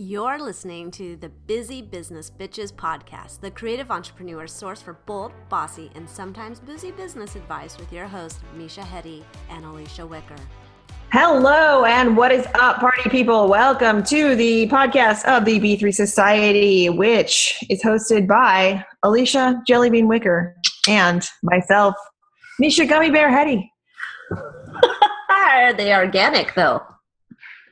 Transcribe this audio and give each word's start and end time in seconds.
You're 0.00 0.38
listening 0.38 0.92
to 0.92 1.16
the 1.16 1.28
Busy 1.28 1.82
Business 1.82 2.30
Bitches 2.30 2.72
podcast, 2.72 3.40
the 3.40 3.50
creative 3.50 3.90
entrepreneur 3.90 4.46
source 4.46 4.80
for 4.80 4.92
bold, 4.92 5.32
bossy, 5.48 5.90
and 5.96 6.08
sometimes 6.08 6.60
boozy 6.60 6.92
business 6.92 7.34
advice 7.34 7.76
with 7.76 7.92
your 7.92 8.06
hosts, 8.06 8.38
Misha 8.54 8.84
Hetty 8.84 9.24
and 9.50 9.64
Alicia 9.64 10.06
Wicker. 10.06 10.36
Hello, 11.10 11.84
and 11.84 12.16
what 12.16 12.30
is 12.30 12.46
up, 12.54 12.78
party 12.78 13.10
people? 13.10 13.48
Welcome 13.48 14.04
to 14.04 14.36
the 14.36 14.68
podcast 14.68 15.24
of 15.24 15.44
the 15.44 15.58
B3 15.58 15.92
Society, 15.92 16.88
which 16.88 17.58
is 17.68 17.82
hosted 17.82 18.28
by 18.28 18.84
Alicia 19.02 19.60
Jellybean 19.68 20.06
Wicker 20.06 20.54
and 20.88 21.28
myself, 21.42 21.96
Misha 22.60 22.86
Gummy 22.86 23.10
Bear 23.10 23.32
Hetty. 23.32 23.68
Are 25.30 25.72
they 25.72 25.92
organic, 25.92 26.54
though? 26.54 26.82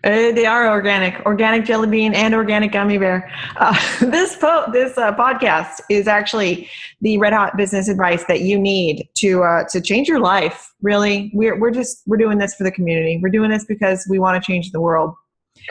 Uh, 0.06 0.30
they 0.30 0.46
are 0.46 0.70
organic, 0.70 1.26
organic 1.26 1.64
jelly 1.64 1.88
bean 1.88 2.14
and 2.14 2.32
organic 2.32 2.70
gummy 2.70 2.96
bear. 2.96 3.28
Uh, 3.56 3.74
this 4.00 4.36
po- 4.36 4.70
this 4.72 4.96
uh, 4.96 5.12
podcast 5.16 5.80
is 5.90 6.06
actually 6.06 6.70
the 7.00 7.18
red 7.18 7.32
hot 7.32 7.56
business 7.56 7.88
advice 7.88 8.22
that 8.28 8.42
you 8.42 8.56
need 8.56 9.08
to 9.16 9.42
uh, 9.42 9.64
to 9.68 9.80
change 9.80 10.06
your 10.06 10.20
life. 10.20 10.72
Really, 10.80 11.32
we're 11.34 11.58
we're 11.58 11.72
just 11.72 12.02
we're 12.06 12.18
doing 12.18 12.38
this 12.38 12.54
for 12.54 12.62
the 12.62 12.70
community. 12.70 13.18
We're 13.20 13.30
doing 13.30 13.50
this 13.50 13.64
because 13.64 14.06
we 14.08 14.20
want 14.20 14.40
to 14.40 14.46
change 14.46 14.70
the 14.70 14.80
world. 14.80 15.12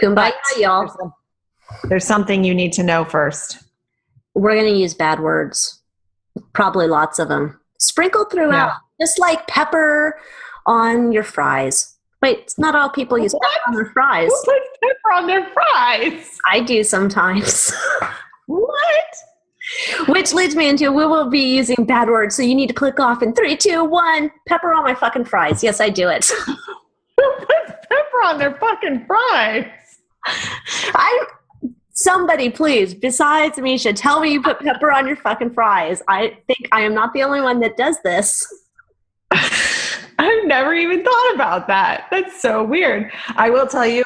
Kumbaya, 0.01 0.33
y'all. 0.57 0.81
There's, 0.81 1.11
there's 1.89 2.05
something 2.05 2.43
you 2.43 2.53
need 2.53 2.73
to 2.73 2.83
know 2.83 3.05
first. 3.05 3.63
We're 4.33 4.57
gonna 4.57 4.77
use 4.77 4.93
bad 4.93 5.21
words, 5.21 5.81
probably 6.51 6.87
lots 6.87 7.19
of 7.19 7.29
them, 7.29 7.57
sprinkled 7.79 8.33
throughout, 8.33 8.51
yeah. 8.99 9.05
just 9.05 9.17
like 9.17 9.47
pepper 9.47 10.19
on 10.65 11.13
your 11.13 11.23
fries. 11.23 11.94
Wait, 12.25 12.39
it's 12.39 12.57
not 12.57 12.73
all 12.73 12.89
people 12.89 13.19
use 13.19 13.35
pepper 13.35 13.61
on 13.67 13.75
their 13.75 13.85
fries. 13.85 14.31
Who 14.31 14.51
puts 14.51 14.77
pepper 14.81 15.13
on 15.13 15.27
their 15.27 15.47
fries? 15.53 16.39
I 16.49 16.59
do 16.59 16.83
sometimes. 16.83 17.71
what? 18.47 19.05
Which 20.07 20.33
leads 20.33 20.55
me 20.55 20.67
into 20.67 20.91
we 20.91 21.05
will 21.05 21.29
be 21.29 21.55
using 21.55 21.85
bad 21.85 22.09
words, 22.09 22.35
so 22.35 22.41
you 22.41 22.55
need 22.55 22.65
to 22.65 22.73
click 22.73 22.99
off 22.99 23.21
in 23.21 23.35
three, 23.35 23.55
two, 23.55 23.83
one. 23.83 24.31
Pepper 24.47 24.73
on 24.73 24.83
my 24.83 24.95
fucking 24.95 25.25
fries. 25.25 25.63
Yes, 25.63 25.79
I 25.79 25.89
do 25.89 26.09
it. 26.09 26.25
Who 27.17 27.31
puts 27.37 27.71
pepper 27.89 28.23
on 28.23 28.39
their 28.39 28.55
fucking 28.55 29.05
fries? 29.05 29.67
I 30.25 31.27
somebody 31.91 32.49
please 32.49 32.93
besides 32.93 33.57
misha 33.57 33.93
tell 33.93 34.19
me 34.19 34.33
you 34.33 34.41
put 34.41 34.59
pepper 34.59 34.91
on 34.91 35.07
your 35.07 35.15
fucking 35.15 35.49
fries 35.53 36.01
i 36.09 36.37
think 36.45 36.67
i 36.73 36.81
am 36.81 36.93
not 36.93 37.13
the 37.13 37.23
only 37.23 37.39
one 37.39 37.61
that 37.61 37.77
does 37.77 38.01
this 38.03 38.45
I've 40.45 40.49
never 40.49 40.75
even 40.75 41.03
thought 41.03 41.31
about 41.33 41.67
that. 41.67 42.05
That's 42.11 42.39
so 42.39 42.63
weird. 42.63 43.11
I 43.35 43.49
will 43.49 43.65
tell 43.65 43.87
you 43.87 44.03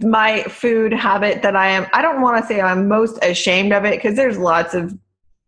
my 0.00 0.42
food 0.42 0.92
habit 0.92 1.40
that 1.40 1.56
I 1.56 1.68
am, 1.68 1.86
I 1.94 2.02
don't 2.02 2.20
want 2.20 2.42
to 2.42 2.46
say 2.46 2.60
I'm 2.60 2.86
most 2.86 3.18
ashamed 3.22 3.72
of 3.72 3.86
it 3.86 3.96
because 3.96 4.14
there's 4.14 4.36
lots 4.36 4.74
of 4.74 4.94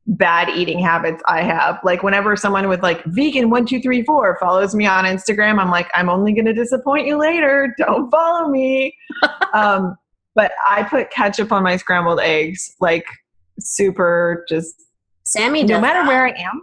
bad 0.07 0.49
eating 0.49 0.79
habits 0.79 1.23
I 1.29 1.43
have. 1.43 1.81
Like 1.85 2.03
whenever 2.03 2.35
someone 2.35 2.67
with 2.67 2.83
like 2.83 3.05
vegan 3.05 3.51
one 3.51 3.67
two 3.67 3.79
three 3.79 4.03
four 4.05 4.39
follows 4.41 4.75
me 4.75 4.87
on 4.87 5.05
Instagram, 5.05 5.61
I'm 5.61 5.71
like, 5.71 5.91
I'm 5.95 6.09
only 6.09 6.33
gonna 6.33 6.55
disappoint 6.55 7.07
you 7.07 7.19
later. 7.19 7.75
Don't 7.77 8.11
follow 8.11 8.49
me. 8.49 8.97
um, 9.53 9.99
but 10.35 10.53
I 10.67 10.83
put 10.85 11.11
ketchup 11.11 11.53
on 11.53 11.63
my 11.63 11.77
scrambled 11.77 12.21
eggs, 12.21 12.75
like 12.81 13.05
super 13.61 14.47
just 14.49 14.83
Sammy 15.25 15.63
no 15.63 15.79
matter 15.79 16.01
that. 16.01 16.09
where 16.09 16.27
I 16.27 16.31
am. 16.31 16.63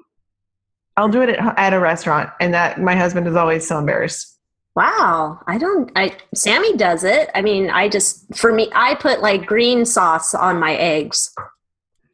I'll 0.98 1.10
do 1.10 1.22
it 1.22 1.30
at, 1.30 1.58
at 1.58 1.74
a 1.74 1.80
restaurant, 1.80 2.30
and 2.40 2.54
that 2.54 2.80
my 2.80 2.96
husband 2.96 3.28
is 3.28 3.36
always 3.36 3.68
so 3.68 3.80
embarrassed. 3.80 4.38
Wow, 4.76 5.40
I 5.48 5.58
don't. 5.58 5.92
I 5.96 6.16
Sammy 6.34 6.76
does 6.76 7.04
it. 7.04 7.30
I 7.36 7.42
mean, 7.42 7.70
I 7.70 7.90
just 7.90 8.36
for 8.36 8.52
me, 8.52 8.72
I 8.74 8.96
put 8.96 9.22
like 9.22 9.46
green 9.46 9.86
sauce 9.86 10.34
on 10.34 10.60
my 10.60 10.76
eggs. 10.76 11.34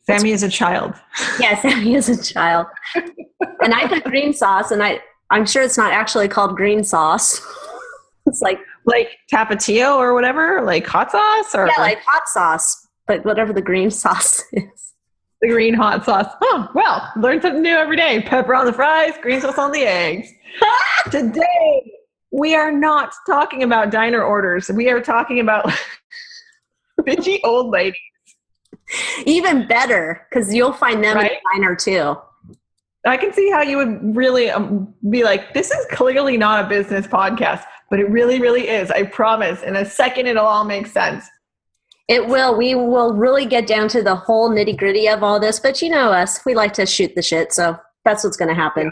Sammy 0.03 0.31
is 0.31 0.43
a 0.43 0.49
child. 0.49 0.95
Yeah, 1.39 1.59
Sammy 1.61 1.95
is 1.95 2.09
a 2.09 2.21
child, 2.21 2.67
and 2.95 3.73
I 3.73 3.87
put 3.87 4.03
green 4.05 4.33
sauce, 4.33 4.71
and 4.71 4.83
I 4.83 5.01
I'm 5.29 5.45
sure 5.45 5.61
it's 5.63 5.77
not 5.77 5.93
actually 5.93 6.27
called 6.27 6.55
green 6.55 6.83
sauce. 6.83 7.41
it's 8.25 8.41
like 8.41 8.59
like 8.85 9.09
tapatio 9.31 9.97
or 9.97 10.13
whatever, 10.13 10.61
like 10.61 10.85
hot 10.85 11.11
sauce 11.11 11.55
or 11.55 11.67
yeah, 11.67 11.79
like 11.79 11.99
hot 12.05 12.27
sauce, 12.27 12.87
but 13.07 13.23
whatever 13.23 13.53
the 13.53 13.61
green 13.61 13.91
sauce 14.03 14.43
is 14.51 14.88
the 15.41 15.47
green 15.47 15.73
hot 15.73 16.05
sauce. 16.05 16.31
Oh, 16.41 16.69
well, 16.73 17.11
learn 17.17 17.41
something 17.41 17.61
new 17.61 17.75
every 17.75 17.95
day. 17.95 18.21
Pepper 18.21 18.53
on 18.53 18.65
the 18.65 18.73
fries, 18.73 19.13
green 19.21 19.41
sauce 19.41 19.57
on 19.57 19.71
the 19.71 19.83
eggs. 19.83 20.29
Today, 21.11 21.91
we 22.31 22.55
are 22.55 22.71
not 22.71 23.13
talking 23.25 23.63
about 23.63 23.91
diner 23.91 24.21
orders. 24.21 24.69
We 24.69 24.89
are 24.89 25.01
talking 25.01 25.39
about 25.39 25.71
bitchy 27.01 27.39
old 27.43 27.71
ladies. 27.71 27.99
Even 29.25 29.67
better, 29.67 30.25
because 30.29 30.53
you'll 30.53 30.73
find 30.73 31.03
them 31.03 31.15
right? 31.15 31.31
in 31.31 31.37
the 31.37 31.59
diner 31.59 31.75
too. 31.75 32.17
I 33.05 33.17
can 33.17 33.31
see 33.31 33.49
how 33.49 33.61
you 33.61 33.77
would 33.77 34.15
really 34.15 34.49
um, 34.49 34.93
be 35.09 35.23
like, 35.23 35.53
this 35.53 35.71
is 35.71 35.85
clearly 35.91 36.37
not 36.37 36.65
a 36.65 36.67
business 36.67 37.07
podcast, 37.07 37.63
but 37.89 37.99
it 37.99 38.09
really, 38.09 38.41
really 38.41 38.67
is. 38.67 38.91
I 38.91 39.03
promise. 39.03 39.61
In 39.63 39.75
a 39.75 39.85
second, 39.85 40.27
it'll 40.27 40.45
all 40.45 40.65
make 40.65 40.87
sense. 40.87 41.25
It 42.09 42.27
will. 42.27 42.57
We 42.57 42.73
will 42.73 43.13
really 43.13 43.45
get 43.45 43.67
down 43.67 43.87
to 43.89 44.01
the 44.01 44.15
whole 44.15 44.49
nitty 44.49 44.77
gritty 44.77 45.07
of 45.07 45.21
all 45.21 45.39
this, 45.39 45.59
but 45.59 45.79
you 45.79 45.89
know 45.89 46.11
us, 46.11 46.43
we 46.43 46.55
like 46.55 46.73
to 46.73 46.87
shoot 46.87 47.13
the 47.13 47.21
shit, 47.21 47.53
so 47.53 47.77
that's 48.03 48.23
what's 48.23 48.35
going 48.35 48.49
to 48.49 48.55
happen. 48.55 48.91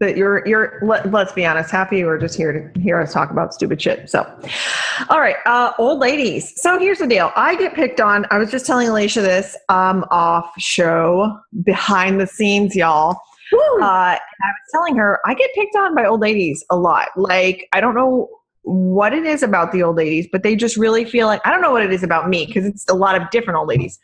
That 0.00 0.18
you're, 0.18 0.46
you're. 0.46 0.78
Let, 0.82 1.06
us 1.14 1.32
be 1.32 1.46
honest, 1.46 1.70
happy 1.70 2.04
or 2.04 2.18
just 2.18 2.36
here 2.36 2.52
to 2.52 2.78
hear 2.78 3.00
us 3.00 3.14
talk 3.14 3.30
about 3.30 3.54
stupid 3.54 3.80
shit. 3.80 4.10
So, 4.10 4.20
all 5.08 5.18
right, 5.18 5.36
uh, 5.46 5.72
old 5.78 5.98
ladies. 5.98 6.60
So 6.60 6.78
here's 6.78 6.98
the 6.98 7.06
deal. 7.06 7.32
I 7.34 7.56
get 7.56 7.72
picked 7.72 8.02
on. 8.02 8.26
I 8.30 8.36
was 8.36 8.50
just 8.50 8.66
telling 8.66 8.88
Alicia 8.88 9.22
this 9.22 9.56
um, 9.70 10.04
off 10.10 10.52
show, 10.58 11.38
behind 11.64 12.20
the 12.20 12.26
scenes, 12.26 12.76
y'all. 12.76 13.18
Uh, 13.80 13.84
I 13.84 14.18
was 14.42 14.70
telling 14.72 14.96
her 14.96 15.20
I 15.24 15.32
get 15.32 15.50
picked 15.54 15.76
on 15.76 15.94
by 15.94 16.04
old 16.04 16.20
ladies 16.20 16.64
a 16.68 16.76
lot. 16.76 17.08
Like 17.16 17.68
I 17.72 17.80
don't 17.80 17.94
know 17.94 18.28
what 18.66 19.14
it 19.14 19.24
is 19.24 19.44
about 19.44 19.70
the 19.70 19.80
old 19.84 19.96
ladies, 19.96 20.26
but 20.30 20.42
they 20.42 20.56
just 20.56 20.76
really 20.76 21.04
feel 21.04 21.28
like 21.28 21.40
I 21.46 21.50
don't 21.50 21.62
know 21.62 21.70
what 21.70 21.84
it 21.84 21.92
is 21.92 22.02
about 22.02 22.28
me 22.28 22.46
because 22.46 22.66
it's 22.66 22.84
a 22.88 22.94
lot 22.94 23.20
of 23.20 23.30
different 23.30 23.58
old 23.58 23.68
ladies. 23.68 23.98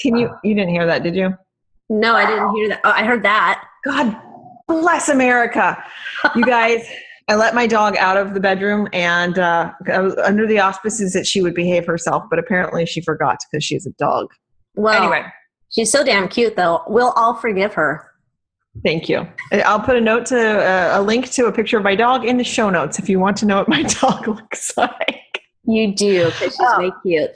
Can 0.00 0.16
you 0.16 0.30
you 0.42 0.54
didn't 0.54 0.70
hear 0.70 0.86
that, 0.86 1.02
did 1.02 1.14
you? 1.14 1.34
No, 1.90 2.14
I 2.14 2.24
didn't 2.24 2.54
hear 2.56 2.68
that. 2.70 2.80
Oh, 2.82 2.90
I 2.90 3.04
heard 3.04 3.22
that. 3.22 3.62
God 3.84 4.16
bless 4.66 5.10
America. 5.10 5.84
You 6.34 6.44
guys, 6.46 6.88
I 7.28 7.34
let 7.34 7.54
my 7.54 7.66
dog 7.66 7.94
out 7.98 8.16
of 8.16 8.32
the 8.32 8.40
bedroom 8.40 8.88
and 8.94 9.38
uh, 9.38 9.72
I 9.92 10.00
was 10.00 10.16
under 10.16 10.46
the 10.46 10.60
auspices 10.60 11.12
that 11.12 11.26
she 11.26 11.42
would 11.42 11.54
behave 11.54 11.84
herself, 11.86 12.24
but 12.30 12.38
apparently 12.38 12.86
she 12.86 13.02
forgot 13.02 13.36
because 13.50 13.62
she's 13.62 13.86
a 13.86 13.92
dog. 13.92 14.32
Well, 14.76 15.02
anyway, 15.02 15.26
she's 15.68 15.92
so 15.92 16.02
damn 16.02 16.26
cute 16.26 16.56
though. 16.56 16.82
We'll 16.86 17.12
all 17.12 17.34
forgive 17.34 17.74
her. 17.74 18.10
Thank 18.82 19.08
you. 19.08 19.26
I'll 19.52 19.80
put 19.80 19.96
a 19.96 20.00
note 20.00 20.26
to 20.26 20.38
uh, 20.38 20.98
a 20.98 21.02
link 21.02 21.30
to 21.32 21.46
a 21.46 21.52
picture 21.52 21.78
of 21.78 21.84
my 21.84 21.94
dog 21.94 22.24
in 22.24 22.36
the 22.36 22.44
show 22.44 22.70
notes 22.70 22.98
if 22.98 23.08
you 23.08 23.20
want 23.20 23.36
to 23.38 23.46
know 23.46 23.58
what 23.58 23.68
my 23.68 23.82
dog 24.00 24.26
looks 24.26 24.76
like. 24.76 25.42
You 25.66 25.94
do, 25.94 26.26
because 26.26 26.54
she's 26.54 26.60
oh. 26.60 26.76
very 26.76 26.92
cute. 27.02 27.30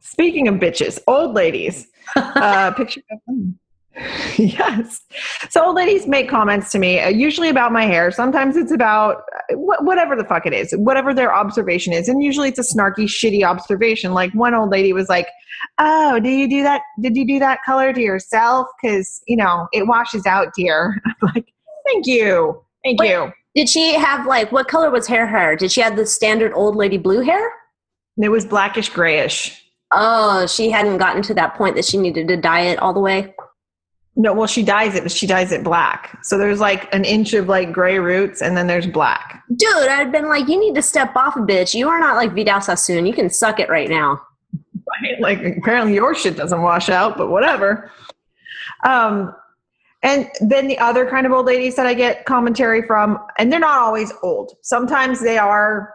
Speaking 0.00 0.48
of 0.48 0.54
bitches, 0.56 0.98
old 1.06 1.34
ladies. 1.34 1.88
Uh, 2.16 2.70
picture 2.70 3.02
of 3.10 3.18
them. 3.26 3.58
yes. 4.36 5.00
So 5.48 5.64
old 5.64 5.76
ladies 5.76 6.06
make 6.06 6.28
comments 6.28 6.70
to 6.72 6.78
me, 6.78 7.00
uh, 7.00 7.08
usually 7.08 7.48
about 7.48 7.72
my 7.72 7.84
hair. 7.84 8.10
Sometimes 8.10 8.56
it's 8.56 8.72
about 8.72 9.22
uh, 9.50 9.54
wh- 9.54 9.82
whatever 9.82 10.14
the 10.14 10.24
fuck 10.24 10.44
it 10.44 10.52
is, 10.52 10.72
whatever 10.72 11.14
their 11.14 11.34
observation 11.34 11.92
is. 11.92 12.08
And 12.08 12.22
usually 12.22 12.48
it's 12.48 12.58
a 12.58 12.74
snarky, 12.74 13.04
shitty 13.04 13.42
observation. 13.42 14.12
Like 14.12 14.32
one 14.32 14.54
old 14.54 14.70
lady 14.70 14.92
was 14.92 15.08
like, 15.08 15.28
Oh, 15.78 16.20
do 16.20 16.28
you 16.28 16.48
do 16.48 16.62
that? 16.62 16.82
Did 17.00 17.16
you 17.16 17.26
do 17.26 17.38
that 17.38 17.60
color 17.64 17.92
to 17.92 18.00
yourself? 18.00 18.66
Because, 18.80 19.22
you 19.26 19.36
know, 19.36 19.66
it 19.72 19.86
washes 19.86 20.26
out, 20.26 20.52
dear. 20.54 21.00
I'm 21.06 21.30
like, 21.34 21.52
Thank 21.86 22.06
you. 22.06 22.62
Thank 22.84 23.00
Wait, 23.00 23.10
you. 23.10 23.32
Did 23.54 23.68
she 23.68 23.94
have 23.94 24.26
like, 24.26 24.52
what 24.52 24.68
color 24.68 24.90
was 24.90 25.06
her 25.08 25.26
hair? 25.26 25.56
Did 25.56 25.72
she 25.72 25.80
have 25.80 25.96
the 25.96 26.04
standard 26.04 26.52
old 26.54 26.76
lady 26.76 26.98
blue 26.98 27.20
hair? 27.20 27.50
It 28.18 28.28
was 28.28 28.44
blackish 28.44 28.90
grayish. 28.90 29.62
Oh, 29.92 30.46
she 30.46 30.70
hadn't 30.70 30.98
gotten 30.98 31.22
to 31.22 31.34
that 31.34 31.54
point 31.54 31.76
that 31.76 31.84
she 31.84 31.96
needed 31.96 32.28
to 32.28 32.36
dye 32.36 32.62
it 32.62 32.78
all 32.78 32.92
the 32.92 33.00
way? 33.00 33.34
No, 34.18 34.32
well, 34.32 34.46
she 34.46 34.62
dyes 34.62 34.94
it, 34.94 35.02
but 35.02 35.12
she 35.12 35.26
dyes 35.26 35.52
it 35.52 35.62
black. 35.62 36.18
So 36.24 36.38
there's 36.38 36.58
like 36.58 36.92
an 36.94 37.04
inch 37.04 37.34
of 37.34 37.48
like 37.48 37.70
gray 37.70 37.98
roots, 37.98 38.40
and 38.40 38.56
then 38.56 38.66
there's 38.66 38.86
black. 38.86 39.42
Dude, 39.54 39.88
I'd 39.88 40.10
been 40.10 40.28
like, 40.28 40.48
you 40.48 40.58
need 40.58 40.74
to 40.74 40.82
step 40.82 41.14
off 41.14 41.36
a 41.36 41.40
bitch. 41.40 41.74
You 41.74 41.88
are 41.90 42.00
not 42.00 42.16
like 42.16 42.32
Vidal 42.32 42.62
Sassoon. 42.62 43.04
You 43.04 43.12
can 43.12 43.28
suck 43.28 43.60
it 43.60 43.68
right 43.68 43.90
now. 43.90 44.22
Right? 45.02 45.20
Like 45.20 45.58
apparently 45.58 45.94
your 45.94 46.14
shit 46.14 46.34
doesn't 46.34 46.62
wash 46.62 46.88
out, 46.88 47.18
but 47.18 47.28
whatever. 47.28 47.90
Um, 48.86 49.34
and 50.02 50.30
then 50.40 50.66
the 50.66 50.78
other 50.78 51.08
kind 51.10 51.26
of 51.26 51.32
old 51.32 51.46
ladies 51.46 51.76
that 51.76 51.86
I 51.86 51.92
get 51.92 52.24
commentary 52.24 52.86
from, 52.86 53.18
and 53.38 53.52
they're 53.52 53.60
not 53.60 53.82
always 53.82 54.12
old. 54.22 54.54
Sometimes 54.62 55.20
they 55.20 55.36
are 55.36 55.92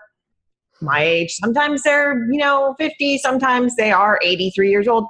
my 0.82 1.02
age. 1.02 1.34
Sometimes 1.34 1.82
they're, 1.84 2.28
you 2.32 2.38
know, 2.38 2.76
50. 2.78 3.18
Sometimes 3.20 3.76
they 3.76 3.92
are 3.92 4.20
83 4.24 4.70
years 4.70 4.88
old 4.88 5.08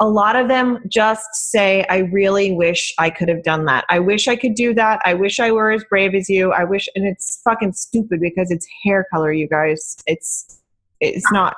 a 0.00 0.08
lot 0.08 0.36
of 0.36 0.48
them 0.48 0.80
just 0.88 1.26
say, 1.34 1.84
I 1.88 1.98
really 1.98 2.52
wish 2.52 2.92
I 2.98 3.10
could 3.10 3.28
have 3.28 3.42
done 3.42 3.64
that. 3.66 3.84
I 3.88 4.00
wish 4.00 4.26
I 4.26 4.36
could 4.36 4.54
do 4.54 4.74
that. 4.74 5.00
I 5.04 5.14
wish 5.14 5.38
I 5.38 5.52
were 5.52 5.70
as 5.70 5.84
brave 5.84 6.14
as 6.14 6.28
you. 6.28 6.52
I 6.52 6.64
wish, 6.64 6.88
and 6.94 7.06
it's 7.06 7.40
fucking 7.44 7.74
stupid 7.74 8.20
because 8.20 8.50
it's 8.50 8.66
hair 8.84 9.06
color, 9.12 9.32
you 9.32 9.48
guys. 9.48 9.96
It's, 10.06 10.60
it's 11.00 11.30
not. 11.30 11.56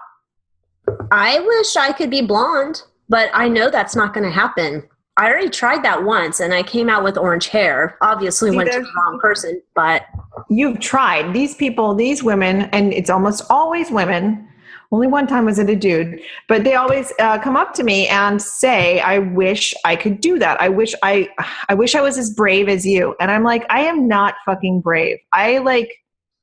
I 1.11 1.41
wish 1.41 1.77
I 1.77 1.93
could 1.93 2.11
be 2.11 2.23
blonde, 2.23 2.83
but 3.09 3.31
I 3.33 3.49
know 3.49 3.71
that's 3.71 3.97
not 3.97 4.13
going 4.13 4.25
to 4.25 4.31
happen. 4.31 4.87
I 5.17 5.31
already 5.31 5.49
tried 5.49 5.83
that 5.85 6.05
once 6.05 6.41
and 6.41 6.53
I 6.53 6.63
came 6.63 6.91
out 6.91 7.03
with 7.03 7.17
orange 7.17 7.49
hair. 7.49 7.97
Obviously, 8.03 8.51
See, 8.51 8.57
went 8.57 8.71
to 8.71 8.81
the 8.81 8.85
wrong 8.85 9.19
person, 9.21 9.63
but 9.75 10.03
You've 10.51 10.81
tried. 10.81 11.33
These 11.33 11.55
people, 11.55 11.95
these 11.95 12.23
women, 12.23 12.63
and 12.73 12.93
it's 12.93 13.11
almost 13.11 13.45
always 13.49 13.91
women. 13.91 14.47
Only 14.93 15.07
one 15.07 15.27
time 15.27 15.45
was 15.45 15.59
it 15.59 15.69
a 15.69 15.77
dude, 15.77 16.21
but 16.49 16.65
they 16.65 16.75
always 16.75 17.13
uh, 17.19 17.39
come 17.39 17.57
up 17.57 17.75
to 17.75 17.83
me 17.83 18.07
and 18.09 18.41
say, 18.41 19.01
"I 19.01 19.19
wish 19.19 19.75
I 19.85 19.97
could 19.97 20.21
do 20.21 20.39
that. 20.39 20.61
I 20.61 20.69
wish 20.69 20.95
I, 21.03 21.29
I 21.69 21.75
wish 21.75 21.95
I 21.95 22.01
was 22.01 22.19
as 22.19 22.31
brave 22.33 22.69
as 22.69 22.87
you." 22.87 23.15
And 23.21 23.31
I'm 23.31 23.43
like, 23.43 23.65
I 23.69 23.81
am 23.81 24.07
not 24.07 24.35
fucking 24.45 24.81
brave. 24.81 25.19
I 25.33 25.59
like 25.59 25.93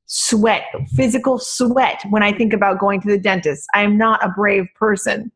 sweat, 0.06 0.64
physical 0.94 1.38
sweat 1.38 2.02
when 2.10 2.22
I 2.22 2.32
think 2.32 2.52
about 2.52 2.78
going 2.78 3.00
to 3.00 3.08
the 3.08 3.18
dentist. 3.18 3.66
I 3.74 3.82
am 3.82 3.96
not 3.96 4.24
a 4.24 4.28
brave 4.28 4.66
person. 4.74 5.32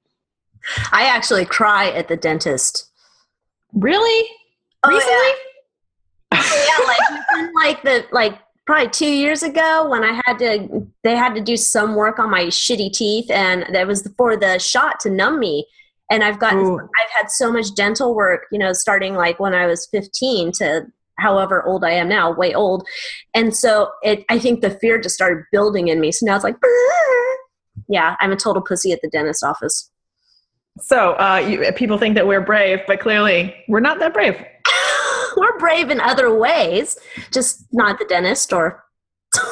I 0.92 1.06
actually 1.06 1.44
cry 1.44 1.90
at 1.90 2.08
the 2.08 2.16
dentist. 2.16 2.90
Really? 3.72 4.28
Oh, 4.84 4.90
Recently? 4.90 5.48
yeah, 6.32 6.86
like 6.86 7.54
like 7.54 7.82
the 7.82 8.06
like 8.12 8.38
probably 8.68 8.90
two 8.90 9.10
years 9.10 9.42
ago 9.42 9.88
when 9.88 10.04
I 10.04 10.20
had 10.26 10.38
to 10.40 10.86
they 11.02 11.16
had 11.16 11.34
to 11.34 11.40
do 11.40 11.56
some 11.56 11.94
work 11.94 12.18
on 12.18 12.30
my 12.30 12.44
shitty 12.44 12.92
teeth 12.92 13.30
and 13.30 13.64
that 13.72 13.86
was 13.86 14.06
for 14.18 14.36
the 14.36 14.58
shot 14.58 15.00
to 15.00 15.10
numb 15.10 15.40
me. 15.40 15.66
And 16.10 16.22
I've 16.22 16.38
gotten 16.38 16.58
Ooh. 16.58 16.78
I've 16.78 17.10
had 17.16 17.30
so 17.30 17.50
much 17.50 17.74
dental 17.74 18.14
work, 18.14 18.42
you 18.52 18.58
know, 18.58 18.74
starting 18.74 19.14
like 19.14 19.40
when 19.40 19.54
I 19.54 19.66
was 19.66 19.86
15 19.86 20.52
to 20.58 20.86
however 21.18 21.62
old 21.64 21.82
I 21.82 21.92
am 21.92 22.10
now, 22.10 22.30
way 22.30 22.52
old. 22.52 22.86
And 23.32 23.56
so 23.56 23.90
it 24.02 24.26
I 24.28 24.38
think 24.38 24.60
the 24.60 24.68
fear 24.68 25.00
just 25.00 25.14
started 25.14 25.44
building 25.50 25.88
in 25.88 25.98
me. 25.98 26.12
So 26.12 26.26
now 26.26 26.34
it's 26.34 26.44
like 26.44 26.56
yeah, 27.88 28.16
I'm 28.20 28.32
a 28.32 28.36
total 28.36 28.60
pussy 28.60 28.92
at 28.92 29.00
the 29.00 29.08
dentist 29.08 29.42
office. 29.42 29.90
So 30.82 31.14
uh, 31.14 31.38
you, 31.38 31.72
people 31.72 31.96
think 31.96 32.16
that 32.16 32.26
we're 32.26 32.42
brave, 32.42 32.80
but 32.86 33.00
clearly 33.00 33.64
we're 33.66 33.80
not 33.80 33.98
that 34.00 34.12
brave. 34.12 34.44
We're 35.36 35.58
brave 35.58 35.90
in 35.90 36.00
other 36.00 36.34
ways, 36.34 36.98
just 37.32 37.66
not 37.72 37.98
the 37.98 38.04
dentist 38.04 38.52
or 38.52 38.84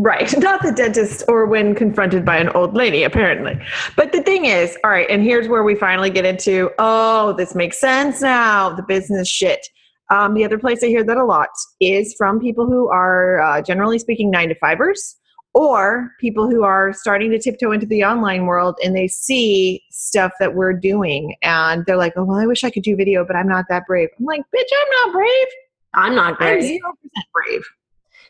Right, 0.00 0.32
not 0.38 0.62
the 0.62 0.70
dentist 0.70 1.24
or 1.26 1.46
when 1.46 1.74
confronted 1.74 2.24
by 2.24 2.36
an 2.36 2.50
old 2.50 2.74
lady, 2.74 3.02
apparently. 3.02 3.58
But 3.96 4.12
the 4.12 4.22
thing 4.22 4.44
is, 4.44 4.78
all 4.84 4.92
right, 4.92 5.10
and 5.10 5.24
here's 5.24 5.48
where 5.48 5.64
we 5.64 5.74
finally 5.74 6.08
get 6.08 6.24
into 6.24 6.70
oh, 6.78 7.32
this 7.32 7.56
makes 7.56 7.80
sense 7.80 8.20
now 8.20 8.70
the 8.70 8.84
business 8.84 9.28
shit. 9.28 9.66
Um, 10.10 10.34
the 10.34 10.44
other 10.44 10.56
place 10.56 10.84
I 10.84 10.86
hear 10.86 11.02
that 11.02 11.16
a 11.16 11.24
lot 11.24 11.48
is 11.80 12.14
from 12.16 12.38
people 12.38 12.66
who 12.66 12.88
are, 12.88 13.42
uh, 13.42 13.60
generally 13.60 13.98
speaking, 13.98 14.30
nine 14.30 14.50
to 14.50 14.54
fivers 14.54 15.16
or 15.58 16.12
people 16.20 16.48
who 16.48 16.62
are 16.62 16.92
starting 16.92 17.32
to 17.32 17.38
tiptoe 17.38 17.72
into 17.72 17.84
the 17.84 18.04
online 18.04 18.46
world 18.46 18.78
and 18.84 18.94
they 18.94 19.08
see 19.08 19.82
stuff 19.90 20.30
that 20.38 20.54
we're 20.54 20.72
doing 20.72 21.34
and 21.42 21.84
they're 21.84 21.96
like, 21.96 22.12
oh, 22.14 22.22
well, 22.22 22.38
I 22.38 22.46
wish 22.46 22.62
I 22.62 22.70
could 22.70 22.84
do 22.84 22.94
video, 22.94 23.24
but 23.24 23.34
I'm 23.34 23.48
not 23.48 23.64
that 23.68 23.84
brave. 23.84 24.08
I'm 24.16 24.24
like, 24.24 24.42
bitch, 24.54 24.68
I'm 24.80 24.90
not 24.90 25.12
brave. 25.12 25.46
I'm 25.94 26.14
not 26.14 26.40
I'm 26.40 26.58
brave. 26.60 26.80
0% 26.80 26.80
brave. 27.34 27.64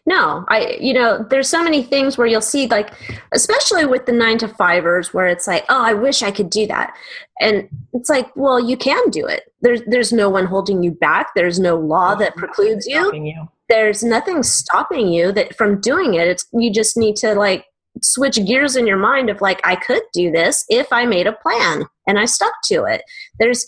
No, 0.07 0.47
I, 0.49 0.79
you 0.81 0.95
know, 0.95 1.23
there's 1.29 1.51
so 1.51 1.63
many 1.63 1.83
things 1.83 2.17
where 2.17 2.27
you'll 2.27 2.41
see, 2.41 2.67
like, 2.67 2.95
especially 3.33 3.85
with 3.85 4.07
the 4.07 4.13
nine 4.13 4.39
to 4.39 4.49
fivers, 4.49 5.13
where 5.13 5.27
it's 5.27 5.47
like, 5.47 5.67
oh, 5.69 5.85
I 5.85 5.93
wish 5.93 6.23
I 6.23 6.31
could 6.31 6.49
do 6.49 6.67
that. 6.69 6.97
And 7.43 7.69
it's 7.93 8.09
like, 8.09 8.35
well, 8.37 8.59
you 8.59 8.79
can 8.79 9.11
do 9.11 9.27
it. 9.27 9.53
There's, 9.61 9.83
there's 9.87 10.15
no 10.15 10.31
one 10.31 10.47
holding 10.47 10.83
you 10.83 10.93
back. 10.93 11.33
There's 11.37 11.61
no 11.61 11.77
law 11.77 12.15
that 12.15 12.37
precludes 12.37 12.87
you. 12.87 13.13
You. 13.15 13.49
There's 13.69 14.03
nothing 14.03 14.43
stopping 14.43 15.09
you 15.09 15.33
that 15.33 15.57
from 15.57 15.81
doing 15.81 16.15
it. 16.15 16.29
It's, 16.29 16.47
you 16.53 16.73
just 16.73 16.97
need 16.97 17.17
to 17.17 17.35
like 17.35 17.67
switch 18.03 18.45
gears 18.47 18.77
in 18.77 18.87
your 18.87 18.97
mind 18.97 19.29
of 19.29 19.41
like, 19.41 19.61
I 19.65 19.77
could 19.77 20.03
do 20.13 20.31
this 20.31 20.65
if 20.69 20.93
I 20.93 21.05
made 21.05 21.27
a 21.27 21.33
plan 21.33 21.85
and 22.07 22.19
I 22.19 22.25
stuck 22.25 22.53
to 22.65 22.85
it. 22.85 23.03
There's, 23.39 23.67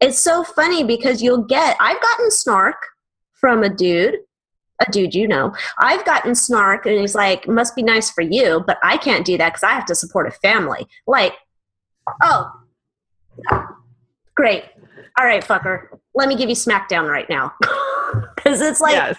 it's 0.00 0.18
so 0.18 0.44
funny 0.44 0.84
because 0.84 1.22
you'll 1.22 1.44
get, 1.44 1.76
I've 1.80 2.00
gotten 2.02 2.30
snark 2.30 2.76
from 3.34 3.62
a 3.62 3.68
dude 3.68 4.16
a 4.86 4.90
dude 4.90 5.14
you 5.14 5.28
know 5.28 5.52
i've 5.78 6.04
gotten 6.04 6.34
snark 6.34 6.86
and 6.86 6.98
he's 6.98 7.14
like 7.14 7.46
must 7.46 7.76
be 7.76 7.82
nice 7.82 8.10
for 8.10 8.22
you 8.22 8.62
but 8.66 8.78
i 8.82 8.96
can't 8.96 9.26
do 9.26 9.36
that 9.36 9.50
because 9.50 9.62
i 9.62 9.72
have 9.72 9.84
to 9.84 9.94
support 9.94 10.26
a 10.26 10.30
family 10.30 10.86
like 11.06 11.34
oh 12.22 12.50
great 14.34 14.64
all 15.18 15.26
right 15.26 15.44
fucker 15.44 15.88
let 16.14 16.28
me 16.28 16.36
give 16.36 16.48
you 16.48 16.54
smackdown 16.54 17.08
right 17.08 17.28
now 17.28 17.52
because 18.36 18.60
it's 18.60 18.80
like 18.80 18.94
yes. 18.94 19.16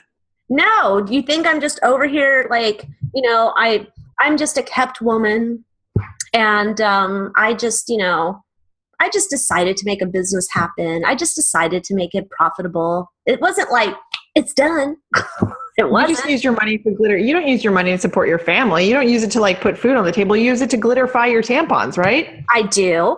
no 0.50 1.01
do 1.01 1.13
you 1.13 1.22
think 1.22 1.45
i'm 1.48 1.62
just 1.62 1.80
over 1.84 2.06
here 2.06 2.48
like 2.50 2.88
you 3.13 3.22
know 3.22 3.54
i 3.57 3.86
i'm 4.19 4.38
just 4.38 4.57
a 4.57 4.63
kept 4.63 5.01
woman 5.01 5.63
and 6.34 6.81
um 6.81 7.31
i 7.36 7.54
just 7.54 7.90
you 7.90 7.98
know 7.98 8.42
i 9.00 9.10
just 9.10 9.30
decided 9.30 9.78
to 9.78 9.86
make 9.86 10.01
a 10.01 10.06
business 10.06 10.48
happen 10.51 11.04
i 11.06 11.16
just 11.16 11.36
decided 11.36 11.84
to 11.84 11.95
make 11.95 12.13
it 12.13 12.30
profitable 12.30 13.12
it 13.25 13.40
wasn't 13.42 13.72
like 13.72 13.95
it's 14.36 14.54
done 14.54 14.95
it 15.78 15.86
You 15.86 15.90
wasn't 15.90 16.18
just 16.18 16.30
use 16.30 16.44
your 16.44 16.54
money 16.54 16.78
for 16.78 16.92
glitter. 16.92 17.18
You 17.18 17.34
don't 17.34 17.48
use 17.48 17.63
your 17.63 17.74
money 17.74 17.92
to 17.92 17.98
support 17.98 18.28
your 18.28 18.40
family. 18.40 18.88
You 18.88 18.94
don't 18.94 19.10
use 19.10 19.24
it 19.24 19.31
to 19.31 19.40
like 19.40 19.62
put 19.62 19.78
food 19.78 19.95
on 19.95 20.06
the 20.06 20.12
table. 20.12 20.36
You 20.36 20.45
use 20.45 20.62
it 20.62 20.69
to 20.72 20.78
glitterify 20.78 21.31
your 21.31 21.42
tampons, 21.42 21.98
right? 21.98 22.44
I 22.54 22.63
do. 22.63 23.18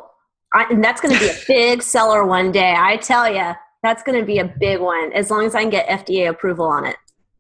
I, 0.54 0.66
and 0.69 0.83
that's 0.83 1.01
going 1.01 1.13
to 1.13 1.19
be 1.19 1.27
a 1.27 1.36
big 1.48 1.83
seller 1.83 2.25
one 2.25 2.51
day. 2.51 2.75
I 2.77 2.95
tell 2.98 3.31
you, 3.31 3.54
that's 3.86 4.02
going 4.04 4.20
to 4.20 4.26
be 4.26 4.40
a 4.40 4.46
big 4.60 4.80
one 4.80 5.14
as 5.14 5.30
long 5.30 5.46
as 5.46 5.54
I 5.56 5.62
can 5.62 5.70
get 5.70 5.88
FDA 5.88 6.30
approval 6.30 6.66
on 6.66 6.86
it. 6.86 6.96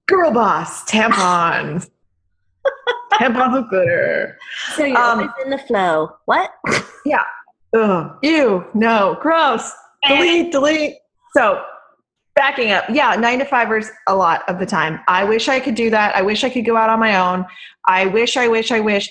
Girl 0.07 0.31
boss 0.31 0.83
tampons. 0.89 1.89
tampons 3.13 3.53
with 3.61 3.69
glitter. 3.69 4.37
So 4.75 4.85
you're 4.85 4.97
Um, 4.97 5.19
always 5.19 5.31
in 5.43 5.49
the 5.49 5.57
flow. 5.57 6.11
What? 6.25 6.51
Yeah. 7.05 7.23
Ugh. 7.75 8.11
Ew. 8.21 8.65
No. 8.73 9.17
Gross. 9.21 9.71
Delete. 10.07 10.51
Delete. 10.51 10.95
So 11.35 11.63
backing 12.35 12.71
up. 12.71 12.85
Yeah, 12.89 13.15
nine 13.15 13.39
to 13.39 13.45
fivers 13.45 13.89
a 14.07 14.15
lot 14.15 14.47
of 14.47 14.59
the 14.59 14.65
time. 14.65 14.99
I 15.07 15.23
wish 15.23 15.47
I 15.47 15.59
could 15.59 15.75
do 15.75 15.89
that. 15.89 16.15
I 16.15 16.21
wish 16.21 16.43
I 16.43 16.49
could 16.49 16.65
go 16.65 16.75
out 16.77 16.89
on 16.89 16.99
my 16.99 17.15
own. 17.17 17.45
I 17.87 18.05
wish, 18.05 18.37
I 18.37 18.47
wish, 18.47 18.71
I 18.71 18.79
wish. 18.79 19.09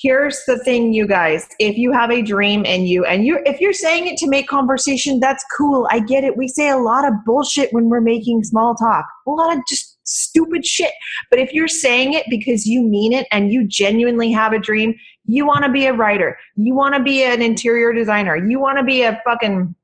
Here's 0.00 0.44
the 0.46 0.58
thing, 0.60 0.92
you 0.92 1.08
guys. 1.08 1.48
If 1.58 1.76
you 1.76 1.90
have 1.90 2.12
a 2.12 2.22
dream 2.22 2.64
in 2.64 2.86
you 2.86 3.04
and 3.04 3.26
you 3.26 3.40
if 3.44 3.60
you're 3.60 3.72
saying 3.72 4.06
it 4.06 4.16
to 4.18 4.28
make 4.28 4.46
conversation, 4.46 5.18
that's 5.18 5.44
cool. 5.56 5.88
I 5.90 5.98
get 5.98 6.22
it. 6.22 6.36
We 6.36 6.46
say 6.46 6.68
a 6.68 6.76
lot 6.76 7.04
of 7.04 7.12
bullshit 7.26 7.72
when 7.72 7.88
we're 7.88 8.00
making 8.00 8.44
small 8.44 8.76
talk. 8.76 9.06
A 9.26 9.30
lot 9.30 9.56
of 9.56 9.60
just 9.68 9.98
stupid 10.04 10.64
shit. 10.64 10.92
But 11.30 11.40
if 11.40 11.52
you're 11.52 11.66
saying 11.66 12.12
it 12.12 12.26
because 12.30 12.64
you 12.64 12.82
mean 12.82 13.12
it 13.12 13.26
and 13.32 13.52
you 13.52 13.66
genuinely 13.66 14.30
have 14.30 14.52
a 14.52 14.60
dream, 14.60 14.94
you 15.26 15.44
want 15.44 15.64
to 15.64 15.70
be 15.70 15.86
a 15.86 15.92
writer, 15.92 16.38
you 16.54 16.76
want 16.76 16.94
to 16.94 17.02
be 17.02 17.24
an 17.24 17.42
interior 17.42 17.92
designer, 17.92 18.36
you 18.36 18.60
want 18.60 18.78
to 18.78 18.84
be 18.84 19.02
a 19.02 19.20
fucking 19.24 19.74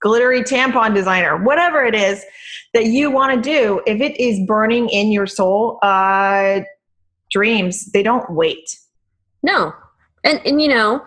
glittery 0.00 0.42
tampon 0.42 0.94
designer, 0.94 1.36
whatever 1.44 1.84
it 1.84 1.94
is 1.94 2.24
that 2.72 2.86
you 2.86 3.10
want 3.10 3.34
to 3.34 3.40
do, 3.40 3.80
if 3.86 4.00
it 4.00 4.18
is 4.20 4.40
burning 4.46 4.88
in 4.88 5.12
your 5.12 5.26
soul, 5.26 5.78
uh, 5.82 6.60
dreams, 7.34 7.90
they 7.92 8.02
don't 8.02 8.30
wait. 8.30 8.78
No. 9.42 9.74
And 10.22 10.40
and 10.46 10.62
you 10.62 10.68
know, 10.68 11.04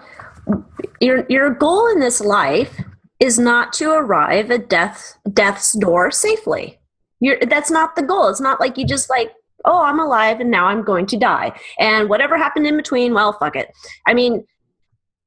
your 0.99 1.25
your 1.29 1.49
goal 1.49 1.87
in 1.87 1.99
this 1.99 2.21
life 2.21 2.79
is 3.19 3.39
not 3.39 3.73
to 3.73 3.91
arrive 3.91 4.51
at 4.51 4.69
death 4.69 5.17
death's 5.33 5.71
door 5.79 6.11
safely. 6.11 6.79
You're 7.19 7.39
that's 7.39 7.71
not 7.71 7.95
the 7.95 8.03
goal. 8.03 8.27
It's 8.27 8.41
not 8.41 8.59
like 8.59 8.77
you 8.77 8.85
just 8.85 9.09
like, 9.09 9.31
oh, 9.65 9.81
I'm 9.81 9.99
alive 9.99 10.39
and 10.39 10.51
now 10.51 10.67
I'm 10.67 10.83
going 10.83 11.07
to 11.07 11.17
die. 11.17 11.57
And 11.79 12.09
whatever 12.09 12.37
happened 12.37 12.67
in 12.67 12.77
between, 12.77 13.13
well, 13.13 13.33
fuck 13.33 13.55
it. 13.55 13.71
I 14.05 14.13
mean, 14.13 14.45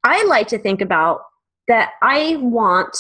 I 0.05 0.23
like 0.25 0.49
to 0.49 0.59
think 0.59 0.81
about 0.81 1.23
that 1.67 1.93
I 2.03 2.37
want 2.41 2.97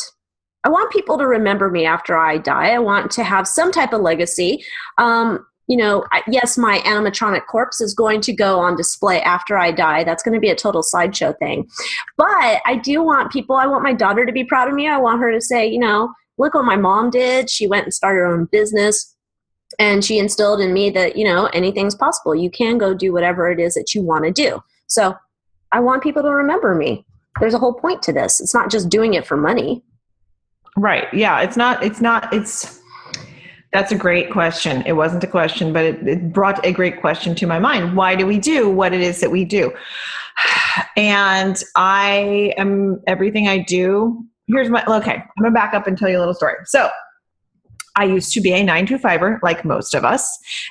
I 0.64 0.69
want 0.69 0.92
people 0.92 1.16
to 1.19 1.26
remember 1.26 1.71
me 1.71 1.87
after 1.87 2.16
I 2.19 2.38
die. 2.38 2.71
I 2.71 2.78
want 2.78 3.11
to 3.12 3.25
have 3.25 3.49
some 3.49 3.73
type 3.73 3.92
of 3.92 4.02
legacy. 4.02 4.64
Um, 4.99 5.47
you 5.71 5.77
know, 5.77 6.05
yes, 6.27 6.59
my 6.59 6.81
animatronic 6.81 7.47
corpse 7.47 7.81
is 7.81 7.95
going 7.95 8.21
to 8.23 8.33
go 8.33 8.59
on 8.59 8.75
display 8.75 9.23
after 9.23 9.57
I 9.57 9.71
die. 9.71 10.03
That's 10.03 10.21
going 10.21 10.35
to 10.35 10.41
be 10.41 10.50
a 10.50 10.57
total 10.57 10.83
sideshow 10.83 11.33
thing. 11.35 11.69
But 12.17 12.61
I 12.67 12.81
do 12.83 13.05
want 13.05 13.31
people, 13.31 13.55
I 13.55 13.69
want 13.69 13.85
my 13.85 13.93
daughter 13.93 14.27
to 14.27 14.33
be 14.33 14.43
proud 14.43 14.67
of 14.67 14.75
me. 14.75 14.89
I 14.89 14.99
want 14.99 15.21
her 15.21 15.31
to 15.31 15.41
say, 15.41 15.69
you 15.69 15.79
know, 15.79 16.12
look 16.39 16.55
what 16.55 16.65
my 16.65 16.75
mom 16.75 17.09
did. 17.09 17.49
She 17.49 17.69
went 17.69 17.85
and 17.85 17.95
started 17.95 18.19
her 18.19 18.27
own 18.27 18.49
business 18.50 19.15
and 19.79 20.05
she 20.05 20.19
instilled 20.19 20.61
in 20.61 20.73
me 20.73 20.91
that, 20.91 21.15
you 21.15 21.25
know, 21.25 21.47
anything's 21.53 21.95
possible. 21.95 22.35
You 22.35 22.50
can 22.50 22.77
go 22.77 22.93
do 22.93 23.12
whatever 23.12 23.49
it 23.49 23.61
is 23.61 23.75
that 23.75 23.95
you 23.95 24.03
want 24.03 24.25
to 24.25 24.33
do. 24.33 24.61
So 24.89 25.15
I 25.71 25.79
want 25.79 26.03
people 26.03 26.23
to 26.23 26.31
remember 26.31 26.75
me. 26.75 27.07
There's 27.39 27.55
a 27.55 27.61
whole 27.61 27.75
point 27.75 28.03
to 28.03 28.12
this. 28.12 28.41
It's 28.41 28.55
not 28.55 28.73
just 28.73 28.89
doing 28.89 29.15
it 29.15 29.25
for 29.25 29.37
money. 29.37 29.85
Right. 30.77 31.07
Yeah. 31.15 31.43
It's 31.43 31.57
not, 31.57 31.85
it's 31.85 32.00
not, 32.00 32.35
it's, 32.35 32.79
that's 33.73 33.93
a 33.93 33.97
great 33.97 34.31
question. 34.31 34.83
It 34.87 34.93
wasn't 34.93 35.23
a 35.23 35.29
question, 35.29 35.73
but 35.73 35.85
it, 35.85 36.09
it 36.09 36.33
brought 36.33 36.65
a 36.67 36.73
great 36.73 37.00
question 37.00 37.35
to 37.37 37.47
my 37.47 37.59
mind. 37.59 37.97
Why 37.97 38.17
do 38.17 38.27
we 38.27 38.39
do 38.39 38.69
what 38.69 38.93
it 38.93 39.00
is 39.00 39.21
that 39.21 39.31
we 39.31 39.45
do? 39.45 39.73
And 40.97 41.62
I 41.77 42.55
am 42.57 43.00
everything 43.07 43.49
I 43.49 43.59
do. 43.59 44.25
Here's 44.47 44.69
my, 44.69 44.85
okay, 44.87 45.15
I'm 45.15 45.43
gonna 45.43 45.53
back 45.53 45.75
up 45.75 45.87
and 45.87 45.99
tell 45.99 46.09
you 46.09 46.17
a 46.17 46.21
little 46.21 46.35
story. 46.35 46.55
So 46.67 46.91
I 47.97 48.05
used 48.05 48.33
to 48.35 48.41
be 48.41 48.53
a 48.53 48.62
nine 48.62 48.87
to 48.87 48.99
fiver, 48.99 49.41
like 49.43 49.65
most 49.65 49.95
of 49.95 50.05
us, 50.05 50.27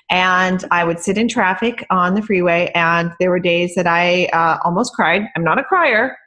and 0.10 0.63
I 0.72 0.84
would 0.84 1.00
sit 1.00 1.18
in 1.18 1.27
traffic 1.27 1.86
on 1.89 2.15
the 2.15 2.22
freeway. 2.22 2.72
And 2.75 3.12
there 3.20 3.29
were 3.29 3.39
days 3.39 3.75
that 3.75 3.88
I 3.88 4.25
uh, 4.27 4.58
almost 4.63 4.94
cried. 4.94 5.24
I'm 5.36 5.44
not 5.44 5.60
a 5.60 5.63
crier, 5.63 6.18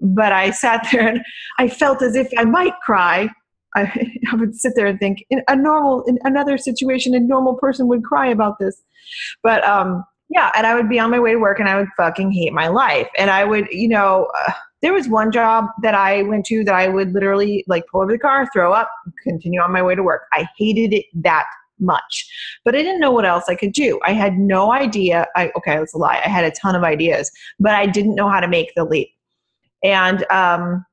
but 0.00 0.32
I 0.32 0.50
sat 0.50 0.86
there 0.92 1.08
and 1.08 1.22
I 1.58 1.68
felt 1.68 2.02
as 2.02 2.14
if 2.14 2.28
I 2.36 2.44
might 2.44 2.74
cry. 2.84 3.28
I, 3.74 4.10
I 4.32 4.34
would 4.36 4.54
sit 4.54 4.74
there 4.76 4.86
and 4.86 4.98
think, 4.98 5.24
in 5.30 5.42
a 5.48 5.56
normal, 5.56 6.02
in 6.04 6.18
another 6.24 6.58
situation, 6.58 7.14
a 7.14 7.20
normal 7.20 7.54
person 7.54 7.88
would 7.88 8.04
cry 8.04 8.28
about 8.28 8.58
this. 8.58 8.82
But 9.42 9.64
um, 9.64 10.04
yeah, 10.32 10.50
and 10.56 10.66
I 10.66 10.74
would 10.74 10.88
be 10.88 10.98
on 10.98 11.10
my 11.10 11.20
way 11.20 11.32
to 11.32 11.38
work 11.38 11.60
and 11.60 11.68
I 11.68 11.76
would 11.76 11.88
fucking 11.96 12.32
hate 12.32 12.52
my 12.52 12.68
life. 12.68 13.08
And 13.18 13.30
I 13.30 13.44
would, 13.44 13.68
you 13.70 13.88
know, 13.88 14.28
uh, 14.46 14.52
there 14.80 14.92
was 14.92 15.08
one 15.08 15.30
job 15.30 15.66
that 15.82 15.94
I 15.94 16.22
went 16.22 16.46
to 16.46 16.64
that 16.64 16.74
I 16.74 16.88
would 16.88 17.12
literally 17.12 17.64
like 17.68 17.84
pull 17.90 18.02
over 18.02 18.12
the 18.12 18.18
car, 18.18 18.48
throw 18.52 18.72
up, 18.72 18.90
continue 19.22 19.60
on 19.60 19.72
my 19.72 19.82
way 19.82 19.94
to 19.94 20.02
work. 20.02 20.22
I 20.32 20.48
hated 20.56 20.94
it 20.94 21.04
that 21.14 21.44
much, 21.78 22.26
but 22.64 22.74
I 22.74 22.78
didn't 22.78 23.00
know 23.00 23.10
what 23.10 23.26
else 23.26 23.44
I 23.48 23.54
could 23.54 23.72
do. 23.72 24.00
I 24.04 24.12
had 24.12 24.38
no 24.38 24.72
idea. 24.72 25.26
I, 25.36 25.52
okay, 25.56 25.76
that's 25.76 25.94
a 25.94 25.98
lie. 25.98 26.20
I 26.24 26.28
had 26.28 26.44
a 26.44 26.50
ton 26.50 26.74
of 26.74 26.82
ideas, 26.82 27.30
but 27.60 27.74
I 27.74 27.86
didn't 27.86 28.14
know 28.14 28.28
how 28.28 28.40
to 28.40 28.48
make 28.48 28.72
the 28.74 28.84
leap. 28.84 29.10
And 29.84 30.24
um, 30.30 30.84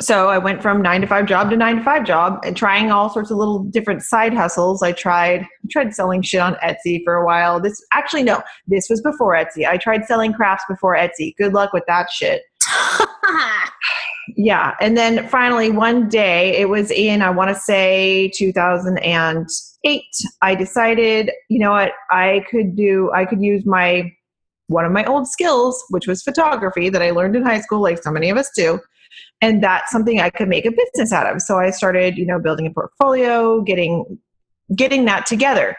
so 0.00 0.28
I 0.28 0.36
went 0.36 0.60
from 0.60 0.82
nine 0.82 1.00
to 1.00 1.06
five 1.06 1.24
job 1.26 1.48
to 1.50 1.56
nine 1.56 1.76
to 1.76 1.82
five 1.82 2.04
job 2.04 2.40
and 2.44 2.56
trying 2.56 2.90
all 2.90 3.08
sorts 3.08 3.30
of 3.30 3.38
little 3.38 3.64
different 3.64 4.02
side 4.02 4.34
hustles. 4.34 4.82
I 4.82 4.92
tried 4.92 5.40
I 5.42 5.68
tried 5.70 5.94
selling 5.94 6.20
shit 6.22 6.40
on 6.40 6.56
Etsy 6.56 7.02
for 7.02 7.14
a 7.14 7.24
while. 7.24 7.60
This 7.60 7.82
actually 7.92 8.22
no, 8.22 8.42
this 8.66 8.88
was 8.90 9.00
before 9.00 9.32
Etsy. 9.34 9.66
I 9.66 9.78
tried 9.78 10.04
selling 10.04 10.34
crafts 10.34 10.64
before 10.68 10.96
Etsy. 10.96 11.34
Good 11.38 11.54
luck 11.54 11.72
with 11.72 11.84
that 11.86 12.10
shit. 12.10 12.42
yeah, 14.36 14.74
and 14.80 14.98
then 14.98 15.26
finally 15.28 15.70
one 15.70 16.08
day 16.10 16.54
it 16.56 16.68
was 16.68 16.90
in 16.90 17.22
I 17.22 17.30
want 17.30 17.48
to 17.48 17.54
say 17.54 18.30
2008. 18.34 20.02
I 20.42 20.54
decided, 20.54 21.30
you 21.48 21.58
know 21.58 21.70
what, 21.70 21.92
I 22.10 22.44
could 22.50 22.76
do 22.76 23.10
I 23.14 23.24
could 23.24 23.40
use 23.40 23.64
my 23.64 24.12
one 24.68 24.84
of 24.84 24.92
my 24.92 25.04
old 25.04 25.26
skills, 25.26 25.82
which 25.88 26.06
was 26.06 26.22
photography 26.22 26.90
that 26.90 27.00
I 27.00 27.12
learned 27.12 27.36
in 27.36 27.44
high 27.44 27.60
school 27.60 27.80
like 27.80 28.02
so 28.02 28.10
many 28.10 28.28
of 28.28 28.36
us 28.36 28.50
do 28.54 28.78
and 29.40 29.62
that's 29.62 29.90
something 29.90 30.20
i 30.20 30.30
could 30.30 30.48
make 30.48 30.66
a 30.66 30.70
business 30.70 31.12
out 31.12 31.32
of. 31.32 31.40
So 31.42 31.58
i 31.58 31.70
started 31.70 32.16
you 32.16 32.26
know 32.26 32.38
building 32.38 32.66
a 32.66 32.70
portfolio 32.70 33.60
getting 33.62 34.18
getting 34.74 35.04
that 35.06 35.26
together. 35.26 35.76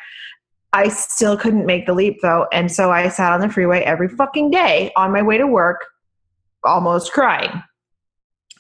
I 0.74 0.90
still 0.90 1.38
couldn't 1.38 1.66
make 1.66 1.86
the 1.86 1.94
leap 1.94 2.18
though. 2.22 2.48
And 2.52 2.72
so 2.72 2.92
i 2.92 3.08
sat 3.10 3.34
on 3.34 3.42
the 3.42 3.50
freeway 3.50 3.82
every 3.82 4.10
fucking 4.10 4.52
day 4.52 4.92
on 4.96 5.12
my 5.12 5.22
way 5.22 5.38
to 5.38 5.48
work 5.48 5.86
almost 6.64 7.14
crying. 7.14 7.64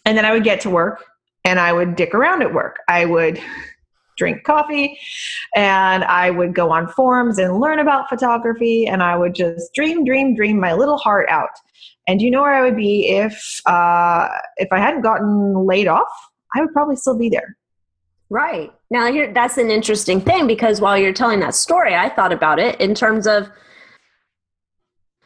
And 0.05 0.17
then 0.17 0.25
i 0.25 0.31
would 0.31 0.43
get 0.43 0.62
to 0.62 0.69
work 0.69 1.03
and 1.46 1.60
i 1.60 1.74
would 1.74 1.96
dick 1.96 2.13
around 2.13 2.41
at 2.41 2.53
work. 2.53 2.79
I 2.88 3.05
would 3.05 3.39
drink 4.17 4.43
coffee 4.43 5.00
and 5.55 6.03
I 6.03 6.29
would 6.29 6.53
go 6.53 6.72
on 6.72 6.88
forums 6.89 7.38
and 7.38 7.60
learn 7.60 7.79
about 7.79 8.10
photography. 8.10 8.88
And 8.88 9.01
I 9.01 9.15
would 9.15 9.36
just 9.36 9.74
dream, 9.74 10.03
dream, 10.03 10.36
dream 10.36 10.60
my 10.60 10.74
little 10.74 10.98
heart 10.98 11.29
out. 11.29 11.50
And 12.07 12.21
you 12.21 12.31
know 12.31 12.41
where 12.41 12.53
I 12.53 12.61
would 12.61 12.77
be 12.77 13.07
if 13.09 13.61
uh, 13.65 14.29
if 14.57 14.69
I 14.71 14.79
hadn't 14.79 15.01
gotten 15.01 15.65
laid 15.65 15.87
off? 15.87 16.07
I 16.55 16.61
would 16.61 16.71
probably 16.71 16.95
still 16.95 17.17
be 17.17 17.29
there. 17.29 17.57
Right. 18.29 18.73
Now 18.89 19.11
here 19.11 19.31
that's 19.33 19.57
an 19.57 19.69
interesting 19.71 20.21
thing 20.21 20.47
because 20.47 20.81
while 20.81 20.97
you're 20.97 21.13
telling 21.13 21.39
that 21.41 21.55
story, 21.55 21.95
I 21.95 22.09
thought 22.09 22.31
about 22.31 22.59
it 22.59 22.79
in 22.79 22.95
terms 22.95 23.27
of 23.27 23.49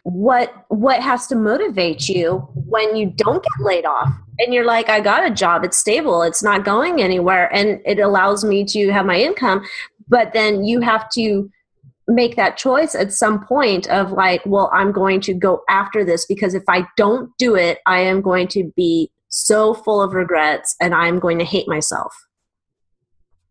what 0.03 0.65
what 0.69 1.01
has 1.01 1.27
to 1.27 1.35
motivate 1.35 2.09
you 2.09 2.37
when 2.55 2.95
you 2.95 3.11
don't 3.15 3.43
get 3.43 3.65
laid 3.65 3.85
off 3.85 4.09
and 4.39 4.51
you're 4.51 4.65
like 4.65 4.89
i 4.89 4.99
got 4.99 5.25
a 5.25 5.29
job 5.29 5.63
it's 5.63 5.77
stable 5.77 6.23
it's 6.23 6.41
not 6.41 6.65
going 6.65 7.01
anywhere 7.01 7.53
and 7.53 7.79
it 7.85 7.99
allows 7.99 8.43
me 8.43 8.65
to 8.65 8.91
have 8.91 9.05
my 9.05 9.19
income 9.19 9.63
but 10.07 10.33
then 10.33 10.63
you 10.63 10.81
have 10.81 11.07
to 11.09 11.49
make 12.07 12.35
that 12.35 12.57
choice 12.57 12.95
at 12.95 13.13
some 13.13 13.45
point 13.45 13.87
of 13.89 14.11
like, 14.11 14.41
well, 14.45 14.69
I'm 14.73 14.91
going 14.91 15.21
to 15.21 15.33
go 15.33 15.61
after 15.69 16.03
this 16.03 16.25
because 16.25 16.53
if 16.53 16.63
I 16.67 16.85
don't 16.97 17.31
do 17.37 17.55
it, 17.55 17.79
I 17.85 17.99
am 18.01 18.21
going 18.21 18.47
to 18.49 18.71
be 18.75 19.11
so 19.29 19.73
full 19.73 20.01
of 20.01 20.13
regrets 20.13 20.75
and 20.81 20.93
I'm 20.93 21.19
going 21.19 21.39
to 21.39 21.45
hate 21.45 21.67
myself. 21.67 22.13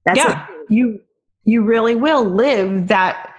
That's 0.04 0.18
yeah, 0.18 0.46
you 0.68 1.00
you 1.44 1.62
really 1.62 1.94
will 1.94 2.24
live 2.24 2.88
that 2.88 3.34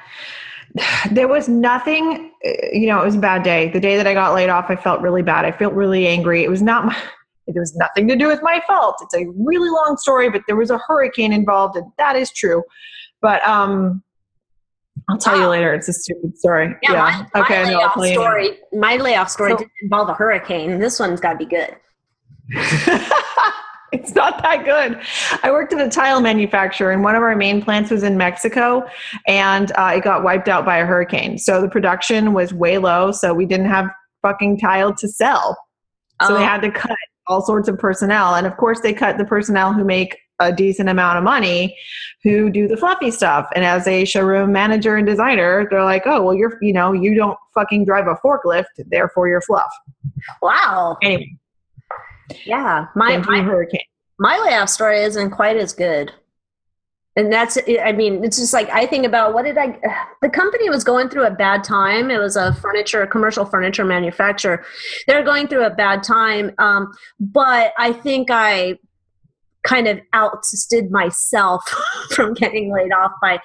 there 1.11 1.27
was 1.27 1.47
nothing 1.47 2.31
you 2.73 2.87
know 2.87 3.01
it 3.01 3.05
was 3.05 3.15
a 3.15 3.19
bad 3.19 3.43
day. 3.43 3.69
The 3.69 3.79
day 3.79 3.97
that 3.97 4.07
i 4.07 4.13
got 4.13 4.33
laid 4.33 4.49
off 4.49 4.69
i 4.69 4.75
felt 4.75 5.01
really 5.01 5.21
bad. 5.21 5.45
I 5.45 5.51
felt 5.51 5.73
really 5.73 6.07
angry. 6.07 6.43
It 6.43 6.49
was 6.49 6.61
not 6.61 6.85
my, 6.85 6.97
it 7.47 7.55
was 7.55 7.75
nothing 7.75 8.07
to 8.07 8.15
do 8.15 8.27
with 8.27 8.41
my 8.41 8.61
fault. 8.67 8.95
It's 9.01 9.15
a 9.15 9.27
really 9.35 9.69
long 9.69 9.97
story 9.97 10.29
but 10.29 10.41
there 10.47 10.55
was 10.55 10.69
a 10.69 10.79
hurricane 10.79 11.33
involved 11.33 11.75
and 11.75 11.91
that 11.97 12.15
is 12.15 12.31
true. 12.31 12.63
But 13.21 13.45
um 13.47 14.03
I'll 15.09 15.17
tell 15.17 15.35
wow. 15.35 15.43
you 15.43 15.47
later. 15.49 15.73
It's 15.73 15.87
a 15.87 15.93
stupid 15.93 16.37
story. 16.37 16.75
Yeah. 16.83 16.93
yeah. 16.93 17.25
My, 17.33 17.41
okay. 17.41 17.63
My 17.63 17.69
layoff 17.69 17.97
no, 17.97 18.03
story. 18.05 18.59
My 18.71 18.95
layoff 18.97 19.29
story 19.29 19.51
so, 19.51 19.57
didn't 19.57 19.71
involve 19.81 20.09
a 20.09 20.13
hurricane. 20.13 20.79
This 20.79 20.99
one's 20.99 21.19
got 21.19 21.33
to 21.33 21.37
be 21.37 21.45
good. 21.45 21.75
it's 23.91 24.15
not 24.15 24.41
that 24.41 24.63
good. 24.65 25.01
I 25.43 25.51
worked 25.51 25.73
at 25.73 25.85
a 25.85 25.89
tile 25.89 26.21
manufacturer, 26.21 26.91
and 26.91 27.03
one 27.03 27.15
of 27.15 27.23
our 27.23 27.35
main 27.35 27.61
plants 27.61 27.91
was 27.91 28.03
in 28.03 28.17
Mexico, 28.17 28.85
and 29.27 29.71
uh, 29.73 29.93
it 29.95 30.03
got 30.03 30.23
wiped 30.23 30.47
out 30.47 30.65
by 30.65 30.77
a 30.77 30.85
hurricane. 30.85 31.37
So 31.37 31.61
the 31.61 31.69
production 31.69 32.33
was 32.33 32.53
way 32.53 32.77
low. 32.77 33.11
So 33.11 33.33
we 33.33 33.45
didn't 33.45 33.67
have 33.67 33.87
fucking 34.21 34.59
tile 34.59 34.93
to 34.95 35.07
sell. 35.07 35.57
So 36.21 36.35
oh. 36.35 36.37
they 36.37 36.43
had 36.43 36.61
to 36.61 36.71
cut 36.71 36.97
all 37.27 37.41
sorts 37.41 37.67
of 37.67 37.77
personnel, 37.77 38.35
and 38.35 38.47
of 38.47 38.57
course 38.57 38.81
they 38.81 38.93
cut 38.93 39.17
the 39.17 39.25
personnel 39.25 39.73
who 39.73 39.83
make 39.83 40.17
a 40.41 40.51
decent 40.51 40.89
amount 40.89 41.17
of 41.17 41.23
money 41.23 41.77
who 42.23 42.49
do 42.49 42.67
the 42.67 42.77
fluffy 42.77 43.11
stuff. 43.11 43.47
And 43.55 43.65
as 43.65 43.87
a 43.87 44.05
showroom 44.05 44.51
manager 44.51 44.95
and 44.95 45.07
designer, 45.07 45.67
they're 45.69 45.83
like, 45.83 46.03
oh, 46.05 46.21
well, 46.23 46.35
you're, 46.35 46.57
you 46.61 46.73
know, 46.73 46.93
you 46.93 47.15
don't 47.15 47.37
fucking 47.53 47.85
drive 47.85 48.07
a 48.07 48.15
forklift, 48.15 48.65
therefore 48.77 49.27
you're 49.27 49.41
fluff. 49.41 49.71
Wow. 50.41 50.97
Anyway. 51.01 51.37
Yeah. 52.45 52.85
My, 52.95 53.17
my, 53.17 53.41
hurricane. 53.41 53.81
my 54.19 54.37
layoff 54.37 54.69
story 54.69 55.01
isn't 55.01 55.31
quite 55.31 55.57
as 55.57 55.73
good. 55.73 56.11
And 57.17 57.31
that's, 57.31 57.57
I 57.83 57.91
mean, 57.91 58.23
it's 58.23 58.37
just 58.37 58.53
like 58.53 58.69
I 58.69 58.85
think 58.85 59.05
about 59.05 59.33
what 59.33 59.43
did 59.43 59.57
I, 59.57 59.77
the 60.21 60.29
company 60.29 60.69
was 60.69 60.85
going 60.85 61.09
through 61.09 61.25
a 61.25 61.31
bad 61.31 61.61
time. 61.61 62.09
It 62.09 62.19
was 62.19 62.37
a 62.37 62.53
furniture, 62.53 63.01
a 63.01 63.07
commercial 63.07 63.43
furniture 63.43 63.83
manufacturer. 63.83 64.63
They're 65.07 65.23
going 65.23 65.49
through 65.49 65.65
a 65.65 65.71
bad 65.71 66.03
time. 66.03 66.53
Um, 66.57 66.93
but 67.19 67.73
I 67.77 67.91
think 67.91 68.29
I 68.31 68.79
kind 69.63 69.87
of 69.87 69.99
ousted 70.13 70.91
myself 70.91 71.63
from 72.11 72.33
getting 72.33 72.73
laid 72.73 72.91
off 72.91 73.11
by 73.21 73.39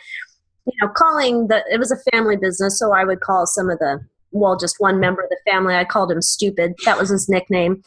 you 0.66 0.72
know 0.80 0.88
calling 0.88 1.48
the 1.48 1.62
it 1.70 1.78
was 1.78 1.90
a 1.90 2.10
family 2.10 2.36
business 2.36 2.78
so 2.78 2.92
i 2.92 3.04
would 3.04 3.20
call 3.20 3.46
some 3.46 3.70
of 3.70 3.78
the 3.78 4.00
well 4.36 4.56
just 4.56 4.76
one 4.78 5.00
member 5.00 5.22
of 5.22 5.30
the 5.30 5.50
family. 5.50 5.74
I 5.74 5.84
called 5.84 6.10
him 6.10 6.22
stupid. 6.22 6.74
That 6.84 6.98
was 6.98 7.10
his 7.10 7.28
nickname. 7.28 7.82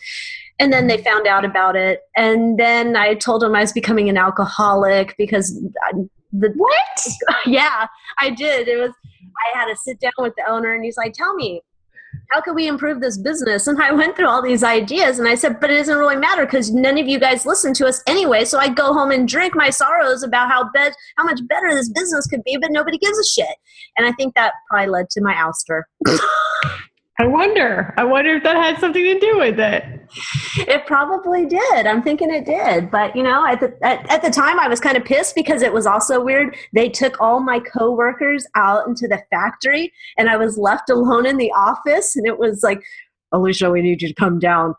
And 0.60 0.74
then 0.74 0.88
they 0.88 0.98
found 0.98 1.28
out 1.28 1.46
about 1.46 1.76
it. 1.76 2.02
And 2.16 2.60
then 2.60 2.96
i 2.96 3.14
told 3.14 3.44
him 3.44 3.56
i 3.56 3.62
was 3.62 3.74
becoming 3.74 4.10
an 4.10 4.18
alcoholic 4.18 5.16
because 5.18 5.58
I, 5.84 5.92
the 6.32 6.52
what? 6.56 7.08
yeah 7.46 7.88
i 8.20 8.30
did. 8.30 8.68
It 8.68 8.78
was 8.78 8.92
i 8.92 9.58
had 9.58 9.66
to 9.68 9.76
sit 9.76 10.00
down 10.00 10.12
with 10.18 10.34
the 10.36 10.50
owner 10.50 10.74
and 10.74 10.84
he's 10.84 10.98
like 10.98 11.14
tell 11.14 11.34
me 11.36 11.62
how 12.30 12.42
can 12.42 12.56
we 12.56 12.68
improve 12.68 13.02
this 13.02 13.18
business? 13.18 13.68
And 13.68 13.82
I 13.82 13.92
went 14.00 14.16
through 14.16 14.28
all 14.28 14.42
these 14.42 14.64
ideas 14.64 15.20
and 15.20 15.28
I 15.28 15.36
said, 15.36 15.60
but 15.60 15.72
it 15.72 15.78
doesn't 15.78 15.98
really 15.98 16.16
matter 16.16 16.46
because 16.46 16.72
none 16.72 16.98
of 16.98 17.08
you 17.08 17.20
guys 17.20 17.46
listen 17.46 17.74
to 17.76 17.88
us 17.88 18.02
anyway. 18.08 18.46
So 18.46 18.60
I 18.60 18.70
go 18.70 18.94
home 18.94 19.12
and 19.12 19.28
drink 19.28 19.56
my 19.56 19.70
sorrows 19.70 20.24
about 20.24 20.50
how 20.50 20.70
bad, 20.72 20.94
how 21.18 21.24
much 21.24 21.40
better 21.48 21.74
this 21.74 21.90
business 21.90 22.28
could 22.28 22.44
be, 22.44 22.58
but 22.62 22.72
nobody 22.72 22.98
gives 22.98 23.18
a 23.18 23.26
shit. 23.26 23.56
And 23.98 24.08
I 24.08 24.12
think 24.14 24.36
that 24.36 24.54
probably 24.70 24.90
led 24.90 25.10
to 25.12 25.22
my 25.22 25.34
ouster. 25.34 25.84
I 27.20 27.28
wonder. 27.28 27.94
I 27.98 28.06
wonder 28.06 28.36
if 28.38 28.44
that 28.44 28.56
had 28.56 28.80
something 28.80 29.04
to 29.04 29.20
do 29.20 29.38
with 29.38 29.60
it. 29.60 29.84
It 30.58 30.86
probably 30.86 31.46
did. 31.46 31.86
I'm 31.86 32.02
thinking 32.02 32.34
it 32.34 32.46
did. 32.46 32.90
But 32.90 33.14
you 33.14 33.24
know, 33.24 33.46
at 33.46 33.60
the 33.60 33.78
at, 33.86 34.10
at 34.10 34.22
the 34.22 34.32
time, 34.32 34.58
I 34.58 34.70
was 34.70 34.80
kind 34.80 34.96
of 34.96 35.04
pissed 35.04 35.36
because 35.36 35.62
it 35.62 35.74
was 35.74 35.86
also 35.86 36.24
weird. 36.24 36.56
They 36.74 36.88
took 36.88 37.20
all 37.20 37.42
my 37.42 37.60
coworkers 37.60 38.48
out 38.56 38.88
into 38.88 39.06
the 39.08 39.22
factory, 39.30 39.92
and 40.18 40.30
I 40.30 40.38
was 40.38 40.58
left 40.58 40.90
alone 40.90 41.26
in 41.26 41.38
the 41.38 41.52
office. 41.52 42.16
And 42.16 42.26
it 42.26 42.40
was 42.40 42.64
like, 42.64 42.82
Alicia, 43.34 43.70
we 43.70 43.82
need 43.82 44.02
you 44.02 44.08
to 44.08 44.14
come 44.14 44.40
down. 44.40 44.74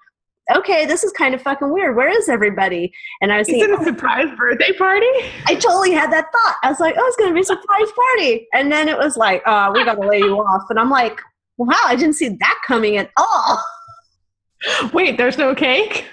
Okay, 0.57 0.85
this 0.85 1.05
is 1.05 1.13
kind 1.13 1.35
of 1.35 1.43
fucking 1.43 1.73
weird. 1.73 1.95
Where 1.95 2.09
is 2.09 2.29
everybody? 2.29 2.93
And 3.21 3.31
I 3.33 3.39
was 3.39 3.47
thinking, 3.47 3.71
is 3.71 3.71
it 3.71 3.79
a 3.79 3.83
oh. 3.83 3.85
surprise 3.85 4.27
birthday 4.37 4.73
party? 4.73 5.07
I 5.47 5.55
totally 5.55 5.93
had 5.93 6.11
that 6.11 6.33
thought. 6.33 6.57
I 6.65 6.71
was 6.71 6.81
like, 6.81 6.97
oh, 6.99 7.07
it's 7.07 7.17
going 7.17 7.31
to 7.31 7.35
be 7.35 7.41
a 7.41 7.45
surprise 7.45 7.93
party. 7.95 8.49
And 8.53 8.73
then 8.73 8.89
it 8.89 8.99
was 8.99 9.17
like, 9.17 9.43
oh, 9.47 9.71
we 9.73 9.85
got 9.85 9.95
to 9.95 10.09
lay 10.09 10.19
you 10.19 10.39
off. 10.39 10.65
And 10.71 10.81
I'm 10.81 10.91
like, 10.91 11.21
wow, 11.67 11.83
I 11.87 11.97
didn't 11.97 12.15
see 12.15 12.29
that 12.29 12.59
coming 12.67 12.97
at 12.97 13.11
all. 13.17 13.63
Wait, 14.93 15.17
there's 15.17 15.39
no 15.39 15.55
cake? 15.55 16.07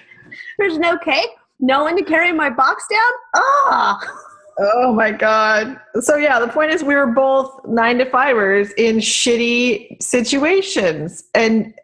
There's 0.57 0.77
no 0.77 0.97
cake? 0.97 1.29
No 1.59 1.83
one 1.83 1.97
to 1.97 2.03
carry 2.03 2.31
my 2.31 2.49
box 2.49 2.85
down? 2.89 3.11
Ah. 3.35 3.99
Oh. 4.01 4.23
Oh 4.59 4.91
my 4.93 5.11
God. 5.11 5.79
So, 6.01 6.15
yeah, 6.15 6.39
the 6.39 6.47
point 6.47 6.71
is 6.71 6.83
we 6.83 6.95
were 6.95 7.07
both 7.07 7.59
nine 7.67 7.99
to 7.99 8.05
fivers 8.05 8.71
in 8.71 8.97
shitty 8.97 10.01
situations. 10.01 11.25
And 11.35 11.75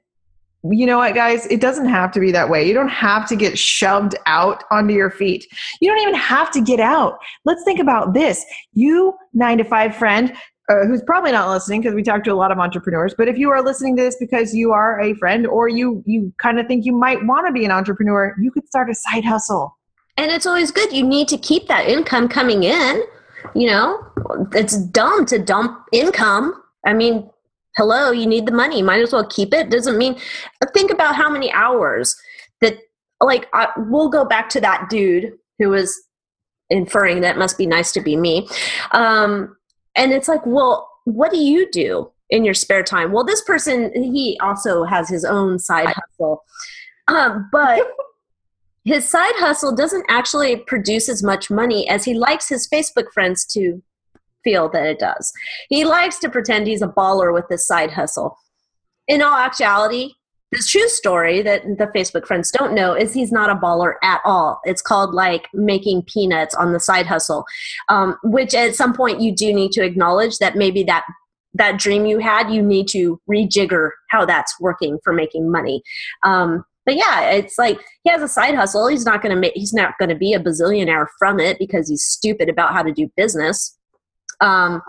you 0.64 0.88
know 0.88 0.98
what, 0.98 1.14
guys? 1.14 1.46
It 1.48 1.62
doesn't 1.62 1.88
have 1.88 2.12
to 2.14 2.20
be 2.20 2.32
that 2.32 2.50
way. 2.50 2.68
You 2.68 2.74
don't 2.74 2.90
have 2.90 3.28
to 3.30 3.36
get 3.36 3.60
shoved 3.60 4.16
out 4.26 4.64
onto 4.72 4.94
your 4.94 5.12
feet. 5.12 5.46
You 5.82 5.90
don't 5.92 6.02
even 6.02 6.16
have 6.16 6.50
to 6.52 6.62
get 6.62 6.80
out. 6.80 7.20
Let's 7.46 7.64
think 7.64 7.80
about 7.80 8.16
this. 8.16 8.44
You, 8.74 9.14
nine 9.34 9.60
to 9.60 9.66
five 9.66 9.96
friend, 9.96 10.34
uh, 10.70 10.86
who's 10.86 11.02
probably 11.04 11.32
not 11.32 11.50
listening 11.50 11.82
because 11.82 11.94
we 11.94 12.04
talk 12.04 12.24
to 12.24 12.32
a 12.32 12.36
lot 12.36 12.52
of 12.52 12.58
entrepreneurs 12.58 13.14
but 13.18 13.28
if 13.28 13.38
you 13.38 13.50
are 13.50 13.62
listening 13.62 13.96
to 13.96 14.04
this 14.04 14.16
because 14.20 14.54
you 14.54 14.72
are 14.72 15.00
a 15.02 15.14
friend 15.16 15.46
or 15.48 15.68
you 15.68 16.02
you 16.06 16.34
kind 16.38 16.60
of 16.60 16.68
think 16.68 16.86
you 16.86 16.94
might 16.94 17.24
want 17.26 17.46
to 17.46 17.52
be 17.52 17.66
an 17.66 17.72
entrepreneur 17.72 18.36
you 18.40 18.52
could 18.52 18.66
start 18.68 18.90
a 18.90 18.96
side 18.96 19.26
hustle. 19.26 19.78
And 20.18 20.32
it's 20.32 20.46
always 20.46 20.72
good 20.72 20.94
you 20.94 21.06
need 21.06 21.28
to 21.30 21.38
keep 21.38 21.68
that 21.68 21.88
income 21.88 22.28
coming 22.28 22.64
in 22.64 23.04
you 23.56 23.68
know? 23.68 24.00
It's 24.54 24.78
dumb 24.78 25.26
to 25.26 25.38
dump 25.38 25.86
income. 25.92 26.62
I 26.86 26.94
mean 26.94 27.30
hello 27.78 28.12
you 28.12 28.26
need 28.26 28.46
the 28.46 28.54
money 28.54 28.82
might 28.82 29.02
as 29.02 29.12
well 29.12 29.28
keep 29.28 29.54
it. 29.54 29.70
Doesn't 29.70 29.98
mean 29.98 30.18
think 30.74 30.92
about 30.92 31.16
how 31.16 31.30
many 31.30 31.52
hours 31.52 32.16
that 32.62 32.78
like 33.20 33.48
I, 33.54 33.68
we'll 33.78 34.10
go 34.10 34.24
back 34.24 34.50
to 34.50 34.62
that 34.62 34.90
dude 34.90 35.34
who 35.60 35.70
was 35.70 35.94
inferring 36.70 37.22
that 37.22 37.38
must 37.38 37.58
be 37.58 37.66
nice 37.66 37.92
to 37.92 38.02
be 38.02 38.16
me. 38.16 38.48
Um, 38.92 39.56
and 39.96 40.12
it's 40.12 40.28
like 40.28 40.46
well 40.46 40.90
what 41.06 41.32
do 41.32 41.38
you 41.38 41.70
do 41.72 42.10
in 42.30 42.46
your 42.46 42.54
spare 42.54 42.84
time? 42.84 43.12
Well 43.12 43.24
this 43.24 43.42
person 43.42 43.92
he 43.94 44.38
also 44.42 44.84
has 44.84 45.10
his 45.10 45.26
own 45.26 45.60
side 45.60 45.88
hustle. 45.88 46.44
Um, 47.08 47.50
but 47.52 47.82
his 48.86 49.10
side 49.10 49.36
hustle 49.36 49.76
doesn't 49.76 50.06
actually 50.10 50.58
produce 50.58 51.10
as 51.10 51.24
much 51.24 51.50
money 51.50 51.88
as 51.90 52.06
he 52.06 52.14
likes 52.14 52.50
his 52.50 52.68
facebook 52.68 53.12
friends 53.14 53.46
to 53.48 53.82
feel 54.44 54.70
that 54.70 54.86
it 54.86 55.00
does. 55.00 55.32
He 55.70 55.86
likes 55.86 56.20
to 56.20 56.30
pretend 56.30 56.68
he's 56.68 56.82
a 56.82 56.88
baller 56.88 57.34
with 57.34 57.48
this 57.50 57.68
side 57.68 57.92
hustle. 57.92 58.38
In 59.08 59.22
all 59.22 59.38
actuality 59.38 60.14
the 60.54 60.64
true 60.68 60.88
story 60.88 61.42
that 61.42 61.64
the 61.64 61.88
Facebook 61.88 62.26
friends 62.28 62.52
don't 62.52 62.74
know 62.74 62.94
is 62.94 63.14
he's 63.14 63.32
not 63.32 63.50
a 63.50 63.56
baller 63.56 63.96
at 64.04 64.22
all. 64.24 64.60
It's 64.66 64.82
called 64.82 65.14
like 65.14 65.48
making 65.54 66.04
peanuts 66.04 66.54
on 66.56 66.74
the 66.74 66.80
side 66.80 67.08
hustle, 67.08 67.46
um, 67.90 68.18
which 68.24 68.54
at 68.54 68.76
some 68.76 68.94
point 68.94 69.22
you 69.22 69.36
do 69.36 69.54
need 69.54 69.72
to 69.74 69.84
acknowledge 69.84 70.38
that 70.38 70.56
maybe 70.56 70.84
that 70.84 71.06
that 71.56 71.78
dream 71.78 72.06
you 72.06 72.18
had, 72.18 72.52
you 72.52 72.64
need 72.64 72.88
to 72.90 73.20
rejigger 73.30 73.90
how 74.10 74.26
that's 74.26 74.60
working 74.60 74.98
for 75.04 75.14
making 75.14 75.52
money. 75.52 75.84
Um, 76.24 76.66
but 76.86 76.96
yeah, 76.96 77.30
it's 77.30 77.58
like 77.58 77.80
he 78.04 78.10
has 78.10 78.22
a 78.22 78.28
side 78.28 78.56
hustle. 78.56 78.88
He's 78.88 79.06
not 79.06 79.22
going 79.22 79.34
to 79.34 79.40
make. 79.40 79.54
He's 79.54 79.74
not 79.74 79.94
to 80.02 80.16
be 80.16 80.34
a 80.34 80.40
bazillionaire 80.40 81.08
from 81.18 81.40
it 81.40 81.60
because 81.60 81.88
he's 81.88 82.04
stupid 82.04 82.50
about 82.50 82.74
how 82.74 82.82
to 82.84 82.92
do 82.92 83.10
business. 83.16 83.78
Um, 84.42 84.82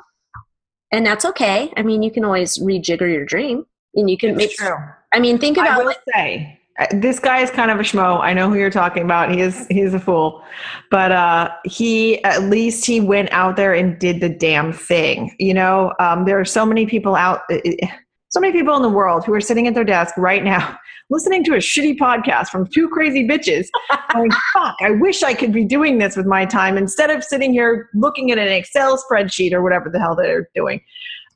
and 0.91 1.07
that's 1.07 1.25
okay. 1.25 1.73
I 1.77 1.83
mean, 1.83 2.03
you 2.03 2.11
can 2.11 2.25
always 2.25 2.59
rejigger 2.59 3.13
your 3.13 3.25
dream, 3.25 3.65
and 3.95 4.11
you 4.11 4.17
can 4.17 4.31
it's 4.31 4.39
make. 4.39 4.57
true 4.57 4.77
I 5.15 5.21
mean, 5.21 5.39
think 5.39 5.57
about. 5.57 5.71
I 5.71 5.79
will 5.79 5.87
like, 5.87 5.99
say 6.13 6.61
uh, 6.79 6.87
this 6.93 7.21
guy 7.21 7.41
is 7.41 7.51
kind 7.51 7.71
of 7.71 7.79
a 7.79 7.83
schmo. 7.83 8.21
I 8.21 8.33
know 8.33 8.49
who 8.49 8.57
you're 8.57 8.71
talking 8.71 9.05
about. 9.05 9.31
He 9.31 9.41
is 9.41 9.67
he's 9.69 9.95
a 9.95 10.01
fool, 10.01 10.43
but 10.91 11.13
uh, 11.13 11.51
he 11.65 12.23
at 12.25 12.43
least 12.43 12.85
he 12.85 13.01
went 13.01 13.31
out 13.33 13.57
there 13.57 13.75
and 13.75 13.99
did 13.99 14.21
the 14.21 14.29
damn 14.29 14.73
thing. 14.73 15.35
You 15.39 15.55
know, 15.55 15.95
um, 16.01 16.25
there 16.25 16.39
are 16.39 16.45
so 16.45 16.67
many 16.67 16.85
people 16.85 17.15
out, 17.15 17.43
uh, 17.51 17.59
uh, 17.83 17.87
so 18.29 18.41
many 18.41 18.53
people 18.53 18.75
in 18.75 18.83
the 18.83 18.89
world 18.89 19.25
who 19.25 19.33
are 19.35 19.41
sitting 19.41 19.69
at 19.69 19.75
their 19.75 19.85
desk 19.85 20.17
right 20.17 20.43
now. 20.43 20.77
Listening 21.11 21.45
to 21.45 21.53
a 21.53 21.59
shitty 21.59 21.99
podcast 21.99 22.49
from 22.49 22.67
two 22.67 22.89
crazy 22.89 23.29
bitches, 23.29 23.67
going, 24.15 24.31
fuck, 24.55 24.75
I 24.81 24.91
wish 24.93 25.23
I 25.23 25.35
could 25.35 25.53
be 25.53 25.65
doing 25.65 25.99
this 25.99 26.17
with 26.17 26.25
my 26.25 26.47
time 26.47 26.79
instead 26.79 27.11
of 27.11 27.23
sitting 27.23 27.53
here 27.53 27.91
looking 27.95 28.31
at 28.33 28.39
an 28.39 28.49
Excel 28.49 28.99
spreadsheet 28.99 29.53
or 29.53 29.63
whatever 29.63 29.91
the 29.91 30.01
hell 30.01 30.17
they're 30.17 30.49
doing. 30.55 30.81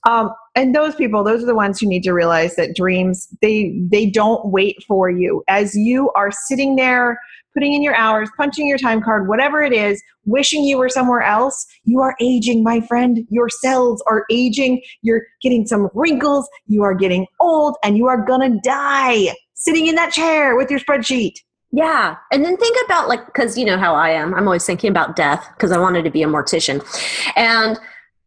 Um, 0.08 0.30
and 0.56 0.74
those 0.74 0.94
people, 0.94 1.22
those 1.22 1.42
are 1.42 1.46
the 1.46 1.54
ones 1.54 1.78
who 1.78 1.86
need 1.86 2.02
to 2.04 2.12
realize 2.12 2.56
that 2.56 2.74
dreams 2.74 3.28
they 3.42 3.78
they 3.90 4.06
don't 4.06 4.46
wait 4.46 4.82
for 4.88 5.10
you. 5.10 5.44
As 5.48 5.76
you 5.76 6.10
are 6.12 6.30
sitting 6.32 6.76
there 6.76 7.18
putting 7.52 7.74
in 7.74 7.82
your 7.82 7.94
hours, 7.94 8.30
punching 8.36 8.66
your 8.66 8.78
time 8.78 9.02
card, 9.02 9.28
whatever 9.28 9.62
it 9.62 9.72
is, 9.72 10.02
wishing 10.24 10.64
you 10.64 10.78
were 10.78 10.88
somewhere 10.88 11.22
else, 11.22 11.66
you 11.84 12.00
are 12.00 12.16
aging, 12.20 12.62
my 12.62 12.80
friend. 12.80 13.26
Your 13.28 13.48
cells 13.50 14.02
are 14.08 14.24
aging. 14.30 14.80
You're 15.02 15.22
getting 15.42 15.66
some 15.66 15.90
wrinkles. 15.92 16.48
You 16.66 16.82
are 16.84 16.94
getting 16.94 17.26
old, 17.38 17.76
and 17.84 17.98
you 17.98 18.06
are 18.06 18.24
gonna 18.24 18.58
die 18.62 19.34
sitting 19.54 19.88
in 19.88 19.94
that 19.96 20.12
chair 20.12 20.56
with 20.56 20.70
your 20.70 20.80
spreadsheet. 20.80 21.34
Yeah. 21.70 22.16
And 22.32 22.46
then 22.46 22.56
think 22.56 22.78
about 22.86 23.08
like, 23.08 23.26
because 23.26 23.58
you 23.58 23.66
know 23.66 23.76
how 23.76 23.94
I 23.94 24.08
am. 24.08 24.34
I'm 24.34 24.46
always 24.48 24.64
thinking 24.64 24.88
about 24.88 25.16
death 25.16 25.46
because 25.54 25.70
I 25.70 25.78
wanted 25.78 26.04
to 26.04 26.10
be 26.10 26.22
a 26.22 26.26
mortician. 26.26 26.82
And 27.36 27.78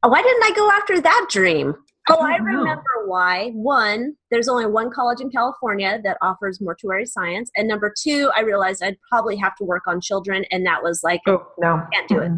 why 0.04 0.22
didn't 0.22 0.44
I 0.44 0.52
go 0.56 0.70
after 0.72 1.00
that 1.02 1.28
dream? 1.30 1.76
Oh, 2.10 2.20
I 2.20 2.38
remember 2.38 3.06
why. 3.06 3.52
One, 3.52 4.16
there's 4.32 4.48
only 4.48 4.66
one 4.66 4.90
college 4.92 5.22
in 5.22 5.30
California 5.30 6.02
that 6.04 6.18
offers 6.22 6.60
mortuary 6.60 7.06
science. 7.06 7.52
And 7.56 7.68
number 7.68 7.94
two, 7.96 8.32
I 8.36 8.42
realized 8.42 8.84
I'd 8.84 8.98
probably 9.10 9.36
have 9.38 9.56
to 9.58 9.64
work 9.64 9.84
on 9.88 10.02
children. 10.02 10.44
And 10.52 10.66
that 10.66 10.82
was 10.82 11.02
like, 11.04 11.22
oh, 11.28 11.46
no. 11.60 11.86
Can't 11.94 12.08
do 12.08 12.20
it. 12.20 12.32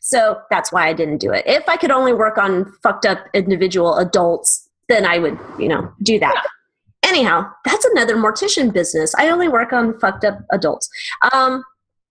So 0.00 0.40
that's 0.50 0.72
why 0.72 0.88
I 0.88 0.94
didn't 0.94 1.18
do 1.18 1.30
it. 1.30 1.44
If 1.46 1.68
I 1.68 1.76
could 1.76 1.90
only 1.90 2.14
work 2.14 2.38
on 2.38 2.72
fucked 2.82 3.04
up 3.04 3.18
individual 3.34 3.96
adults, 3.98 4.68
then 4.88 5.04
I 5.04 5.18
would, 5.18 5.38
you 5.58 5.68
know, 5.68 5.92
do 6.02 6.18
that. 6.18 6.32
Yeah. 6.34 7.10
Anyhow, 7.10 7.50
that's 7.64 7.84
another 7.84 8.16
mortician 8.16 8.72
business. 8.72 9.14
I 9.16 9.28
only 9.28 9.48
work 9.48 9.72
on 9.72 9.98
fucked 10.00 10.24
up 10.24 10.38
adults. 10.52 10.88
Um, 11.32 11.62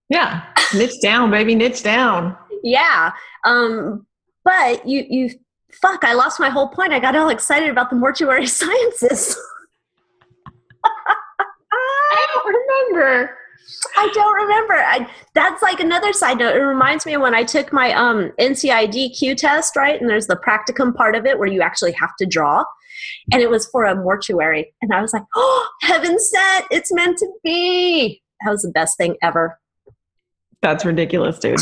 yeah. 0.09 0.43
Niche 0.75 1.01
down, 1.01 1.31
baby. 1.31 1.55
Niche 1.55 1.83
down. 1.83 2.37
Yeah. 2.63 3.11
Um, 3.43 4.05
but 4.43 4.87
you 4.87 5.05
you 5.09 5.29
fuck, 5.71 6.03
I 6.03 6.13
lost 6.13 6.39
my 6.39 6.49
whole 6.49 6.67
point. 6.67 6.93
I 6.93 6.99
got 6.99 7.15
all 7.15 7.29
excited 7.29 7.69
about 7.69 7.89
the 7.89 7.95
mortuary 7.95 8.47
sciences. 8.59 9.37
I 10.83 12.27
don't 12.33 12.47
remember. 12.47 13.37
I 13.97 14.09
don't 14.13 14.33
remember. 14.33 14.73
I, 14.73 15.09
that's 15.33 15.61
like 15.61 15.79
another 15.79 16.13
side 16.13 16.39
note. 16.39 16.55
It 16.55 16.59
reminds 16.59 17.05
me 17.05 17.17
when 17.17 17.33
I 17.33 17.43
took 17.43 17.71
my 17.71 17.93
um, 17.93 18.31
NCIDQ 18.39 19.37
test, 19.37 19.75
right? 19.75 19.99
And 19.99 20.09
there's 20.09 20.27
the 20.27 20.35
practicum 20.35 20.93
part 20.93 21.15
of 21.15 21.25
it 21.25 21.39
where 21.39 21.47
you 21.47 21.61
actually 21.61 21.93
have 21.93 22.15
to 22.19 22.25
draw. 22.25 22.63
And 23.31 23.41
it 23.41 23.49
was 23.49 23.67
for 23.67 23.85
a 23.85 23.95
mortuary. 23.95 24.73
And 24.81 24.93
I 24.93 25.01
was 25.01 25.13
like, 25.13 25.23
oh, 25.35 25.69
heaven 25.81 26.19
sent. 26.19 26.65
It's 26.71 26.93
meant 26.93 27.17
to 27.19 27.27
be. 27.43 28.21
That 28.43 28.51
was 28.51 28.63
the 28.63 28.71
best 28.71 28.97
thing 28.97 29.15
ever. 29.21 29.59
That's 30.61 30.85
ridiculous, 30.85 31.39
dude. 31.39 31.59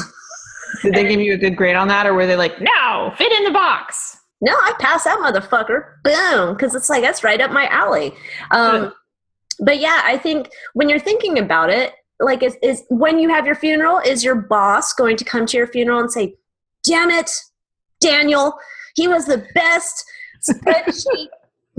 Did 0.81 0.93
they 0.93 1.07
give 1.07 1.19
you 1.19 1.33
a 1.33 1.37
good 1.37 1.55
grade 1.55 1.75
on 1.75 1.87
that, 1.87 2.05
or 2.05 2.13
were 2.13 2.25
they 2.25 2.35
like, 2.35 2.59
no, 2.61 3.13
fit 3.17 3.31
in 3.31 3.43
the 3.43 3.51
box? 3.51 4.17
No, 4.41 4.53
I 4.53 4.73
passed 4.79 5.03
that 5.05 5.19
motherfucker. 5.19 5.95
Boom, 6.03 6.55
because 6.55 6.75
it's 6.75 6.89
like 6.89 7.01
that's 7.01 7.23
right 7.23 7.41
up 7.41 7.51
my 7.51 7.67
alley. 7.67 8.13
Um, 8.51 8.93
but 9.59 9.79
yeah, 9.79 10.01
I 10.05 10.17
think 10.17 10.49
when 10.73 10.87
you're 10.87 10.99
thinking 10.99 11.37
about 11.37 11.69
it, 11.69 11.93
like, 12.21 12.43
is, 12.43 12.57
is 12.61 12.83
when 12.89 13.19
you 13.19 13.29
have 13.29 13.45
your 13.45 13.55
funeral, 13.55 13.99
is 13.99 14.23
your 14.23 14.35
boss 14.35 14.93
going 14.93 15.17
to 15.17 15.25
come 15.25 15.45
to 15.45 15.57
your 15.57 15.67
funeral 15.67 15.99
and 15.99 16.11
say, 16.11 16.35
"Damn 16.83 17.11
it, 17.11 17.31
Daniel, 17.99 18.57
he 18.95 19.07
was 19.07 19.25
the 19.25 19.45
best 19.53 20.05
spreadsheet 20.49 21.27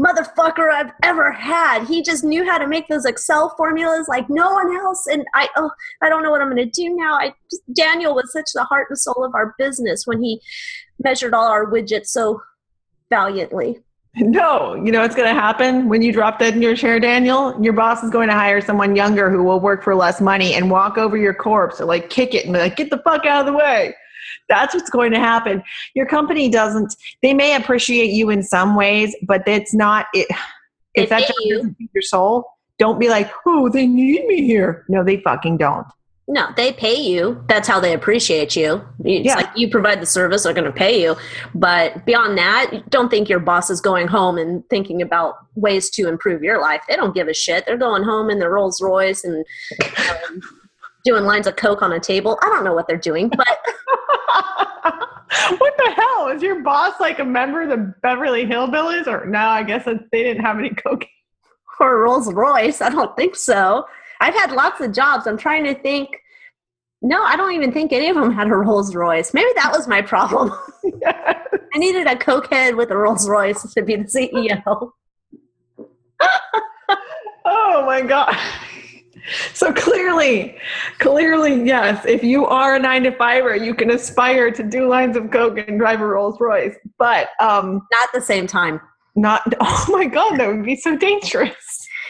motherfucker 0.01 0.73
I've 0.73 0.93
ever 1.03 1.31
had. 1.31 1.87
He 1.87 2.03
just 2.03 2.25
knew 2.25 2.45
how 2.45 2.59
to 2.59 2.67
make 2.67 2.89
those 2.89 3.05
Excel 3.05 3.55
formulas 3.57 4.07
like 4.09 4.29
no 4.31 4.51
one 4.51 4.75
else. 4.77 5.07
And 5.07 5.25
I, 5.35 5.49
oh, 5.57 5.71
I 6.03 6.09
don't 6.09 6.23
know 6.23 6.31
what 6.31 6.41
I'm 6.41 6.51
going 6.51 6.65
to 6.65 6.71
do 6.71 6.95
now. 6.97 7.15
I 7.15 7.35
just, 7.51 7.63
Daniel 7.75 8.15
was 8.15 8.33
such 8.33 8.47
the 8.55 8.65
heart 8.65 8.87
and 8.91 8.99
soul 8.99 9.25
of 9.25 9.35
our 9.35 9.55
business 9.59 10.07
when 10.07 10.23
he 10.23 10.41
measured 11.03 11.35
all 11.35 11.47
our 11.47 11.71
widgets 11.71 12.07
so 12.07 12.41
valiantly. 13.11 13.81
No, 14.17 14.75
you 14.75 14.91
know 14.91 15.03
what's 15.03 15.15
going 15.15 15.33
to 15.33 15.41
happen 15.41 15.89
when 15.89 16.03
you 16.03 16.13
drop 16.13 16.41
dead 16.41 16.57
in 16.57 16.63
your 16.63 16.75
chair, 16.75 16.99
Daniel? 16.99 17.57
Your 17.63 17.73
boss 17.73 18.03
is 18.03 18.11
going 18.11 18.29
to 18.29 18.35
hire 18.35 18.61
someone 18.61 18.97
younger 18.97 19.31
who 19.31 19.45
will 19.45 19.61
work 19.61 19.85
for 19.85 19.95
less 19.95 20.21
money 20.21 20.55
and 20.55 20.69
walk 20.69 20.99
over 20.99 21.17
your 21.17 21.35
corpse 21.35 21.81
or 21.81 21.85
like 21.85 22.11
kick 22.11 22.35
it 22.35 22.45
and 22.45 22.53
be 22.53 22.59
like, 22.59 22.75
get 22.75 22.91
the 22.91 22.99
fuck 22.99 23.25
out 23.25 23.41
of 23.41 23.47
the 23.47 23.53
way. 23.57 23.95
That's 24.51 24.75
what's 24.75 24.91
going 24.91 25.13
to 25.13 25.19
happen. 25.19 25.63
Your 25.95 26.07
company 26.07 26.51
doesn't, 26.51 26.95
they 27.23 27.33
may 27.33 27.57
appreciate 27.57 28.11
you 28.11 28.29
in 28.29 28.43
some 28.43 28.75
ways, 28.75 29.17
but 29.27 29.43
it's 29.47 29.73
not, 29.73 30.07
it, 30.13 30.29
if 30.95 31.09
that 31.09 31.33
doesn't 31.49 31.77
your 31.95 32.03
soul, 32.03 32.45
don't 32.79 32.99
be 32.99 33.09
like, 33.09 33.31
oh, 33.47 33.69
they 33.69 33.87
need 33.87 34.27
me 34.27 34.45
here. 34.45 34.85
No, 34.89 35.05
they 35.05 35.19
fucking 35.19 35.57
don't. 35.57 35.87
No, 36.31 36.47
they 36.57 36.73
pay 36.73 36.95
you. 36.95 37.45
That's 37.49 37.67
how 37.67 37.81
they 37.81 37.93
appreciate 37.93 38.55
you. 38.55 38.85
It's 39.05 39.27
yeah. 39.27 39.35
like 39.35 39.51
you 39.57 39.69
provide 39.69 40.01
the 40.01 40.07
service, 40.07 40.45
they're 40.45 40.55
going 40.55 40.65
to 40.65 40.73
pay 40.73 41.03
you. 41.03 41.17
But 41.57 42.07
beyond 42.07 42.39
that, 42.39 42.89
don't 42.89 43.11
think 43.11 43.29
your 43.29 43.41
boss 43.41 43.69
is 43.69 43.81
going 43.81 44.07
home 44.07 44.39
and 44.39 44.63
thinking 44.71 45.03
about 45.03 45.35
ways 45.57 45.91
to 45.91 46.09
improve 46.09 46.45
your 46.45 46.61
life. 46.61 46.83
They 46.89 46.95
don't 46.95 47.15
give 47.17 47.27
a 47.27 47.35
shit. 47.35 47.67
They're 47.67 47.77
going 47.77 48.05
home 48.05 48.31
in 48.31 48.39
their 48.39 48.51
Rolls 48.51 48.81
Royce 48.81 49.25
and 49.25 49.45
um, 50.09 50.41
doing 51.05 51.25
lines 51.25 51.49
of 51.49 51.57
coke 51.57 51.83
on 51.83 51.93
a 51.93 51.99
table. 51.99 52.39
I 52.43 52.47
don't 52.47 52.63
know 52.63 52.75
what 52.75 52.87
they're 52.87 52.97
doing, 52.97 53.29
but 53.29 53.59
what 55.59 55.75
the 55.77 55.93
hell 55.97 56.29
is 56.29 56.43
your 56.43 56.63
boss 56.63 56.99
like 57.01 57.19
a 57.19 57.25
member 57.25 57.63
of 57.63 57.69
the 57.71 57.95
Beverly 58.03 58.47
Hillbillies? 58.47 59.07
Or 59.07 59.27
no, 59.27 59.39
I 59.39 59.63
guess 59.63 59.85
they 59.85 60.23
didn't 60.23 60.45
have 60.45 60.59
any 60.59 60.71
coke 60.71 61.07
or 61.81 62.03
Rolls 62.03 62.33
Royce. 62.33 62.81
I 62.81 62.91
don't 62.91 63.17
think 63.17 63.35
so. 63.35 63.87
I've 64.21 64.35
had 64.35 64.53
lots 64.53 64.81
of 64.81 64.93
jobs. 64.93 65.27
I'm 65.27 65.39
trying 65.39 65.65
to 65.65 65.75
think. 65.75 66.11
No, 67.03 67.23
I 67.23 67.35
don't 67.35 67.53
even 67.55 67.73
think 67.73 67.93
any 67.93 68.09
of 68.09 68.17
them 68.17 68.31
had 68.31 68.49
a 68.49 68.55
Rolls 68.55 68.95
Royce. 68.95 69.33
Maybe 69.33 69.49
that 69.57 69.73
was 69.73 69.89
my 69.89 70.03
problem. 70.03 70.53
Yes. 71.03 71.37
I 71.75 71.79
needed 71.79 72.07
a 72.07 72.17
cokehead 72.17 72.75
with 72.77 72.91
a 72.91 72.97
Rolls 72.97 73.29
Royce 73.29 73.63
to 73.75 73.83
be 73.83 73.97
the 73.97 74.05
CEO. 74.05 74.63
oh 77.45 77.85
my 77.87 78.01
god. 78.01 78.35
So 79.55 79.73
clearly, 79.73 80.57
clearly, 80.99 81.63
yes. 81.65 82.05
If 82.07 82.23
you 82.25 82.47
are 82.47 82.77
a 82.77 82.79
nine 82.79 83.03
to 83.05 83.13
fiver, 83.13 83.55
you 83.55 83.75
can 83.75 83.91
aspire 83.91 84.51
to 84.51 84.63
do 84.63 84.89
lines 84.89 85.17
of 85.17 85.31
coke 85.31 85.59
and 85.59 85.79
drive 85.79 86.01
a 86.01 86.07
Rolls 86.07 86.39
Royce, 86.41 86.75
but 86.99 87.29
um, 87.41 87.87
Not 87.93 88.05
at 88.05 88.13
the 88.13 88.21
same 88.21 88.47
time. 88.47 88.81
not. 89.17 89.43
Oh 89.61 89.87
my 89.91 90.07
god, 90.07 90.39
that 90.39 90.49
would 90.49 90.65
be 90.65 90.77
so 90.77 90.97
dangerous. 90.97 91.55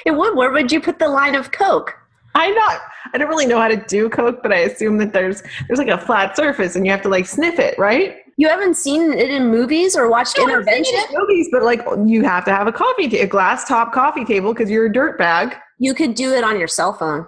It 0.07 0.13
would. 0.13 0.37
Where 0.37 0.51
would 0.51 0.73
you 0.73 0.81
put 0.81 0.99
the 0.99 1.09
line 1.09 1.35
of 1.35 1.53
coke? 1.53 1.95
I 2.35 2.51
not. 2.51 2.81
I 3.13 3.19
don't 3.19 3.29
really 3.29 3.47
know 3.47 3.61
how 3.61 3.69
to 3.69 3.77
do 3.77 4.09
coke, 4.09 4.39
but 4.43 4.53
I 4.53 4.59
assume 4.61 4.97
that 4.99 5.13
there's 5.13 5.43
there's 5.67 5.79
like 5.79 5.89
a 5.89 5.99
flat 5.99 6.37
surface 6.37 6.77
and 6.77 6.87
you 6.87 6.93
have 6.93 7.03
to 7.03 7.09
like 7.09 7.27
sniff 7.27 7.59
it, 7.59 7.79
right? 7.79 8.17
You 8.37 8.49
haven't 8.49 8.75
seen 8.79 9.13
it 9.13 9.29
in 9.31 9.49
movies 9.51 9.95
or 9.97 10.09
watched 10.09 10.39
No, 10.39 10.45
Intervention? 10.45 10.95
it 10.97 11.11
in 11.11 11.19
movies, 11.21 11.49
but 11.53 11.63
like 11.65 11.83
you 12.07 12.23
have 12.23 12.45
to 12.47 12.55
have 12.55 12.67
a 12.67 12.73
coffee, 12.73 13.09
ta- 13.09 13.19
a 13.19 13.27
glass 13.27 13.67
top 13.69 13.93
coffee 13.93 14.25
table 14.25 14.55
because 14.55 14.71
you're 14.71 14.87
a 14.87 14.93
dirt 14.93 15.19
bag. 15.19 15.55
You 15.81 15.95
could 15.95 16.15
do 16.15 16.33
it 16.35 16.45
on 16.45 16.59
your 16.59 16.69
cell 16.69 16.93
phone 16.93 17.27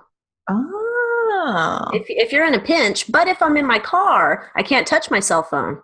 Oh, 0.48 1.90
if, 1.94 2.04
if 2.08 2.32
you're 2.32 2.46
in 2.46 2.54
a 2.54 2.60
pinch. 2.60 3.10
But 3.10 3.26
if 3.26 3.42
I'm 3.42 3.56
in 3.56 3.66
my 3.66 3.78
car, 3.80 4.50
I 4.54 4.62
can't 4.62 4.86
touch 4.86 5.10
my 5.10 5.18
cell 5.20 5.42
phone. 5.42 5.80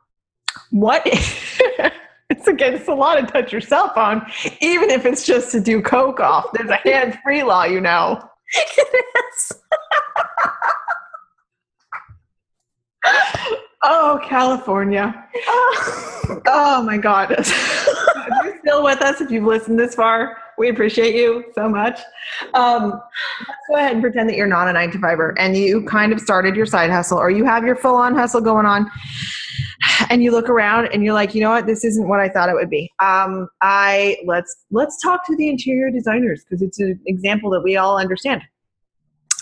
what? 0.70 1.02
it's 2.30 2.46
against 2.46 2.86
the 2.86 2.94
law 2.94 3.14
to 3.14 3.22
touch 3.26 3.50
your 3.52 3.60
cell 3.62 3.92
phone, 3.94 4.22
even 4.60 4.90
if 4.90 5.04
it's 5.06 5.24
just 5.26 5.50
to 5.52 5.60
do 5.60 5.80
coke 5.82 6.20
off. 6.20 6.46
There's 6.52 6.70
a 6.70 6.76
hands-free 6.88 7.42
law, 7.42 7.64
you 7.64 7.80
know. 7.80 8.22
Oh, 13.84 14.20
California. 14.24 15.24
Oh 16.46 16.82
my 16.84 16.98
God. 16.98 17.30
if 17.30 17.48
you're 18.44 18.58
still 18.58 18.82
with 18.84 19.00
us, 19.02 19.20
if 19.20 19.30
you've 19.30 19.44
listened 19.44 19.78
this 19.78 19.94
far, 19.94 20.36
we 20.58 20.68
appreciate 20.68 21.14
you 21.14 21.44
so 21.54 21.68
much. 21.68 22.00
Um, 22.54 23.00
let's 23.40 23.60
go 23.68 23.76
ahead 23.76 23.92
and 23.92 24.02
pretend 24.02 24.28
that 24.28 24.36
you're 24.36 24.46
not 24.46 24.68
a 24.68 24.72
nine 24.72 24.90
to 24.90 24.98
fiver 24.98 25.34
and 25.38 25.56
you 25.56 25.84
kind 25.84 26.12
of 26.12 26.20
started 26.20 26.56
your 26.56 26.66
side 26.66 26.90
hustle 26.90 27.18
or 27.18 27.30
you 27.30 27.44
have 27.44 27.64
your 27.64 27.76
full 27.76 27.94
on 27.94 28.14
hustle 28.14 28.40
going 28.40 28.66
on 28.66 28.90
and 30.10 30.22
you 30.22 30.30
look 30.30 30.48
around 30.48 30.86
and 30.92 31.04
you're 31.04 31.14
like, 31.14 31.34
you 31.34 31.40
know 31.40 31.50
what, 31.50 31.66
this 31.66 31.84
isn't 31.84 32.08
what 32.08 32.20
I 32.20 32.28
thought 32.28 32.48
it 32.48 32.54
would 32.54 32.70
be. 32.70 32.90
Um, 33.00 33.48
I 33.60 34.18
let's 34.26 34.64
let's 34.70 35.00
talk 35.00 35.26
to 35.26 35.36
the 35.36 35.48
interior 35.48 35.90
designers 35.90 36.44
because 36.44 36.62
it's 36.62 36.80
an 36.80 37.00
example 37.06 37.50
that 37.50 37.62
we 37.62 37.76
all 37.76 37.98
understand. 37.98 38.42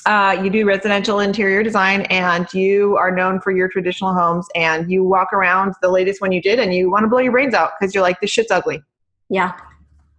Uh, 0.05 0.39
you 0.41 0.51
do 0.51 0.65
residential 0.65 1.19
interior 1.19 1.65
design 1.65 2.03
and 2.03 2.47
you 2.55 2.97
are 2.97 3.11
known 3.11 3.41
for 3.41 3.51
your 3.51 3.69
traditional 3.69 4.15
homes 4.15 4.47
and 4.55 4.89
you 4.89 5.03
walk 5.03 5.33
around 5.33 5.75
the 5.83 5.91
latest 5.91 6.21
one 6.21 6.31
you 6.31 6.41
did 6.41 6.61
and 6.61 6.73
you 6.73 6.89
want 6.89 7.03
to 7.03 7.09
blow 7.09 7.19
your 7.19 7.33
brains 7.33 7.55
out 7.55 7.73
because 7.79 7.93
you're 7.93 8.05
like 8.05 8.21
this 8.21 8.31
shit's 8.31 8.53
ugly 8.53 8.81
Yeah. 9.31 9.53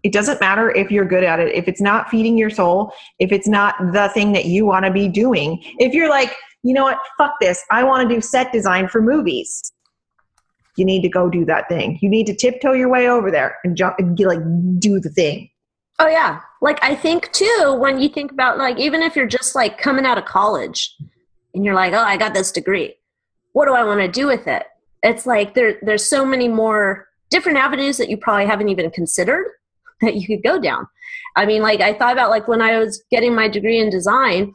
It 0.03 0.13
doesn't 0.13 0.39
matter 0.39 0.71
if 0.71 0.91
you're 0.91 1.05
good 1.05 1.23
at 1.23 1.39
it. 1.39 1.53
If 1.53 1.67
it's 1.67 1.81
not 1.81 2.09
feeding 2.09 2.37
your 2.37 2.49
soul 2.49 2.93
if 3.19 3.31
it's 3.31 3.47
not 3.47 3.75
the 3.93 4.09
thing 4.13 4.31
that 4.33 4.45
you 4.45 4.65
want 4.65 4.85
to 4.85 4.91
be 4.91 5.07
doing. 5.07 5.61
If 5.79 5.93
you're 5.93 6.09
like 6.09 6.35
you 6.63 6.73
know 6.73 6.83
what? 6.83 6.97
Fuck 7.17 7.35
this. 7.39 7.63
I 7.71 7.83
want 7.83 8.07
to 8.07 8.13
do 8.13 8.19
set 8.19 8.51
design 8.51 8.87
for 8.87 9.01
movies. 9.01 9.71
You 10.75 10.85
need 10.85 11.01
to 11.01 11.09
go 11.09 11.29
do 11.29 11.45
that 11.45 11.69
thing. 11.69 11.97
You 12.01 12.09
need 12.09 12.27
to 12.27 12.35
tiptoe 12.35 12.73
your 12.73 12.89
way 12.89 13.07
over 13.09 13.31
there 13.31 13.57
and 13.63 13.75
jump 13.75 13.95
and 13.99 14.17
get, 14.17 14.27
like 14.27 14.39
do 14.79 14.99
the 14.99 15.09
thing. 15.09 15.49
Oh 15.99 16.07
yeah. 16.07 16.41
Like 16.61 16.83
I 16.83 16.93
think 16.93 17.31
too 17.31 17.77
when 17.79 17.99
you 17.99 18.09
think 18.09 18.31
about 18.31 18.57
like 18.57 18.77
even 18.77 19.01
if 19.01 19.15
you're 19.15 19.27
just 19.27 19.55
like 19.55 19.77
coming 19.77 20.05
out 20.05 20.17
of 20.17 20.25
college 20.25 20.95
and 21.53 21.65
you're 21.65 21.73
like, 21.73 21.93
"Oh, 21.93 21.99
I 21.99 22.17
got 22.17 22.33
this 22.33 22.51
degree. 22.51 22.95
What 23.53 23.65
do 23.65 23.73
I 23.73 23.83
want 23.83 24.01
to 24.01 24.07
do 24.07 24.27
with 24.27 24.47
it?" 24.47 24.65
It's 25.01 25.25
like 25.25 25.55
there 25.55 25.79
there's 25.81 26.05
so 26.05 26.25
many 26.25 26.47
more 26.47 27.07
different 27.29 27.57
avenues 27.57 27.97
that 27.97 28.09
you 28.09 28.17
probably 28.17 28.45
haven't 28.45 28.69
even 28.69 28.91
considered 28.91 29.47
that 30.01 30.15
you 30.15 30.27
could 30.27 30.43
go 30.43 30.59
down. 30.59 30.87
I 31.35 31.45
mean, 31.45 31.61
like 31.61 31.81
I 31.81 31.93
thought 31.93 32.13
about 32.13 32.29
like 32.29 32.47
when 32.47 32.61
I 32.61 32.79
was 32.79 33.03
getting 33.11 33.35
my 33.35 33.47
degree 33.47 33.79
in 33.79 33.89
design, 33.89 34.53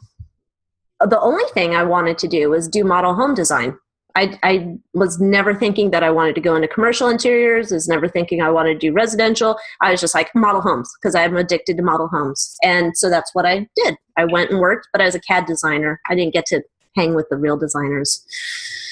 the 1.01 1.21
only 1.21 1.45
thing 1.53 1.75
I 1.75 1.83
wanted 1.83 2.19
to 2.19 2.29
do 2.29 2.51
was 2.51 2.69
do 2.69 2.85
model 2.85 3.15
home 3.15 3.35
design. 3.35 3.77
I, 4.15 4.39
I 4.43 4.75
was 4.93 5.21
never 5.21 5.55
thinking 5.55 5.91
that 5.91 6.03
I 6.03 6.11
wanted 6.11 6.35
to 6.35 6.41
go 6.43 6.55
into 6.55 6.69
commercial 6.69 7.09
interiors, 7.09 7.71
was 7.71 7.89
never 7.89 8.09
thinking 8.09 8.43
I 8.43 8.51
wanted 8.51 8.75
to 8.75 8.79
do 8.79 8.93
residential. 8.93 9.57
I 9.81 9.91
was 9.91 10.01
just 10.01 10.15
like 10.15 10.35
model 10.35 10.61
homes 10.61 10.91
because 11.01 11.15
I'm 11.15 11.37
addicted 11.37 11.79
to 11.79 11.83
model 11.83 12.09
homes. 12.09 12.57
And 12.63 12.97
so 12.97 13.09
that's 13.09 13.35
what 13.35 13.47
I 13.47 13.67
did. 13.75 13.97
I 14.19 14.27
went 14.27 14.51
and 14.51 14.61
worked, 14.61 14.89
but 14.93 15.01
I 15.01 15.07
was 15.07 15.15
a 15.15 15.21
CAD 15.21 15.47
designer, 15.47 16.01
I 16.11 16.15
didn't 16.15 16.35
get 16.35 16.47
to 16.47 16.63
hang 16.95 17.15
with 17.15 17.29
the 17.31 17.37
real 17.37 17.57
designers. 17.57 18.25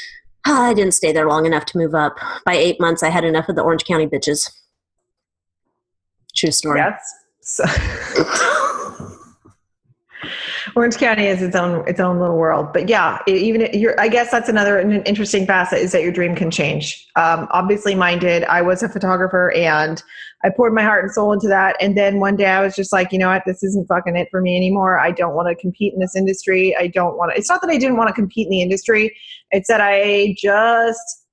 I 0.46 0.72
didn't 0.72 0.94
stay 0.94 1.12
there 1.12 1.28
long 1.28 1.44
enough 1.44 1.66
to 1.66 1.78
move 1.78 1.94
up. 1.94 2.18
By 2.46 2.54
eight 2.54 2.80
months, 2.80 3.02
I 3.02 3.10
had 3.10 3.24
enough 3.24 3.48
of 3.48 3.56
the 3.56 3.62
Orange 3.62 3.84
County 3.84 4.06
bitches. 4.06 4.50
True 6.34 6.50
story. 6.50 6.78
Yes. 6.78 7.02
So, 7.42 7.64
Orange 10.76 10.96
County 10.96 11.26
is 11.26 11.42
its 11.42 11.56
own 11.56 11.86
its 11.88 12.00
own 12.00 12.20
little 12.20 12.36
world, 12.36 12.72
but 12.72 12.88
yeah, 12.88 13.18
even 13.26 13.62
it, 13.62 13.74
you're, 13.74 13.98
I 13.98 14.08
guess 14.08 14.30
that's 14.30 14.48
another 14.48 14.78
an 14.78 15.02
interesting 15.02 15.46
facet 15.46 15.78
is 15.78 15.92
that 15.92 16.02
your 16.02 16.12
dream 16.12 16.34
can 16.34 16.50
change. 16.50 17.08
Um, 17.16 17.48
obviously, 17.50 17.94
mine 17.94 18.18
did. 18.18 18.44
I 18.44 18.62
was 18.62 18.82
a 18.82 18.88
photographer, 18.88 19.52
and 19.52 20.02
I 20.44 20.50
poured 20.50 20.74
my 20.74 20.82
heart 20.82 21.04
and 21.04 21.12
soul 21.12 21.32
into 21.32 21.48
that. 21.48 21.76
And 21.80 21.96
then 21.96 22.20
one 22.20 22.36
day, 22.36 22.46
I 22.46 22.62
was 22.62 22.76
just 22.76 22.92
like, 22.92 23.12
you 23.12 23.18
know 23.18 23.28
what, 23.28 23.42
this 23.46 23.62
isn't 23.62 23.88
fucking 23.88 24.16
it 24.16 24.28
for 24.30 24.40
me 24.40 24.56
anymore. 24.56 24.98
I 24.98 25.10
don't 25.10 25.34
want 25.34 25.48
to 25.48 25.54
compete 25.54 25.94
in 25.94 26.00
this 26.00 26.14
industry. 26.14 26.76
I 26.76 26.86
don't 26.86 27.16
want 27.16 27.32
to. 27.32 27.38
It's 27.38 27.48
not 27.48 27.60
that 27.62 27.70
I 27.70 27.78
didn't 27.78 27.96
want 27.96 28.08
to 28.08 28.14
compete 28.14 28.46
in 28.46 28.50
the 28.50 28.62
industry. 28.62 29.16
It's 29.50 29.68
that 29.68 29.80
I 29.80 30.34
just 30.38 31.24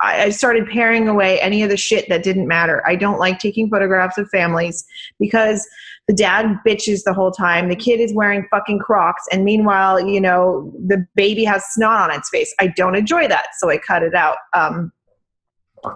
I 0.00 0.30
started 0.30 0.66
paring 0.68 1.08
away 1.08 1.40
any 1.40 1.62
of 1.62 1.70
the 1.70 1.76
shit 1.76 2.08
that 2.08 2.22
didn't 2.22 2.48
matter. 2.48 2.82
I 2.86 2.96
don't 2.96 3.18
like 3.18 3.38
taking 3.38 3.68
photographs 3.70 4.18
of 4.18 4.28
families 4.30 4.84
because 5.18 5.66
the 6.08 6.14
dad 6.14 6.58
bitches 6.66 7.04
the 7.04 7.14
whole 7.14 7.30
time. 7.30 7.68
The 7.68 7.76
kid 7.76 8.00
is 8.00 8.12
wearing 8.12 8.46
fucking 8.50 8.80
Crocs, 8.80 9.22
and 9.30 9.44
meanwhile, 9.44 10.00
you 10.00 10.20
know, 10.20 10.72
the 10.86 11.06
baby 11.14 11.44
has 11.44 11.64
snot 11.70 12.10
on 12.10 12.18
its 12.18 12.28
face. 12.30 12.52
I 12.58 12.68
don't 12.68 12.96
enjoy 12.96 13.28
that, 13.28 13.48
so 13.58 13.70
I 13.70 13.78
cut 13.78 14.02
it 14.02 14.14
out. 14.14 14.36
Um, 14.54 14.92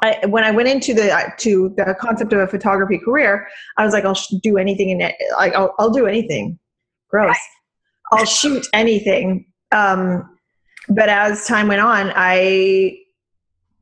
I, 0.03 0.21
when 0.27 0.45
I 0.45 0.51
went 0.51 0.69
into 0.69 0.95
the 0.95 1.13
uh, 1.13 1.31
to 1.39 1.73
the 1.77 1.97
concept 2.01 2.33
of 2.33 2.41
a 2.41 2.47
photography 2.47 2.99
career, 2.99 3.49
I 3.77 3.85
was 3.85 3.93
like, 3.93 4.05
I'll 4.05 4.15
sh- 4.15 4.35
do 4.43 4.57
anything 4.57 4.91
in 4.91 5.01
it. 5.01 5.15
Like, 5.37 5.55
I'll, 5.55 5.75
I'll 5.79 5.91
do 5.91 6.07
anything. 6.07 6.59
Gross. 7.09 7.37
I'll 8.13 8.25
shoot 8.25 8.67
anything. 8.73 9.47
Um, 9.73 10.37
but 10.89 11.09
as 11.09 11.47
time 11.47 11.69
went 11.69 11.81
on, 11.81 12.13
I 12.15 12.99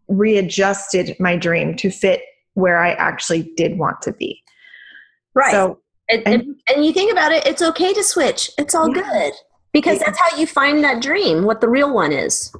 readjusted 0.08 1.16
my 1.18 1.36
dream 1.36 1.76
to 1.76 1.90
fit 1.90 2.22
where 2.54 2.78
I 2.78 2.92
actually 2.92 3.52
did 3.56 3.78
want 3.78 4.00
to 4.02 4.12
be. 4.12 4.40
Right. 5.34 5.50
So 5.50 5.80
and, 6.08 6.22
and- 6.26 6.56
and, 6.68 6.84
you 6.84 6.92
think 6.92 7.10
about 7.10 7.32
it, 7.32 7.46
it's 7.46 7.62
okay 7.62 7.92
to 7.94 8.04
switch. 8.04 8.50
It's 8.58 8.74
all 8.74 8.94
Yeah. 8.94 9.02
good 9.02 9.32
because 9.72 9.98
that's 9.98 10.18
how 10.18 10.36
you 10.36 10.46
find 10.46 10.84
that 10.84 11.02
dream, 11.02 11.44
what 11.44 11.60
the 11.60 11.68
real 11.68 11.92
one 11.94 12.12
is. 12.12 12.52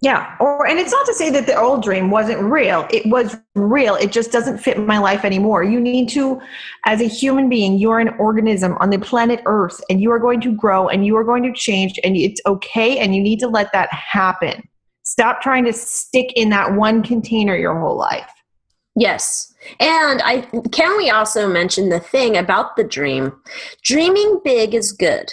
yeah, 0.00 0.36
or 0.38 0.64
and 0.66 0.78
it's 0.78 0.92
not 0.92 1.04
to 1.06 1.14
say 1.14 1.28
that 1.30 1.46
the 1.46 1.56
old 1.58 1.82
dream 1.82 2.10
wasn't 2.10 2.40
real. 2.40 2.86
It 2.90 3.04
was 3.06 3.36
real. 3.56 3.94
It 3.96 4.12
just 4.12 4.30
doesn't 4.30 4.58
fit 4.58 4.78
my 4.78 4.98
life 4.98 5.24
anymore. 5.24 5.64
You 5.64 5.80
need 5.80 6.08
to 6.10 6.40
as 6.84 7.00
a 7.00 7.08
human 7.08 7.48
being, 7.48 7.78
you're 7.78 7.98
an 7.98 8.10
organism 8.18 8.76
on 8.80 8.90
the 8.90 8.98
planet 8.98 9.40
Earth 9.46 9.80
and 9.90 10.00
you 10.00 10.10
are 10.12 10.18
going 10.20 10.40
to 10.42 10.52
grow 10.54 10.88
and 10.88 11.04
you 11.06 11.16
are 11.16 11.24
going 11.24 11.42
to 11.44 11.52
change 11.52 11.98
and 12.04 12.16
it's 12.16 12.40
okay 12.46 12.98
and 12.98 13.14
you 13.16 13.22
need 13.22 13.40
to 13.40 13.48
let 13.48 13.72
that 13.72 13.92
happen. 13.92 14.67
Stop 15.08 15.40
trying 15.40 15.64
to 15.64 15.72
stick 15.72 16.34
in 16.36 16.50
that 16.50 16.74
one 16.74 17.02
container 17.02 17.56
your 17.56 17.80
whole 17.80 17.96
life. 17.96 18.30
Yes. 18.94 19.54
And 19.80 20.20
I 20.22 20.42
can 20.70 20.98
we 20.98 21.08
also 21.08 21.48
mention 21.48 21.88
the 21.88 21.98
thing 21.98 22.36
about 22.36 22.76
the 22.76 22.84
dream. 22.84 23.32
Dreaming 23.82 24.42
big 24.44 24.74
is 24.74 24.92
good. 24.92 25.32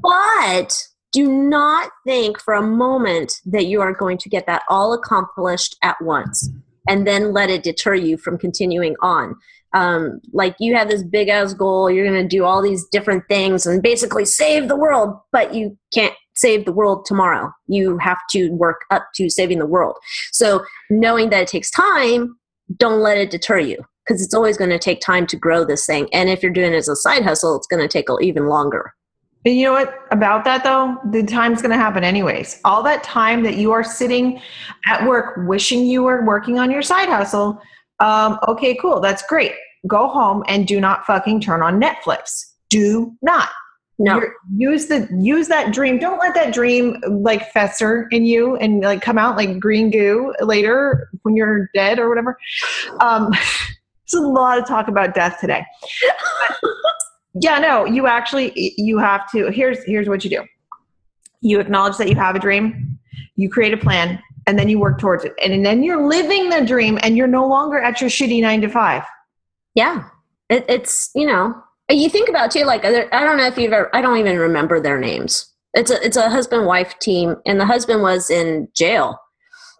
But 0.00 0.72
do 1.10 1.28
not 1.32 1.90
think 2.06 2.40
for 2.40 2.54
a 2.54 2.62
moment 2.62 3.40
that 3.44 3.66
you 3.66 3.80
are 3.80 3.92
going 3.92 4.18
to 4.18 4.28
get 4.28 4.46
that 4.46 4.62
all 4.68 4.92
accomplished 4.92 5.76
at 5.82 5.96
once 6.00 6.48
and 6.88 7.04
then 7.04 7.32
let 7.32 7.50
it 7.50 7.64
deter 7.64 7.96
you 7.96 8.16
from 8.16 8.38
continuing 8.38 8.94
on. 9.02 9.34
Um, 9.74 10.20
like 10.32 10.54
you 10.60 10.76
have 10.76 10.88
this 10.88 11.02
big 11.02 11.28
ass 11.28 11.54
goal, 11.54 11.90
you're 11.90 12.06
going 12.06 12.22
to 12.22 12.36
do 12.36 12.44
all 12.44 12.62
these 12.62 12.86
different 12.92 13.24
things 13.28 13.66
and 13.66 13.82
basically 13.82 14.24
save 14.24 14.68
the 14.68 14.76
world, 14.76 15.18
but 15.32 15.54
you 15.54 15.76
can't 15.92 16.14
save 16.34 16.64
the 16.64 16.72
world 16.72 17.04
tomorrow. 17.04 17.52
You 17.66 17.98
have 17.98 18.20
to 18.30 18.50
work 18.50 18.82
up 18.90 19.08
to 19.16 19.28
saving 19.30 19.58
the 19.58 19.66
world. 19.66 19.96
So, 20.32 20.64
knowing 20.90 21.30
that 21.30 21.42
it 21.42 21.48
takes 21.48 21.70
time, 21.70 22.36
don't 22.76 23.00
let 23.00 23.18
it 23.18 23.30
deter 23.30 23.58
you 23.58 23.84
because 24.06 24.22
it's 24.22 24.34
always 24.34 24.56
going 24.56 24.70
to 24.70 24.78
take 24.78 25.00
time 25.00 25.26
to 25.28 25.36
grow 25.36 25.64
this 25.64 25.86
thing. 25.86 26.08
And 26.12 26.28
if 26.28 26.42
you're 26.42 26.52
doing 26.52 26.72
it 26.72 26.76
as 26.76 26.88
a 26.88 26.96
side 26.96 27.22
hustle, 27.22 27.56
it's 27.56 27.66
going 27.66 27.82
to 27.82 27.88
take 27.88 28.06
even 28.20 28.46
longer. 28.46 28.92
And 29.44 29.56
you 29.56 29.64
know 29.66 29.72
what 29.72 29.94
about 30.12 30.44
that 30.44 30.62
though? 30.62 30.96
The 31.10 31.24
time's 31.24 31.62
going 31.62 31.72
to 31.72 31.76
happen 31.76 32.04
anyways. 32.04 32.60
All 32.64 32.82
that 32.84 33.02
time 33.02 33.42
that 33.42 33.56
you 33.56 33.72
are 33.72 33.82
sitting 33.82 34.40
at 34.86 35.06
work 35.06 35.34
wishing 35.48 35.84
you 35.84 36.04
were 36.04 36.24
working 36.24 36.58
on 36.58 36.70
your 36.70 36.82
side 36.82 37.08
hustle, 37.08 37.60
um, 38.00 38.38
okay, 38.46 38.76
cool, 38.76 39.00
that's 39.00 39.22
great. 39.26 39.52
Go 39.88 40.08
home 40.08 40.44
and 40.46 40.66
do 40.66 40.80
not 40.80 41.04
fucking 41.06 41.40
turn 41.40 41.62
on 41.62 41.80
Netflix. 41.80 42.52
Do 42.70 43.16
not. 43.20 43.48
No, 44.04 44.16
You're- 44.16 44.32
use 44.56 44.86
the 44.86 45.08
use 45.12 45.46
that 45.46 45.72
dream. 45.72 45.96
Don't 46.00 46.18
let 46.18 46.34
that 46.34 46.52
dream 46.52 46.96
like 47.08 47.52
fester 47.52 48.08
in 48.10 48.24
you 48.26 48.56
and 48.56 48.80
like 48.80 49.00
come 49.00 49.16
out 49.16 49.36
like 49.36 49.60
green 49.60 49.92
goo 49.92 50.34
later 50.40 51.08
when 51.22 51.36
you're 51.36 51.70
dead 51.72 52.00
or 52.00 52.08
whatever. 52.08 52.36
Um, 52.98 53.30
there's 54.12 54.24
a 54.24 54.26
lot 54.26 54.58
of 54.58 54.66
talk 54.66 54.88
about 54.88 55.14
death 55.14 55.38
today. 55.40 55.64
yeah, 57.34 57.60
no, 57.60 57.84
you 57.84 58.08
actually 58.08 58.74
you 58.76 58.98
have 58.98 59.30
to. 59.30 59.52
Here's 59.52 59.78
here's 59.84 60.08
what 60.08 60.24
you 60.24 60.30
do. 60.30 60.44
You 61.40 61.60
acknowledge 61.60 61.96
that 61.98 62.08
you 62.08 62.16
have 62.16 62.34
a 62.34 62.40
dream. 62.40 62.98
You 63.36 63.48
create 63.48 63.72
a 63.72 63.76
plan, 63.76 64.20
and 64.48 64.58
then 64.58 64.68
you 64.68 64.80
work 64.80 64.98
towards 64.98 65.24
it. 65.24 65.32
And, 65.40 65.52
and 65.52 65.64
then 65.64 65.84
you're 65.84 66.08
living 66.08 66.50
the 66.50 66.64
dream, 66.66 66.98
and 67.04 67.16
you're 67.16 67.28
no 67.28 67.46
longer 67.46 67.78
at 67.78 68.00
your 68.00 68.10
shitty 68.10 68.40
nine 68.40 68.62
to 68.62 68.68
five. 68.68 69.04
Yeah, 69.76 70.08
it, 70.50 70.64
it's 70.68 71.12
you 71.14 71.26
know 71.28 71.54
you 71.98 72.08
think 72.08 72.28
about 72.28 72.50
too. 72.50 72.64
Like 72.64 72.84
I 72.84 73.24
don't 73.24 73.36
know 73.36 73.46
if 73.46 73.58
you've 73.58 73.72
ever. 73.72 73.94
I 73.94 74.00
don't 74.00 74.18
even 74.18 74.38
remember 74.38 74.80
their 74.80 74.98
names. 74.98 75.48
It's 75.74 75.90
a 75.90 76.04
it's 76.04 76.16
a 76.16 76.30
husband 76.30 76.66
wife 76.66 76.98
team, 76.98 77.36
and 77.46 77.60
the 77.60 77.66
husband 77.66 78.02
was 78.02 78.30
in 78.30 78.68
jail. 78.74 79.18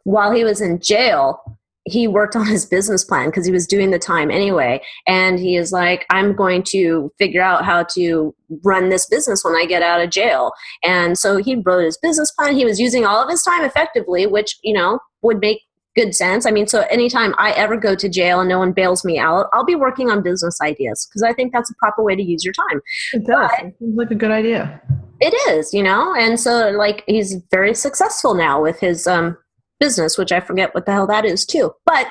While 0.05 0.33
he 0.33 0.42
was 0.42 0.61
in 0.61 0.81
jail, 0.81 1.40
he 1.85 2.07
worked 2.07 2.37
on 2.37 2.46
his 2.46 2.64
business 2.64 3.05
plan 3.05 3.29
because 3.29 3.46
he 3.46 3.53
was 3.53 3.66
doing 3.66 3.90
the 3.90 3.98
time 3.98 4.31
anyway. 4.31 4.81
And 5.07 5.38
he 5.38 5.57
is 5.57 5.72
like, 5.72 6.07
I'm 6.11 6.35
going 6.35 6.62
to 6.68 7.12
figure 7.18 7.42
out 7.42 7.64
how 7.64 7.85
to 7.94 8.35
run 8.64 8.88
this 8.88 9.07
business 9.07 9.44
when 9.44 9.55
I 9.55 9.66
get 9.66 9.83
out 9.83 10.01
of 10.01 10.11
jail. 10.11 10.53
And 10.85 11.18
so 11.18 11.37
he 11.38 11.57
wrote 11.57 11.85
his 11.85 11.98
business 11.98 12.31
plan. 12.33 12.57
He 12.57 12.64
was 12.64 12.81
using 12.81 13.05
all 13.05 13.22
of 13.22 13.31
his 13.31 13.42
time 13.42 13.64
effectively, 13.64 14.27
which, 14.27 14.57
you 14.62 14.72
know, 14.72 14.98
would 15.22 15.40
make 15.40 15.62
good 15.95 16.15
sense. 16.15 16.47
I 16.47 16.51
mean, 16.51 16.67
so 16.67 16.81
anytime 16.91 17.35
I 17.39 17.53
ever 17.53 17.77
go 17.77 17.95
to 17.95 18.09
jail 18.09 18.41
and 18.41 18.49
no 18.49 18.59
one 18.59 18.73
bails 18.73 19.05
me 19.05 19.19
out, 19.19 19.47
I'll 19.53 19.65
be 19.65 19.75
working 19.75 20.11
on 20.11 20.23
business 20.23 20.61
ideas 20.61 21.07
because 21.09 21.23
I 21.23 21.33
think 21.33 21.53
that's 21.53 21.71
a 21.71 21.75
proper 21.75 22.03
way 22.03 22.17
to 22.17 22.23
use 22.23 22.45
your 22.45 22.55
time. 22.55 22.81
It 23.13 23.27
does. 23.27 23.51
But 23.51 23.67
it 23.67 23.75
seems 23.79 23.97
like 23.97 24.11
a 24.11 24.15
good 24.15 24.31
idea. 24.31 24.81
It 25.21 25.35
is, 25.51 25.73
you 25.73 25.83
know, 25.83 26.15
and 26.15 26.39
so 26.39 26.71
like 26.71 27.05
he's 27.07 27.37
very 27.51 27.75
successful 27.75 28.35
now 28.35 28.61
with 28.61 28.81
his 28.81 29.07
um, 29.07 29.37
business, 29.83 30.17
which 30.17 30.31
I 30.31 30.39
forget 30.39 30.75
what 30.75 30.87
the 30.87 30.93
hell 30.93 31.09
that 31.09 31.25
is 31.25 31.45
too. 31.45 31.73
But 31.85 32.07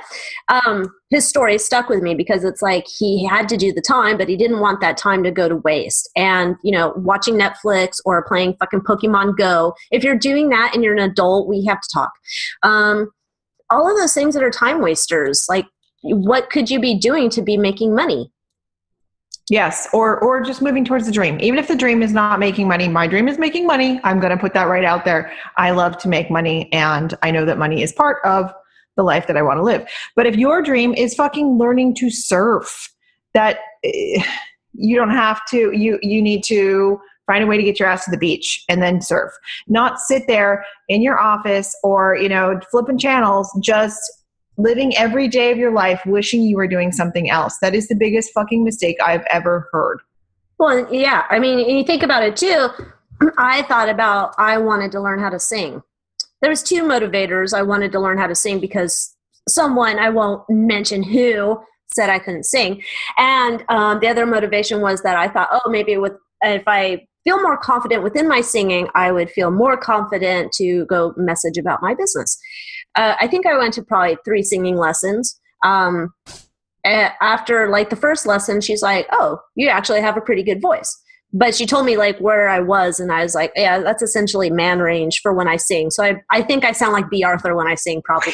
um, 0.50 0.94
his 1.10 1.26
story 1.26 1.58
stuck 1.58 1.88
with 1.88 2.02
me 2.02 2.16
because 2.16 2.44
it's 2.44 2.62
like 2.62 2.86
he 2.86 3.26
had 3.26 3.48
to 3.50 3.56
do 3.56 3.72
the 3.72 3.82
time, 3.82 4.18
but 4.18 4.28
he 4.28 4.36
didn't 4.36 4.60
want 4.60 4.82
that 4.82 4.98
time 4.98 5.24
to 5.24 5.32
go 5.32 5.48
to 5.48 5.56
waste. 5.56 6.10
And, 6.18 6.58
you 6.64 6.72
know, 6.72 6.94
watching 6.98 7.36
Netflix 7.36 7.98
or 8.04 8.26
playing 8.26 8.56
fucking 8.60 8.82
Pokemon 8.82 9.38
Go, 9.38 9.74
if 9.90 10.04
you're 10.04 10.18
doing 10.18 10.50
that 10.50 10.72
and 10.74 10.84
you're 10.84 10.96
an 10.96 11.10
adult, 11.10 11.48
we 11.48 11.64
have 11.66 11.80
to 11.80 11.90
talk. 11.94 12.12
Um, 12.62 13.10
all 13.72 13.90
of 13.90 13.98
those 13.98 14.14
things 14.14 14.34
that 14.36 14.44
are 14.44 14.52
time 14.52 14.82
wasters, 14.82 15.46
like 15.50 15.66
what 16.04 16.50
could 16.50 16.70
you 16.70 16.80
be 16.80 16.98
doing 16.98 17.30
to 17.32 17.42
be 17.42 17.58
making 17.58 17.96
money? 17.96 18.32
Yes, 19.50 19.88
or 19.92 20.20
or 20.20 20.42
just 20.42 20.62
moving 20.62 20.86
towards 20.86 21.06
the 21.06 21.12
dream. 21.12 21.38
Even 21.42 21.60
if 21.60 21.68
the 21.68 21.76
dream 21.76 22.02
is 22.02 22.14
not 22.14 22.40
making 22.40 22.68
money, 22.68 22.88
my 22.88 23.08
dream 23.08 23.28
is 23.28 23.38
making 23.38 23.68
money. 23.68 24.00
I'm 24.04 24.20
going 24.20 24.32
to 24.32 24.38
put 24.38 24.54
that 24.54 24.66
right 24.66 24.86
out 24.86 25.04
there. 25.04 25.34
I 25.58 25.72
love 25.72 25.98
to 26.00 26.08
make 26.08 26.32
money 26.32 26.72
and 26.72 27.14
I 27.22 27.32
know 27.32 27.44
that 27.46 27.58
money 27.58 27.82
is 27.82 27.92
part 27.92 28.18
of 28.24 28.54
the 28.96 29.04
life 29.04 29.28
that 29.28 29.38
I 29.38 29.42
want 29.42 29.58
to 29.58 29.64
live. 29.64 29.86
But 30.16 30.26
if 30.26 30.36
your 30.36 30.62
dream 30.62 30.94
is 30.94 31.16
fucking 31.16 31.58
learning 31.58 31.96
to 31.96 32.10
surf, 32.10 32.94
that 33.34 33.60
uh, 33.86 34.24
you 34.74 34.96
don't 34.96 35.12
have 35.12 35.42
to 35.50 35.72
you 35.76 36.00
you 36.02 36.22
need 36.22 36.44
to 36.46 37.02
find 37.32 37.46
a 37.46 37.48
way 37.48 37.56
to 37.56 37.64
get 37.64 37.80
your 37.80 37.88
ass 37.88 38.04
to 38.04 38.12
the 38.12 38.18
beach 38.18 38.64
and 38.68 38.82
then 38.82 39.02
surf. 39.02 39.32
Not 39.68 40.00
sit 40.00 40.24
there 40.28 40.66
in 40.90 41.02
your 41.02 41.18
office 41.18 41.74
or, 41.82 42.16
you 42.16 42.28
know, 42.28 42.60
flipping 42.70 42.98
channels 42.98 43.50
just 43.64 44.02
living 44.58 44.96
every 44.98 45.30
day 45.30 45.50
of 45.50 45.58
your 45.58 45.72
life 45.72 46.02
wishing 46.06 46.42
you 46.42 46.58
were 46.58 46.68
doing 46.68 46.92
something 46.92 47.30
else. 47.30 47.58
That 47.62 47.74
is 47.74 47.88
the 47.88 47.96
biggest 47.96 48.34
fucking 48.34 48.66
mistake 48.66 48.98
I've 49.02 49.24
ever 49.30 49.70
heard. 49.72 50.02
Well, 50.60 50.94
yeah. 50.94 51.26
I 51.30 51.40
mean, 51.40 51.58
you 51.60 51.86
think 51.86 52.04
about 52.04 52.22
it 52.22 52.36
too. 52.36 52.68
I 53.38 53.62
thought 53.64 53.88
about 53.88 54.36
I 54.38 54.58
wanted 54.58 54.92
to 54.92 55.00
learn 55.00 55.20
how 55.20 55.30
to 55.30 55.40
sing. 55.40 55.82
There 56.42 56.50
was 56.50 56.62
two 56.62 56.84
motivators. 56.84 57.54
I 57.54 57.62
wanted 57.62 57.94
to 57.94 58.00
learn 58.00 58.18
how 58.18 58.28
to 58.28 58.36
sing 58.36 58.60
because 58.60 59.16
someone 59.48 60.00
I 60.00 60.10
won't 60.10 60.44
mention 60.50 61.02
who 61.02 61.62
said 61.94 62.10
I 62.10 62.20
couldn't 62.20 62.46
sing, 62.46 62.82
and 63.18 63.64
um, 63.70 64.00
the 64.00 64.08
other 64.08 64.26
motivation 64.26 64.82
was 64.82 65.02
that 65.02 65.18
I 65.18 65.28
thought, 65.28 65.50
oh, 65.52 65.70
maybe 65.70 65.98
with 65.98 66.14
if 66.42 66.64
I 66.68 67.06
feel 67.24 67.42
more 67.42 67.58
confident 67.58 68.04
within 68.04 68.28
my 68.28 68.42
singing, 68.42 68.88
I 68.96 69.12
would 69.12 69.30
feel 69.30 69.52
more 69.52 69.78
confident 69.78 70.52
to 70.54 70.86
go 70.86 71.14
message 71.18 71.58
about 71.58 71.82
my 71.82 71.94
business 71.94 72.38
uh, 72.96 73.16
I 73.20 73.28
think 73.28 73.46
I 73.46 73.58
went 73.58 73.74
to 73.76 73.84
probably 73.84 74.18
three 74.26 74.44
singing 74.44 74.78
lessons. 74.78 75.40
Um, 75.64 76.14
after 76.84 77.70
like 77.70 77.90
the 77.90 77.96
first 77.96 78.26
lesson, 78.26 78.62
she's 78.62 78.82
like, 78.82 79.08
"Oh, 79.12 79.40
you 79.56 79.70
actually 79.70 80.02
have 80.02 80.18
a 80.18 80.22
pretty 80.22 80.44
good 80.44 80.62
voice." 80.62 81.00
But 81.34 81.56
she 81.56 81.66
told 81.66 81.86
me 81.86 81.96
like 81.96 82.18
where 82.20 82.50
I 82.50 82.60
was, 82.60 83.00
and 83.00 83.12
I 83.12 83.24
was 83.24 83.36
like, 83.36 83.52
"Yeah, 83.56 83.80
that's 83.80 84.02
essentially 84.02 84.50
man 84.50 84.80
range 84.80 85.20
for 85.22 85.34
when 85.34 85.48
I 85.48 85.58
sing." 85.58 85.92
So 85.92 86.04
I, 86.04 86.22
I 86.30 86.42
think 86.42 86.66
I 86.66 86.72
sound 86.72 86.94
like 86.94 87.10
Bea 87.10 87.24
Arthur 87.24 87.56
when 87.56 87.68
I 87.68 87.76
sing, 87.76 88.02
probably. 88.04 88.34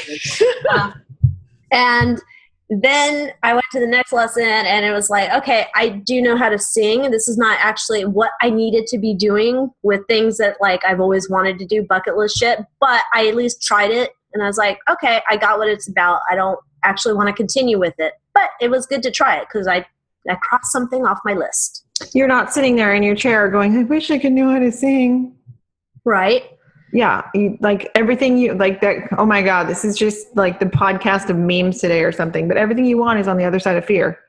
uh, 0.71 0.91
and 1.71 2.21
then 2.69 3.31
I 3.43 3.53
went 3.53 3.65
to 3.71 3.79
the 3.79 3.87
next 3.87 4.11
lesson 4.11 4.43
and 4.43 4.85
it 4.85 4.91
was 4.91 5.09
like, 5.09 5.31
okay, 5.31 5.67
I 5.75 5.89
do 5.89 6.21
know 6.21 6.35
how 6.35 6.49
to 6.49 6.59
sing. 6.59 7.09
This 7.11 7.27
is 7.27 7.37
not 7.37 7.57
actually 7.61 8.03
what 8.03 8.31
I 8.41 8.49
needed 8.49 8.87
to 8.87 8.97
be 8.97 9.13
doing 9.13 9.71
with 9.83 10.01
things 10.07 10.37
that 10.37 10.57
like 10.59 10.83
I've 10.83 10.99
always 10.99 11.29
wanted 11.29 11.59
to 11.59 11.65
do, 11.65 11.83
bucket 11.83 12.17
list 12.17 12.37
shit, 12.37 12.59
but 12.79 13.03
I 13.13 13.27
at 13.27 13.35
least 13.35 13.63
tried 13.63 13.91
it 13.91 14.11
and 14.33 14.43
I 14.43 14.47
was 14.47 14.57
like, 14.57 14.79
okay, 14.89 15.21
I 15.29 15.37
got 15.37 15.57
what 15.57 15.69
it's 15.69 15.87
about. 15.87 16.21
I 16.29 16.35
don't 16.35 16.59
actually 16.83 17.13
want 17.13 17.27
to 17.27 17.33
continue 17.33 17.79
with 17.79 17.95
it, 17.99 18.13
but 18.33 18.49
it 18.59 18.69
was 18.69 18.85
good 18.85 19.01
to 19.03 19.11
try 19.11 19.37
it 19.37 19.47
because 19.51 19.67
I 19.67 19.85
I 20.29 20.35
crossed 20.35 20.73
something 20.73 21.05
off 21.05 21.19
my 21.23 21.33
list. 21.33 21.85
You're 22.13 22.27
not 22.27 22.53
sitting 22.53 22.75
there 22.75 22.93
in 22.93 23.01
your 23.01 23.15
chair 23.15 23.49
going, 23.49 23.77
I 23.77 23.83
wish 23.83 24.11
I 24.11 24.19
could 24.19 24.33
know 24.33 24.51
how 24.51 24.59
to 24.59 24.73
sing. 24.73 25.37
Right. 26.03 26.56
Yeah, 26.93 27.23
you, 27.33 27.57
like 27.59 27.89
everything 27.95 28.37
you 28.37 28.53
like 28.53 28.81
that. 28.81 29.09
Oh 29.17 29.25
my 29.25 29.41
God, 29.41 29.65
this 29.65 29.83
is 29.83 29.97
just 29.97 30.35
like 30.35 30.59
the 30.59 30.65
podcast 30.65 31.29
of 31.29 31.37
memes 31.37 31.79
today 31.79 32.03
or 32.03 32.11
something. 32.11 32.47
But 32.47 32.57
everything 32.57 32.85
you 32.85 32.97
want 32.97 33.19
is 33.19 33.27
on 33.27 33.37
the 33.37 33.43
other 33.43 33.59
side 33.59 33.77
of 33.77 33.85
fear. 33.85 34.19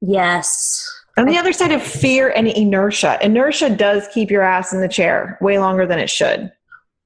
Yes. 0.00 0.90
On 1.16 1.26
the 1.26 1.38
other 1.38 1.52
side 1.52 1.70
of 1.70 1.82
fear 1.82 2.30
and 2.30 2.48
inertia. 2.48 3.18
Inertia 3.22 3.70
does 3.70 4.08
keep 4.12 4.30
your 4.30 4.42
ass 4.42 4.72
in 4.72 4.80
the 4.80 4.88
chair 4.88 5.38
way 5.40 5.58
longer 5.58 5.86
than 5.86 6.00
it 6.00 6.10
should 6.10 6.50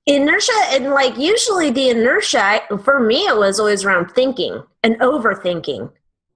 inertia 0.08 0.52
and 0.70 0.90
like 0.90 1.16
usually 1.18 1.70
the 1.70 1.90
inertia 1.90 2.62
for 2.82 2.98
me 2.98 3.26
it 3.26 3.36
was 3.36 3.60
always 3.60 3.84
around 3.84 4.08
thinking 4.12 4.62
and 4.82 4.98
overthinking 5.00 5.92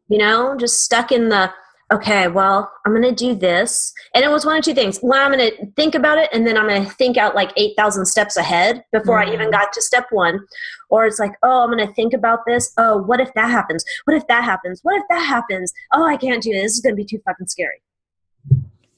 you 0.09 0.19
know 0.19 0.55
just 0.59 0.85
stuck 0.85 1.11
in 1.11 1.31
the 1.31 1.51
okay 1.93 2.27
well 2.27 2.73
i'm 2.85 2.93
gonna 2.95 3.13
do 3.13 3.35
this 3.35 3.93
and 4.15 4.25
it 4.25 4.31
was 4.31 4.47
one 4.47 4.57
of 4.57 4.65
two 4.65 4.73
things 4.73 4.99
one 4.99 5.21
i'm 5.21 5.31
gonna 5.31 5.51
think 5.77 5.95
about 5.95 6.17
it 6.17 6.29
and 6.33 6.47
then 6.47 6.57
i'm 6.57 6.67
gonna 6.67 6.89
think 6.91 7.17
out 7.17 7.35
like 7.35 7.53
8000 7.57 8.07
steps 8.07 8.37
ahead 8.37 8.83
before 8.93 9.21
mm-hmm. 9.21 9.31
i 9.31 9.35
even 9.35 9.49
mm. 9.49 9.53
got 9.53 9.73
to 9.73 9.83
step 9.83 10.07
one 10.11 10.41
or 10.89 11.05
it's 11.05 11.19
like 11.19 11.33
oh 11.43 11.63
i'm 11.63 11.71
gonna 11.71 11.93
think 11.95 12.15
about 12.15 12.41
this 12.47 12.73
oh 12.79 12.97
what 13.03 13.21
if 13.21 13.33
that 13.35 13.51
happens 13.51 13.85
what 14.05 14.17
if 14.17 14.27
that 14.29 14.43
happens 14.43 14.81
what 14.83 14.97
if 14.97 15.05
that 15.11 15.25
happens 15.25 15.73
oh 15.93 16.07
i 16.07 16.17
can't 16.17 16.43
do 16.43 16.51
this 16.51 16.63
this 16.63 16.73
is 16.75 16.81
gonna 16.81 16.97
be 16.97 17.05
too 17.05 17.21
fucking 17.27 17.47
scary 17.47 17.83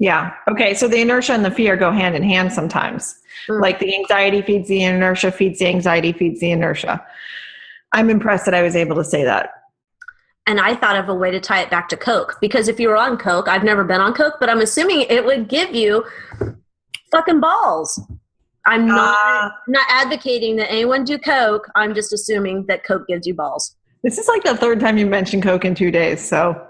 yeah. 0.01 0.35
Okay. 0.49 0.75
So 0.75 0.89
the 0.89 1.01
inertia 1.01 1.33
and 1.33 1.45
the 1.45 1.51
fear 1.51 1.77
go 1.77 1.91
hand 1.91 2.17
in 2.17 2.23
hand 2.23 2.53
sometimes. 2.53 3.17
Mm. 3.49 3.63
Like 3.63 3.79
the 3.79 3.95
anxiety 3.95 4.43
feeds 4.43 4.69
the 4.69 4.83
inertia, 4.83 5.31
feeds 5.31 5.61
the 5.61 5.67
anxiety, 5.69 6.13
feeds 6.13 6.41
the 6.41 6.51
inertia. 6.51 7.03
I'm 7.93 8.11
impressed 8.11 8.45
that 8.47 8.55
I 8.55 8.63
was 8.63 8.75
able 8.75 8.97
to 8.97 9.05
say 9.05 9.25
that. 9.25 9.51
And 10.47 10.61
I 10.61 10.75
thought 10.75 10.97
of 10.97 11.09
a 11.09 11.15
way 11.15 11.31
to 11.31 11.41
tie 11.41 11.63
it 11.63 11.71
back 11.71 11.89
to 11.89 11.97
Coke 11.97 12.37
because 12.41 12.69
if 12.69 12.79
you 12.79 12.89
were 12.89 12.97
on 12.97 13.17
Coke, 13.17 13.49
I've 13.49 13.65
never 13.65 13.83
been 13.83 14.01
on 14.01 14.13
Coke, 14.13 14.35
but 14.41 14.51
I'm 14.51 14.61
assuming 14.61 15.03
it 15.03 15.25
would 15.25 15.49
give 15.49 15.75
you 15.75 16.05
fucking 17.11 17.41
balls. 17.41 18.01
I'm 18.67 18.87
not 18.87 19.17
uh, 19.17 19.51
not 19.69 19.87
advocating 19.91 20.57
that 20.57 20.71
anyone 20.71 21.05
do 21.05 21.19
Coke. 21.19 21.71
I'm 21.75 21.95
just 21.95 22.13
assuming 22.13 22.67
that 22.67 22.85
Coke 22.85 23.07
gives 23.07 23.27
you 23.27 23.35
balls. 23.35 23.77
This 24.03 24.19
is 24.19 24.29
like 24.29 24.45
the 24.45 24.57
third 24.57 24.81
time 24.81 24.99
you 24.99 25.07
mentioned 25.07 25.43
Coke 25.43 25.65
in 25.65 25.75
two 25.75 25.91
days, 25.91 26.27
so 26.27 26.67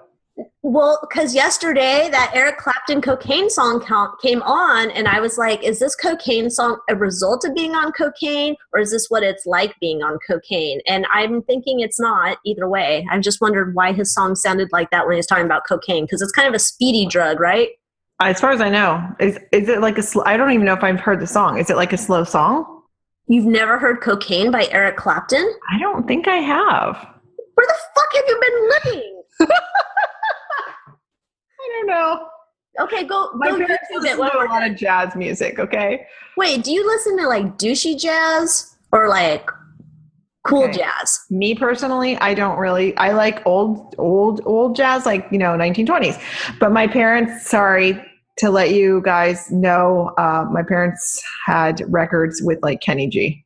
well, 0.62 0.98
because 1.08 1.34
yesterday 1.34 2.08
that 2.10 2.32
Eric 2.34 2.58
Clapton 2.58 3.00
cocaine 3.00 3.48
song 3.48 3.84
came 4.20 4.42
on, 4.42 4.90
and 4.90 5.06
I 5.06 5.20
was 5.20 5.38
like, 5.38 5.62
is 5.62 5.78
this 5.78 5.94
cocaine 5.94 6.50
song 6.50 6.78
a 6.88 6.96
result 6.96 7.44
of 7.44 7.54
being 7.54 7.74
on 7.74 7.92
cocaine, 7.92 8.56
or 8.72 8.80
is 8.80 8.90
this 8.90 9.06
what 9.08 9.22
it's 9.22 9.46
like 9.46 9.74
being 9.80 10.02
on 10.02 10.18
cocaine? 10.26 10.80
And 10.86 11.06
I'm 11.12 11.42
thinking 11.42 11.80
it's 11.80 12.00
not 12.00 12.38
either 12.44 12.68
way. 12.68 13.06
I've 13.10 13.22
just 13.22 13.40
wondered 13.40 13.74
why 13.74 13.92
his 13.92 14.12
song 14.12 14.34
sounded 14.34 14.72
like 14.72 14.90
that 14.90 15.06
when 15.06 15.14
he 15.14 15.18
was 15.18 15.26
talking 15.26 15.44
about 15.44 15.62
cocaine, 15.68 16.04
because 16.04 16.20
it's 16.20 16.32
kind 16.32 16.48
of 16.48 16.54
a 16.54 16.58
speedy 16.58 17.06
drug, 17.06 17.38
right? 17.38 17.68
As 18.20 18.40
far 18.40 18.50
as 18.50 18.60
I 18.60 18.70
know, 18.70 19.06
is 19.20 19.38
is 19.52 19.68
it 19.68 19.80
like 19.80 19.98
a? 19.98 20.02
Sl- 20.02 20.22
I 20.24 20.36
don't 20.36 20.50
even 20.52 20.64
know 20.64 20.72
if 20.72 20.82
I've 20.82 21.00
heard 21.00 21.20
the 21.20 21.26
song. 21.26 21.58
Is 21.58 21.68
it 21.68 21.76
like 21.76 21.92
a 21.92 21.98
slow 21.98 22.24
song? 22.24 22.82
You've 23.26 23.44
never 23.44 23.78
heard 23.78 24.00
"Cocaine" 24.00 24.50
by 24.50 24.68
Eric 24.70 24.96
Clapton? 24.96 25.52
I 25.72 25.78
don't 25.78 26.06
think 26.06 26.28
I 26.28 26.36
have. 26.36 26.94
Where 27.54 27.66
the 27.66 27.74
fuck 27.94 28.14
have 28.14 28.24
you 28.26 28.40
been 28.40 28.92
living? 28.92 29.22
I 31.64 31.70
don't 31.72 31.86
know. 31.86 32.26
Okay, 32.80 33.04
go. 33.04 33.30
My 33.34 33.50
go 33.50 33.58
parents 33.58 33.84
listen 33.92 34.16
to 34.16 34.22
a 34.22 34.46
lot 34.48 34.68
of 34.68 34.76
jazz 34.76 35.14
music. 35.14 35.58
Okay. 35.58 36.06
Wait, 36.36 36.64
do 36.64 36.72
you 36.72 36.84
listen 36.84 37.16
to 37.18 37.28
like 37.28 37.56
douchey 37.56 37.98
jazz 37.98 38.76
or 38.90 39.08
like 39.08 39.48
cool 40.44 40.64
okay. 40.64 40.78
jazz? 40.78 41.20
Me 41.30 41.54
personally, 41.54 42.16
I 42.16 42.34
don't 42.34 42.58
really. 42.58 42.96
I 42.96 43.12
like 43.12 43.46
old, 43.46 43.94
old, 43.98 44.40
old 44.44 44.74
jazz, 44.74 45.06
like 45.06 45.26
you 45.30 45.38
know, 45.38 45.56
1920s. 45.56 46.20
But 46.58 46.72
my 46.72 46.86
parents, 46.88 47.48
sorry 47.48 48.02
to 48.38 48.50
let 48.50 48.72
you 48.72 49.00
guys 49.02 49.48
know, 49.52 50.12
uh, 50.18 50.44
my 50.50 50.64
parents 50.64 51.22
had 51.46 51.80
records 51.86 52.42
with 52.42 52.60
like 52.62 52.80
Kenny 52.80 53.08
G. 53.08 53.44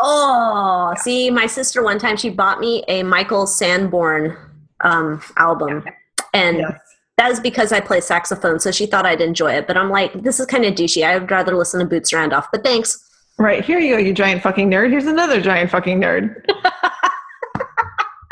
Oh, 0.00 0.92
yeah. 0.96 1.00
see, 1.00 1.30
my 1.30 1.46
sister 1.46 1.84
one 1.84 2.00
time 2.00 2.16
she 2.16 2.28
bought 2.28 2.58
me 2.58 2.82
a 2.88 3.04
Michael 3.04 3.46
Sanborn 3.46 4.36
um, 4.80 5.22
album, 5.36 5.84
and. 6.32 6.58
Yes 6.58 6.93
that 7.16 7.28
was 7.28 7.38
because 7.38 7.72
I 7.72 7.80
play 7.80 8.00
saxophone, 8.00 8.58
so 8.58 8.70
she 8.72 8.86
thought 8.86 9.06
I'd 9.06 9.20
enjoy 9.20 9.52
it. 9.52 9.66
But 9.66 9.76
I'm 9.76 9.90
like, 9.90 10.22
this 10.22 10.40
is 10.40 10.46
kind 10.46 10.64
of 10.64 10.74
douchey. 10.74 11.04
I 11.06 11.18
would 11.18 11.30
rather 11.30 11.56
listen 11.56 11.80
to 11.80 11.86
Boots 11.86 12.12
Randolph. 12.12 12.48
But 12.50 12.64
thanks. 12.64 12.98
Right 13.38 13.64
here 13.64 13.78
you 13.78 13.94
go, 13.94 13.98
you 13.98 14.12
giant 14.12 14.42
fucking 14.42 14.70
nerd. 14.70 14.90
Here's 14.90 15.06
another 15.06 15.40
giant 15.40 15.70
fucking 15.70 16.00
nerd. 16.00 16.44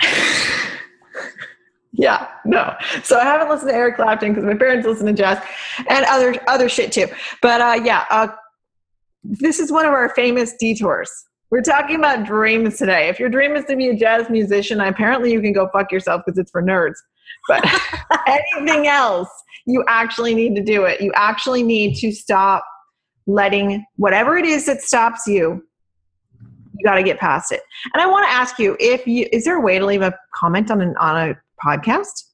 yeah, 1.92 2.28
no. 2.44 2.74
So 3.02 3.18
I 3.18 3.24
haven't 3.24 3.48
listened 3.48 3.70
to 3.70 3.74
Eric 3.74 3.96
Clapton 3.96 4.32
because 4.32 4.44
my 4.44 4.54
parents 4.54 4.86
listen 4.86 5.06
to 5.06 5.12
jazz 5.12 5.42
and 5.88 6.04
other 6.06 6.34
other 6.48 6.68
shit 6.68 6.92
too. 6.92 7.06
But 7.40 7.60
uh, 7.60 7.80
yeah, 7.84 8.04
uh, 8.10 8.28
this 9.24 9.58
is 9.58 9.70
one 9.72 9.86
of 9.86 9.92
our 9.92 10.08
famous 10.10 10.54
detours. 10.58 11.10
We're 11.50 11.62
talking 11.62 11.96
about 11.96 12.24
dreams 12.24 12.78
today. 12.78 13.08
If 13.08 13.20
your 13.20 13.28
dream 13.28 13.56
is 13.56 13.64
to 13.66 13.76
be 13.76 13.88
a 13.88 13.94
jazz 13.94 14.30
musician, 14.30 14.80
apparently 14.80 15.32
you 15.32 15.40
can 15.40 15.52
go 15.52 15.68
fuck 15.68 15.92
yourself 15.92 16.22
because 16.24 16.38
it's 16.38 16.50
for 16.50 16.62
nerds. 16.62 16.94
But 17.48 17.64
anything 18.26 18.86
else, 18.86 19.28
you 19.66 19.84
actually 19.88 20.34
need 20.34 20.56
to 20.56 20.62
do 20.62 20.84
it. 20.84 21.00
You 21.00 21.12
actually 21.14 21.62
need 21.62 21.96
to 21.96 22.12
stop 22.12 22.64
letting 23.26 23.84
whatever 23.96 24.36
it 24.36 24.44
is 24.44 24.66
that 24.66 24.82
stops 24.82 25.26
you 25.26 25.64
you 26.74 26.84
got 26.84 26.96
to 26.96 27.04
get 27.04 27.20
past 27.20 27.52
it 27.52 27.60
and 27.94 28.02
i 28.02 28.06
want 28.06 28.26
to 28.26 28.32
ask 28.32 28.58
you 28.58 28.76
if 28.80 29.06
you 29.06 29.28
is 29.30 29.44
there 29.44 29.56
a 29.58 29.60
way 29.60 29.78
to 29.78 29.86
leave 29.86 30.02
a 30.02 30.12
comment 30.34 30.72
on 30.72 30.80
an 30.80 30.96
on 30.96 31.28
a 31.28 31.34
podcast 31.64 32.24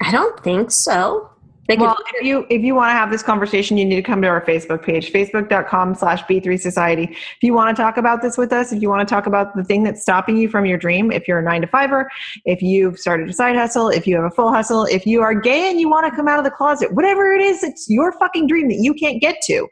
I 0.00 0.12
don't 0.12 0.38
think 0.42 0.70
so. 0.70 1.30
Could- 1.76 1.80
well 1.80 1.96
if 2.14 2.24
you 2.24 2.46
if 2.48 2.62
you 2.62 2.74
want 2.74 2.90
to 2.90 2.94
have 2.94 3.10
this 3.10 3.22
conversation 3.22 3.76
you 3.76 3.84
need 3.84 3.96
to 3.96 4.02
come 4.02 4.22
to 4.22 4.28
our 4.28 4.40
facebook 4.44 4.82
page 4.82 5.12
facebook.com 5.12 5.94
slash 5.94 6.22
b3 6.24 6.58
society. 6.58 7.04
If 7.04 7.42
you 7.42 7.52
want 7.54 7.76
to 7.76 7.82
talk 7.82 7.96
about 7.96 8.22
this 8.22 8.38
with 8.38 8.52
us 8.52 8.72
if 8.72 8.80
you 8.80 8.88
want 8.88 9.06
to 9.06 9.14
talk 9.14 9.26
about 9.26 9.54
the 9.54 9.64
thing 9.64 9.82
that's 9.82 10.00
stopping 10.00 10.36
you 10.36 10.48
from 10.48 10.64
your 10.66 10.78
dream 10.78 11.12
if 11.12 11.28
you're 11.28 11.40
a 11.40 11.42
nine 11.42 11.60
to 11.60 11.66
fiver 11.66 12.10
if 12.44 12.62
you've 12.62 12.98
started 12.98 13.28
a 13.28 13.32
side 13.32 13.56
hustle 13.56 13.88
if 13.88 14.06
you 14.06 14.16
have 14.16 14.24
a 14.24 14.30
full 14.30 14.52
hustle 14.52 14.84
if 14.86 15.06
you 15.06 15.22
are 15.22 15.34
gay 15.34 15.70
and 15.70 15.80
you 15.80 15.88
want 15.88 16.06
to 16.06 16.14
come 16.16 16.28
out 16.28 16.38
of 16.38 16.44
the 16.44 16.50
closet 16.50 16.92
whatever 16.94 17.32
it 17.32 17.42
is 17.42 17.62
it's 17.62 17.88
your 17.88 18.12
fucking 18.12 18.46
dream 18.46 18.68
that 18.68 18.78
you 18.80 18.94
can't 18.94 19.20
get 19.20 19.36
to 19.42 19.66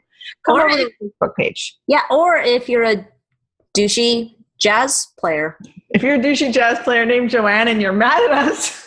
come 0.45 0.55
Or 0.57 0.69
over 0.69 0.77
to 0.77 0.89
the 0.99 1.09
facebook 1.21 1.35
page. 1.35 1.75
Yeah, 1.87 2.01
or 2.11 2.37
if 2.37 2.67
you're 2.69 2.83
a 2.83 3.07
douchey 3.75 4.35
jazz 4.59 5.07
player. 5.19 5.57
If 5.89 6.03
you're 6.03 6.15
a 6.15 6.19
douchey 6.19 6.51
jazz 6.51 6.79
player 6.79 7.05
named 7.05 7.29
Joanne 7.29 7.67
and 7.67 7.81
you're 7.81 7.93
mad 7.93 8.31
at 8.31 8.49
us, 8.49 8.83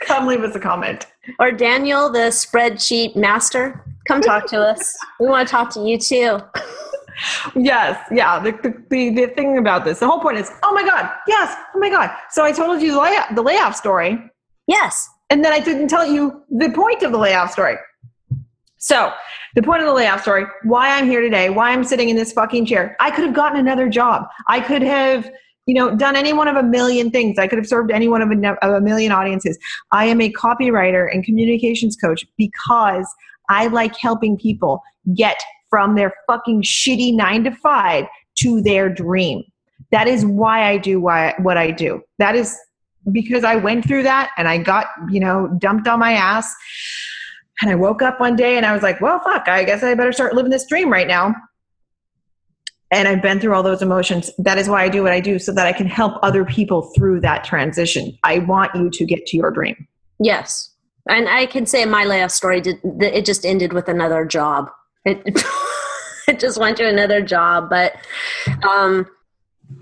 come 0.00 0.26
leave 0.26 0.42
us 0.42 0.54
a 0.54 0.60
comment. 0.60 1.06
Or 1.38 1.52
Daniel, 1.52 2.10
the 2.10 2.30
spreadsheet 2.30 3.16
master, 3.16 3.84
come 4.06 4.20
talk 4.20 4.46
to 4.48 4.60
us. 4.60 4.96
We 5.18 5.26
want 5.26 5.46
to 5.46 5.50
talk 5.52 5.70
to 5.74 5.80
you 5.80 5.98
too. 5.98 6.40
Yes, 7.54 8.02
yeah. 8.10 8.38
The, 8.38 8.52
the, 8.88 9.10
the, 9.10 9.26
thing 9.34 9.58
about 9.58 9.84
this, 9.84 9.98
the 9.98 10.06
whole 10.06 10.20
point 10.20 10.38
is, 10.38 10.50
oh 10.62 10.72
my 10.72 10.82
God, 10.82 11.10
yes, 11.26 11.54
oh 11.74 11.78
my 11.78 11.90
God. 11.90 12.10
So 12.30 12.44
I 12.44 12.52
told 12.52 12.80
you 12.80 12.92
the 12.92 12.98
layoff, 13.00 13.34
the 13.34 13.42
layoff 13.42 13.76
story, 13.76 14.18
Yes. 14.66 15.08
and 15.28 15.44
then 15.44 15.52
I 15.52 15.60
didn't 15.60 15.88
tell 15.88 16.06
you 16.06 16.42
the 16.50 16.70
point 16.70 17.02
of 17.02 17.12
the 17.12 17.18
layoff 17.18 17.52
story. 17.52 17.76
So 18.78 19.12
the 19.54 19.62
point 19.62 19.82
of 19.82 19.86
the 19.86 19.92
layoff 19.92 20.22
story, 20.22 20.46
why 20.62 20.96
I'm 20.96 21.06
here 21.06 21.20
today, 21.20 21.50
why 21.50 21.72
I'm 21.72 21.84
sitting 21.84 22.08
in 22.08 22.16
this 22.16 22.32
fucking 22.32 22.64
chair. 22.64 22.96
I 23.00 23.10
could 23.10 23.24
have 23.24 23.34
gotten 23.34 23.58
another 23.58 23.88
job. 23.90 24.26
I 24.48 24.60
could 24.60 24.80
have, 24.82 25.30
you 25.66 25.74
know, 25.74 25.94
done 25.94 26.16
any 26.16 26.32
one 26.32 26.48
of 26.48 26.56
a 26.56 26.62
million 26.62 27.10
things. 27.10 27.38
I 27.38 27.46
could 27.46 27.58
have 27.58 27.66
served 27.66 27.90
any 27.90 28.08
one 28.08 28.22
of 28.22 28.30
a, 28.30 28.66
of 28.66 28.74
a 28.74 28.80
million 28.80 29.12
audiences. 29.12 29.58
I 29.92 30.06
am 30.06 30.20
a 30.20 30.32
copywriter 30.32 31.12
and 31.12 31.24
communications 31.24 31.96
coach 31.96 32.24
because 32.36 33.06
I 33.48 33.66
like 33.66 33.96
helping 33.96 34.36
people 34.36 34.82
get 35.14 35.36
from 35.68 35.94
their 35.94 36.12
fucking 36.26 36.62
shitty 36.62 37.14
nine 37.14 37.44
to 37.44 37.52
five 37.52 38.06
to 38.40 38.60
their 38.62 38.88
dream. 38.88 39.42
That 39.92 40.08
is 40.08 40.24
why 40.24 40.68
I 40.68 40.78
do 40.78 41.00
why, 41.00 41.34
what 41.38 41.56
I 41.56 41.70
do. 41.70 42.02
That 42.18 42.34
is 42.34 42.56
because 43.12 43.44
I 43.44 43.56
went 43.56 43.86
through 43.86 44.02
that 44.04 44.30
and 44.36 44.48
I 44.48 44.58
got, 44.58 44.86
you 45.10 45.20
know, 45.20 45.48
dumped 45.58 45.88
on 45.88 45.98
my 45.98 46.12
ass. 46.12 46.54
And 47.62 47.70
I 47.70 47.74
woke 47.74 48.02
up 48.02 48.20
one 48.20 48.36
day 48.36 48.56
and 48.56 48.64
I 48.64 48.72
was 48.72 48.82
like, 48.82 49.00
well, 49.00 49.20
fuck, 49.20 49.48
I 49.48 49.64
guess 49.64 49.82
I 49.82 49.94
better 49.94 50.12
start 50.12 50.34
living 50.34 50.50
this 50.50 50.66
dream 50.66 50.90
right 50.90 51.06
now. 51.06 51.34
And 52.90 53.06
I've 53.06 53.22
been 53.22 53.38
through 53.38 53.54
all 53.54 53.62
those 53.62 53.82
emotions. 53.82 54.30
That 54.38 54.58
is 54.58 54.68
why 54.68 54.82
I 54.82 54.88
do 54.88 55.02
what 55.02 55.12
I 55.12 55.20
do 55.20 55.38
so 55.38 55.52
that 55.52 55.66
I 55.66 55.72
can 55.72 55.86
help 55.86 56.14
other 56.22 56.44
people 56.44 56.90
through 56.94 57.20
that 57.20 57.44
transition. 57.44 58.18
I 58.24 58.40
want 58.40 58.74
you 58.74 58.90
to 58.90 59.04
get 59.04 59.26
to 59.26 59.36
your 59.36 59.50
dream. 59.50 59.86
Yes. 60.18 60.70
And 61.08 61.28
I 61.28 61.46
can 61.46 61.66
say 61.66 61.84
my 61.84 62.04
layoff 62.04 62.30
story 62.30 62.60
did 62.60 62.78
it 63.00 63.24
just 63.24 63.46
ended 63.46 63.72
with 63.72 63.88
another 63.88 64.24
job. 64.24 64.70
It 65.04 65.22
it 66.28 66.38
just 66.40 66.58
went 66.58 66.76
to 66.78 66.88
another 66.88 67.22
job, 67.22 67.70
but 67.70 67.94
um 68.68 69.06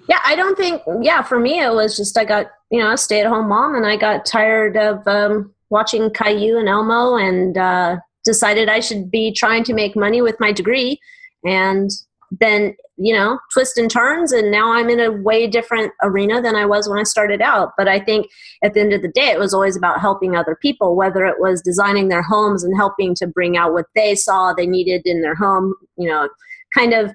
yeah, 0.08 0.20
I 0.24 0.36
don't 0.36 0.56
think 0.56 0.82
yeah, 1.02 1.22
for 1.22 1.38
me 1.38 1.60
it 1.60 1.72
was 1.72 1.96
just 1.96 2.16
I 2.16 2.24
got, 2.24 2.46
you 2.70 2.80
know, 2.80 2.92
a 2.92 2.96
stay-at-home 2.96 3.48
mom 3.48 3.74
and 3.74 3.86
I 3.86 3.96
got 3.96 4.26
tired 4.26 4.76
of 4.76 5.06
um 5.08 5.52
watching 5.70 6.10
Caillou 6.10 6.58
and 6.58 6.68
Elmo 6.68 7.16
and 7.16 7.56
uh 7.56 7.96
decided 8.24 8.68
I 8.68 8.80
should 8.80 9.10
be 9.10 9.32
trying 9.32 9.64
to 9.64 9.74
make 9.74 9.96
money 9.96 10.22
with 10.22 10.38
my 10.38 10.52
degree 10.52 11.00
and 11.44 11.90
then 12.30 12.76
you 12.98 13.14
know 13.14 13.38
twist 13.52 13.78
and 13.78 13.90
turns 13.90 14.32
and 14.32 14.50
now 14.50 14.72
i'm 14.72 14.90
in 14.90 15.00
a 15.00 15.10
way 15.10 15.46
different 15.46 15.92
arena 16.02 16.42
than 16.42 16.56
i 16.56 16.66
was 16.66 16.88
when 16.88 16.98
i 16.98 17.02
started 17.02 17.40
out 17.40 17.72
but 17.76 17.88
i 17.88 17.98
think 17.98 18.26
at 18.62 18.74
the 18.74 18.80
end 18.80 18.92
of 18.92 19.02
the 19.02 19.08
day 19.08 19.28
it 19.28 19.38
was 19.38 19.54
always 19.54 19.76
about 19.76 20.00
helping 20.00 20.36
other 20.36 20.56
people 20.60 20.96
whether 20.96 21.24
it 21.24 21.38
was 21.38 21.62
designing 21.62 22.08
their 22.08 22.22
homes 22.22 22.64
and 22.64 22.76
helping 22.76 23.14
to 23.14 23.26
bring 23.26 23.56
out 23.56 23.72
what 23.72 23.86
they 23.94 24.14
saw 24.14 24.52
they 24.52 24.66
needed 24.66 25.02
in 25.04 25.22
their 25.22 25.34
home 25.34 25.74
you 25.96 26.08
know 26.08 26.28
kind 26.74 26.92
of 26.92 27.14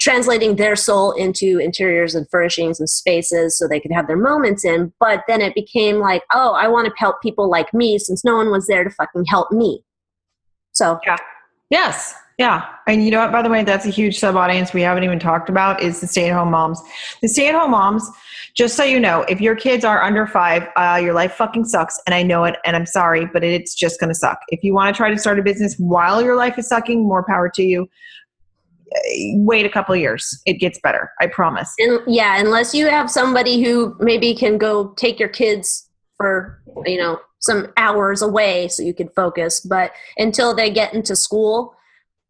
translating 0.00 0.56
their 0.56 0.74
soul 0.74 1.12
into 1.12 1.58
interiors 1.58 2.14
and 2.14 2.28
furnishings 2.28 2.80
and 2.80 2.88
spaces 2.88 3.56
so 3.56 3.68
they 3.68 3.78
could 3.78 3.92
have 3.92 4.06
their 4.06 4.16
moments 4.16 4.64
in 4.64 4.92
but 4.98 5.22
then 5.28 5.40
it 5.40 5.54
became 5.54 5.98
like 5.98 6.22
oh 6.32 6.52
i 6.52 6.68
want 6.68 6.86
to 6.86 6.92
help 6.96 7.20
people 7.20 7.50
like 7.50 7.72
me 7.74 7.98
since 7.98 8.24
no 8.24 8.36
one 8.36 8.50
was 8.50 8.66
there 8.66 8.84
to 8.84 8.90
fucking 8.90 9.24
help 9.24 9.50
me 9.50 9.84
so 10.72 10.98
yeah. 11.04 11.16
Yes. 11.72 12.14
Yeah. 12.42 12.66
And 12.88 13.04
you 13.04 13.12
know 13.12 13.20
what, 13.20 13.30
by 13.30 13.40
the 13.40 13.48
way, 13.48 13.62
that's 13.62 13.86
a 13.86 13.90
huge 13.90 14.18
sub 14.18 14.34
audience 14.34 14.74
we 14.74 14.82
haven't 14.82 15.04
even 15.04 15.20
talked 15.20 15.48
about 15.48 15.80
is 15.80 16.00
the 16.00 16.08
stay 16.08 16.28
at 16.28 16.34
home 16.34 16.50
moms. 16.50 16.82
The 17.20 17.28
stay 17.28 17.48
at 17.48 17.54
home 17.54 17.70
moms, 17.70 18.10
just 18.54 18.74
so 18.74 18.82
you 18.82 18.98
know, 18.98 19.22
if 19.28 19.40
your 19.40 19.54
kids 19.54 19.84
are 19.84 20.02
under 20.02 20.26
five, 20.26 20.66
uh, 20.74 20.98
your 21.00 21.14
life 21.14 21.34
fucking 21.34 21.66
sucks. 21.66 22.00
And 22.04 22.16
I 22.16 22.24
know 22.24 22.42
it. 22.42 22.56
And 22.64 22.74
I'm 22.74 22.84
sorry, 22.84 23.26
but 23.26 23.44
it's 23.44 23.76
just 23.76 24.00
going 24.00 24.08
to 24.08 24.14
suck. 24.16 24.40
If 24.48 24.64
you 24.64 24.74
want 24.74 24.92
to 24.92 24.96
try 24.96 25.08
to 25.08 25.16
start 25.16 25.38
a 25.38 25.42
business 25.44 25.76
while 25.78 26.20
your 26.20 26.34
life 26.34 26.58
is 26.58 26.66
sucking, 26.66 27.06
more 27.06 27.22
power 27.22 27.48
to 27.50 27.62
you. 27.62 27.88
Uh, 28.92 28.98
Wait 29.34 29.64
a 29.64 29.70
couple 29.70 29.94
years. 29.94 30.42
It 30.44 30.54
gets 30.54 30.80
better. 30.80 31.12
I 31.20 31.28
promise. 31.28 31.72
And 31.78 32.00
yeah, 32.08 32.40
unless 32.40 32.74
you 32.74 32.88
have 32.88 33.08
somebody 33.08 33.62
who 33.62 33.94
maybe 34.00 34.34
can 34.34 34.58
go 34.58 34.88
take 34.94 35.20
your 35.20 35.28
kids 35.28 35.88
for, 36.16 36.60
you 36.86 36.98
know, 36.98 37.20
some 37.38 37.72
hours 37.76 38.20
away 38.20 38.66
so 38.66 38.82
you 38.82 38.94
can 38.94 39.10
focus. 39.10 39.60
But 39.60 39.92
until 40.16 40.56
they 40.56 40.70
get 40.70 40.92
into 40.92 41.14
school, 41.14 41.76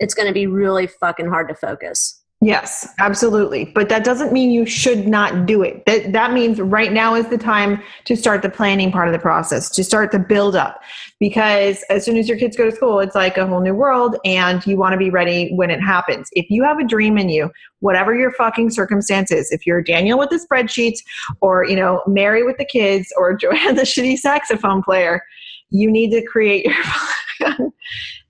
it's 0.02 0.14
going 0.14 0.26
to 0.26 0.34
be 0.34 0.46
really 0.46 0.86
fucking 0.86 1.28
hard 1.28 1.48
to 1.48 1.54
focus. 1.54 2.22
Yes, 2.44 2.92
absolutely. 2.98 3.66
But 3.66 3.88
that 3.88 4.02
doesn't 4.02 4.32
mean 4.32 4.50
you 4.50 4.66
should 4.66 5.06
not 5.06 5.46
do 5.46 5.62
it. 5.62 5.86
That 5.86 6.12
that 6.12 6.32
means 6.32 6.60
right 6.60 6.92
now 6.92 7.14
is 7.14 7.28
the 7.28 7.38
time 7.38 7.80
to 8.06 8.16
start 8.16 8.42
the 8.42 8.50
planning 8.50 8.90
part 8.90 9.06
of 9.06 9.12
the 9.12 9.20
process, 9.20 9.70
to 9.70 9.84
start 9.84 10.10
the 10.10 10.18
build 10.18 10.56
up. 10.56 10.80
Because 11.20 11.84
as 11.88 12.04
soon 12.04 12.16
as 12.16 12.28
your 12.28 12.36
kids 12.36 12.56
go 12.56 12.64
to 12.68 12.74
school, 12.74 12.98
it's 12.98 13.14
like 13.14 13.36
a 13.36 13.46
whole 13.46 13.60
new 13.60 13.76
world 13.76 14.16
and 14.24 14.66
you 14.66 14.76
want 14.76 14.92
to 14.92 14.98
be 14.98 15.08
ready 15.08 15.52
when 15.54 15.70
it 15.70 15.80
happens. 15.80 16.30
If 16.32 16.50
you 16.50 16.64
have 16.64 16.80
a 16.80 16.84
dream 16.84 17.16
in 17.16 17.28
you, 17.28 17.48
whatever 17.78 18.12
your 18.12 18.32
fucking 18.32 18.70
circumstances, 18.70 19.52
if 19.52 19.64
you're 19.64 19.80
Daniel 19.80 20.18
with 20.18 20.30
the 20.30 20.44
spreadsheets 20.44 20.98
or, 21.40 21.64
you 21.64 21.76
know, 21.76 22.02
Mary 22.08 22.42
with 22.42 22.58
the 22.58 22.64
kids 22.64 23.06
or 23.16 23.36
Joanne 23.36 23.76
the 23.76 23.82
shitty 23.82 24.18
saxophone 24.18 24.82
player, 24.82 25.22
you 25.70 25.88
need 25.88 26.10
to 26.10 26.26
create 26.26 26.66
your 26.66 27.56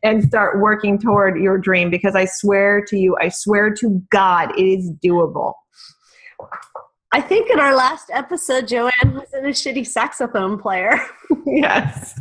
and 0.02 0.22
start 0.24 0.60
working 0.60 0.98
toward 0.98 1.38
your 1.38 1.58
dream 1.58 1.90
because 1.90 2.14
I 2.14 2.24
swear 2.24 2.84
to 2.88 2.98
you, 2.98 3.16
I 3.20 3.28
swear 3.28 3.72
to 3.74 4.02
God, 4.10 4.58
it 4.58 4.64
is 4.64 4.90
doable. 5.04 5.54
I 7.12 7.20
think 7.20 7.50
in 7.50 7.60
our 7.60 7.74
last 7.74 8.10
episode, 8.12 8.66
Joanne 8.66 9.14
was 9.14 9.32
in 9.34 9.44
a 9.44 9.50
shitty 9.50 9.86
saxophone 9.86 10.58
player. 10.58 10.98
yes. 11.46 12.18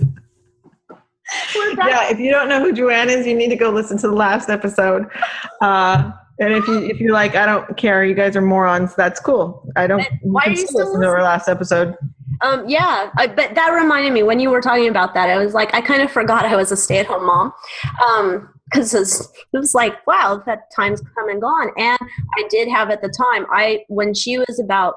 Yeah, 1.55 2.09
if 2.09 2.19
you 2.19 2.29
don't 2.29 2.49
know 2.49 2.59
who 2.59 2.73
Joanne 2.73 3.09
is, 3.09 3.25
you 3.25 3.35
need 3.35 3.49
to 3.49 3.55
go 3.55 3.69
listen 3.69 3.97
to 3.99 4.07
the 4.07 4.13
last 4.13 4.49
episode. 4.49 5.07
Uh, 5.61 6.11
and 6.39 6.53
if 6.53 6.67
you 6.67 6.79
if 6.79 6.99
you're 6.99 7.13
like, 7.13 7.35
I 7.35 7.45
don't 7.45 7.77
care, 7.77 8.03
you 8.03 8.15
guys 8.15 8.35
are 8.35 8.41
morons, 8.41 8.95
that's 8.95 9.19
cool. 9.19 9.65
I 9.77 9.87
don't. 9.87 10.01
And 10.01 10.19
why 10.23 10.43
can 10.43 10.53
are 10.53 10.55
you 10.55 10.67
still 10.67 10.85
listen 10.85 11.01
to 11.01 11.07
our 11.07 11.23
last 11.23 11.47
episode? 11.47 11.95
Um, 12.43 12.67
yeah, 12.67 13.11
I, 13.17 13.27
but 13.27 13.55
that 13.55 13.69
reminded 13.69 14.13
me 14.13 14.23
when 14.23 14.39
you 14.39 14.49
were 14.49 14.61
talking 14.61 14.87
about 14.87 15.13
that. 15.13 15.29
I 15.29 15.37
was 15.37 15.53
like, 15.53 15.73
I 15.73 15.81
kind 15.81 16.01
of 16.01 16.11
forgot 16.11 16.45
I 16.45 16.55
was 16.55 16.71
a 16.71 16.77
stay-at-home 16.77 17.25
mom, 17.25 17.53
because 18.71 18.93
it, 18.93 18.99
was- 18.99 19.31
it 19.53 19.57
was 19.57 19.73
like, 19.73 20.05
wow, 20.07 20.41
that 20.45 20.71
time's 20.75 21.01
come 21.01 21.29
and 21.29 21.41
gone. 21.41 21.69
And 21.77 21.99
I 22.01 22.47
did 22.49 22.67
have 22.69 22.89
at 22.89 23.01
the 23.01 23.09
time, 23.09 23.45
I 23.51 23.83
when 23.89 24.13
she 24.13 24.37
was 24.37 24.59
about 24.59 24.95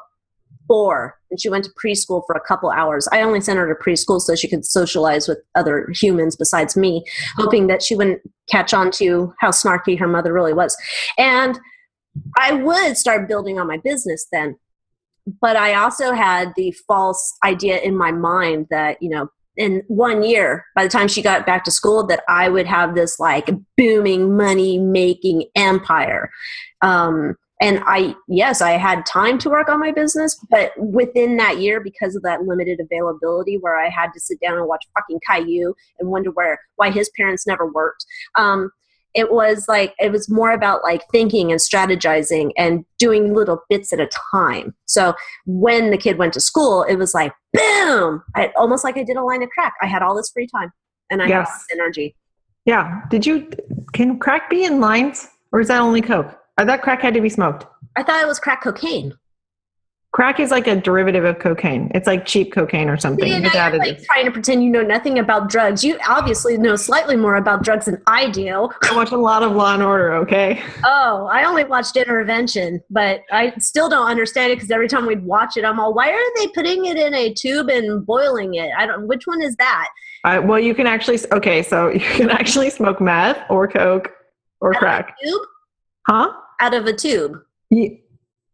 four 0.66 1.18
and 1.30 1.38
she 1.38 1.50
went 1.50 1.64
to 1.64 1.70
preschool 1.72 2.22
for 2.26 2.34
a 2.34 2.40
couple 2.40 2.70
hours. 2.70 3.06
I 3.12 3.20
only 3.20 3.42
sent 3.42 3.58
her 3.58 3.68
to 3.68 3.74
preschool 3.84 4.18
so 4.20 4.34
she 4.34 4.48
could 4.48 4.64
socialize 4.64 5.28
with 5.28 5.38
other 5.54 5.88
humans 5.94 6.36
besides 6.36 6.74
me, 6.76 7.04
hoping 7.36 7.66
that 7.66 7.82
she 7.82 7.94
wouldn't 7.94 8.22
catch 8.50 8.72
on 8.72 8.90
to 8.92 9.34
how 9.40 9.50
snarky 9.50 9.98
her 9.98 10.08
mother 10.08 10.32
really 10.32 10.54
was. 10.54 10.74
And 11.18 11.60
I 12.38 12.52
would 12.52 12.96
start 12.96 13.28
building 13.28 13.58
on 13.58 13.66
my 13.66 13.76
business 13.76 14.26
then 14.32 14.56
but 15.40 15.56
I 15.56 15.74
also 15.74 16.12
had 16.12 16.52
the 16.56 16.72
false 16.86 17.36
idea 17.44 17.78
in 17.78 17.96
my 17.96 18.12
mind 18.12 18.66
that, 18.70 19.02
you 19.02 19.08
know, 19.08 19.28
in 19.56 19.82
one 19.86 20.22
year, 20.22 20.66
by 20.74 20.82
the 20.82 20.90
time 20.90 21.08
she 21.08 21.22
got 21.22 21.46
back 21.46 21.64
to 21.64 21.70
school, 21.70 22.06
that 22.08 22.24
I 22.28 22.48
would 22.48 22.66
have 22.66 22.94
this 22.94 23.20
like 23.20 23.50
booming 23.76 24.36
money 24.36 24.78
making 24.78 25.44
empire. 25.54 26.30
Um, 26.82 27.36
and 27.60 27.82
I, 27.86 28.16
yes, 28.28 28.60
I 28.60 28.72
had 28.72 29.06
time 29.06 29.38
to 29.38 29.48
work 29.48 29.68
on 29.68 29.78
my 29.78 29.92
business, 29.92 30.38
but 30.50 30.72
within 30.76 31.36
that 31.36 31.60
year, 31.60 31.80
because 31.80 32.16
of 32.16 32.22
that 32.22 32.42
limited 32.42 32.80
availability, 32.80 33.58
where 33.58 33.78
I 33.78 33.88
had 33.88 34.10
to 34.12 34.20
sit 34.20 34.40
down 34.40 34.58
and 34.58 34.66
watch 34.66 34.84
fucking 34.92 35.20
Caillou 35.26 35.72
and 36.00 36.10
wonder 36.10 36.30
where 36.32 36.58
why 36.76 36.90
his 36.90 37.10
parents 37.16 37.46
never 37.46 37.70
worked. 37.70 38.04
Um, 38.36 38.70
it 39.14 39.32
was 39.32 39.66
like 39.68 39.94
it 39.98 40.12
was 40.12 40.28
more 40.28 40.50
about 40.50 40.82
like 40.82 41.02
thinking 41.12 41.50
and 41.50 41.60
strategizing 41.60 42.50
and 42.56 42.84
doing 42.98 43.34
little 43.34 43.60
bits 43.68 43.92
at 43.92 44.00
a 44.00 44.08
time. 44.32 44.74
So 44.86 45.14
when 45.46 45.90
the 45.90 45.98
kid 45.98 46.18
went 46.18 46.32
to 46.34 46.40
school 46.40 46.82
it 46.84 46.96
was 46.96 47.14
like 47.14 47.32
boom! 47.52 48.22
I, 48.34 48.52
almost 48.56 48.84
like 48.84 48.96
i 48.96 49.04
did 49.04 49.16
a 49.16 49.22
line 49.22 49.42
of 49.42 49.50
crack. 49.50 49.74
I 49.80 49.86
had 49.86 50.02
all 50.02 50.14
this 50.14 50.30
free 50.30 50.48
time 50.48 50.72
and 51.10 51.22
i 51.22 51.26
yes. 51.26 51.48
had 51.70 51.78
energy. 51.78 52.16
Yeah. 52.64 53.02
Did 53.10 53.26
you 53.26 53.48
can 53.92 54.18
crack 54.18 54.48
be 54.48 54.64
in 54.64 54.80
lines 54.80 55.28
or 55.52 55.60
is 55.60 55.68
that 55.68 55.80
only 55.80 56.00
coke? 56.00 56.38
I 56.56 56.64
thought 56.64 56.82
crack 56.82 57.02
had 57.02 57.14
to 57.14 57.20
be 57.20 57.28
smoked? 57.28 57.66
I 57.96 58.02
thought 58.02 58.22
it 58.22 58.26
was 58.26 58.38
crack 58.38 58.62
cocaine 58.62 59.14
Crack 60.14 60.38
is 60.38 60.52
like 60.52 60.68
a 60.68 60.76
derivative 60.76 61.24
of 61.24 61.40
cocaine. 61.40 61.90
It's 61.92 62.06
like 62.06 62.24
cheap 62.24 62.52
cocaine 62.52 62.88
or 62.88 62.96
something. 62.96 63.26
Yeah, 63.26 63.38
you're 63.70 63.78
like 63.80 64.00
trying 64.04 64.24
to 64.26 64.30
pretend 64.30 64.62
you 64.62 64.70
know 64.70 64.80
nothing 64.80 65.18
about 65.18 65.48
drugs. 65.50 65.82
You 65.82 65.98
obviously 66.08 66.56
know 66.56 66.76
slightly 66.76 67.16
more 67.16 67.34
about 67.34 67.64
drugs 67.64 67.86
than 67.86 68.00
I 68.06 68.30
do. 68.30 68.68
I 68.84 68.94
watch 68.94 69.10
a 69.10 69.16
lot 69.16 69.42
of 69.42 69.50
Law 69.56 69.74
and 69.74 69.82
Order. 69.82 70.14
Okay. 70.18 70.62
Oh, 70.84 71.28
I 71.32 71.42
only 71.42 71.64
watched 71.64 71.96
Intervention, 71.96 72.80
but 72.90 73.22
I 73.32 73.54
still 73.58 73.88
don't 73.88 74.06
understand 74.06 74.52
it 74.52 74.56
because 74.56 74.70
every 74.70 74.86
time 74.86 75.04
we'd 75.04 75.24
watch 75.24 75.56
it, 75.56 75.64
I'm 75.64 75.80
all, 75.80 75.92
why 75.92 76.12
are 76.12 76.34
they 76.36 76.46
putting 76.54 76.84
it 76.84 76.96
in 76.96 77.12
a 77.12 77.34
tube 77.34 77.68
and 77.68 78.06
boiling 78.06 78.54
it? 78.54 78.70
I 78.78 78.86
don't. 78.86 79.08
Which 79.08 79.26
one 79.26 79.42
is 79.42 79.56
that? 79.56 79.88
Uh, 80.22 80.40
well, 80.44 80.60
you 80.60 80.76
can 80.76 80.86
actually. 80.86 81.18
Okay, 81.32 81.60
so 81.60 81.88
you 81.92 81.98
can 81.98 82.30
actually 82.30 82.70
smoke 82.70 83.00
meth 83.00 83.44
or 83.50 83.66
coke 83.66 84.12
or 84.60 84.76
Out 84.76 84.78
crack. 84.78 85.16
tube? 85.24 85.42
Huh? 86.06 86.32
Out 86.60 86.74
of 86.74 86.86
a 86.86 86.92
tube. 86.92 87.36
Yeah. 87.70 87.88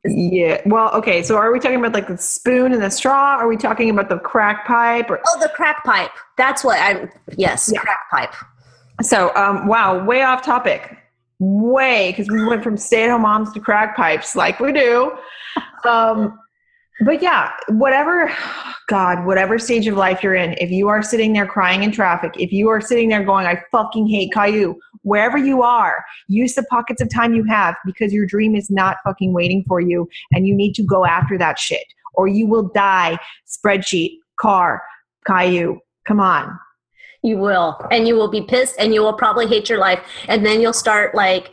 Yeah. 0.05 0.61
Well, 0.64 0.90
okay. 0.94 1.22
So 1.22 1.36
are 1.36 1.53
we 1.53 1.59
talking 1.59 1.78
about 1.78 1.92
like 1.92 2.09
the 2.09 2.16
spoon 2.16 2.72
and 2.72 2.82
the 2.82 2.90
straw? 2.90 3.36
Are 3.36 3.46
we 3.48 3.57
talking 3.57 3.90
about 3.90 4.09
the 4.09 4.18
crack 4.18 4.66
pipe? 4.66 5.11
Or- 5.11 5.20
oh, 5.26 5.40
the 5.40 5.51
crack 5.51 5.84
pipe. 5.84 6.11
That's 6.36 6.64
what 6.64 6.80
I'm. 6.80 7.11
Yes, 7.36 7.70
yeah. 7.72 7.80
crack 7.80 8.11
pipe. 8.11 8.34
So, 9.03 9.34
um, 9.34 9.66
wow, 9.66 10.03
way 10.05 10.22
off 10.22 10.42
topic. 10.42 10.96
Way 11.38 12.11
because 12.11 12.28
we 12.28 12.44
went 12.44 12.62
from 12.62 12.76
stay-at-home 12.76 13.22
moms 13.22 13.53
to 13.53 13.61
crack 13.61 13.96
pipes, 13.96 14.36
like 14.36 14.61
we 14.61 14.72
do. 14.72 15.12
Um, 15.84 16.38
but 17.01 17.22
yeah, 17.22 17.51
whatever, 17.68 18.30
God, 18.88 19.24
whatever 19.24 19.59
stage 19.59 19.86
of 19.86 19.96
life 19.96 20.22
you're 20.22 20.34
in, 20.34 20.55
if 20.59 20.70
you 20.70 20.88
are 20.88 21.03
sitting 21.03 21.32
there 21.32 21.46
crying 21.46 21.82
in 21.82 21.92
traffic, 21.92 22.32
if 22.36 22.53
you 22.53 22.68
are 22.68 22.80
sitting 22.80 23.09
there 23.09 23.24
going, 23.24 23.46
I 23.46 23.62
fucking 23.70 24.07
hate 24.07 24.32
Caillou, 24.32 24.74
wherever 25.03 25.38
you 25.38 25.62
are, 25.62 26.05
use 26.28 26.55
the 26.55 26.62
pockets 26.64 27.01
of 27.01 27.09
time 27.12 27.34
you 27.34 27.44
have 27.44 27.74
because 27.86 28.12
your 28.12 28.26
dream 28.26 28.55
is 28.55 28.70
not 28.70 28.98
fucking 29.05 29.32
waiting 29.32 29.64
for 29.66 29.80
you 29.80 30.09
and 30.32 30.46
you 30.46 30.55
need 30.55 30.74
to 30.74 30.82
go 30.82 31.07
after 31.07 31.38
that 31.38 31.59
shit 31.59 31.84
or 32.14 32.28
you 32.28 32.46
will 32.46 32.68
die. 32.74 33.18
Spreadsheet, 33.46 34.18
car, 34.38 34.82
Caillou, 35.26 35.78
come 36.07 36.20
on. 36.20 36.59
You 37.22 37.38
will. 37.38 37.78
And 37.90 38.07
you 38.09 38.14
will 38.14 38.30
be 38.30 38.42
pissed 38.42 38.76
and 38.78 38.92
you 38.92 39.03
will 39.03 39.12
probably 39.14 39.46
hate 39.46 39.68
your 39.68 39.78
life. 39.78 40.01
And 40.28 40.44
then 40.44 40.61
you'll 40.61 40.72
start 40.72 41.14
like 41.14 41.53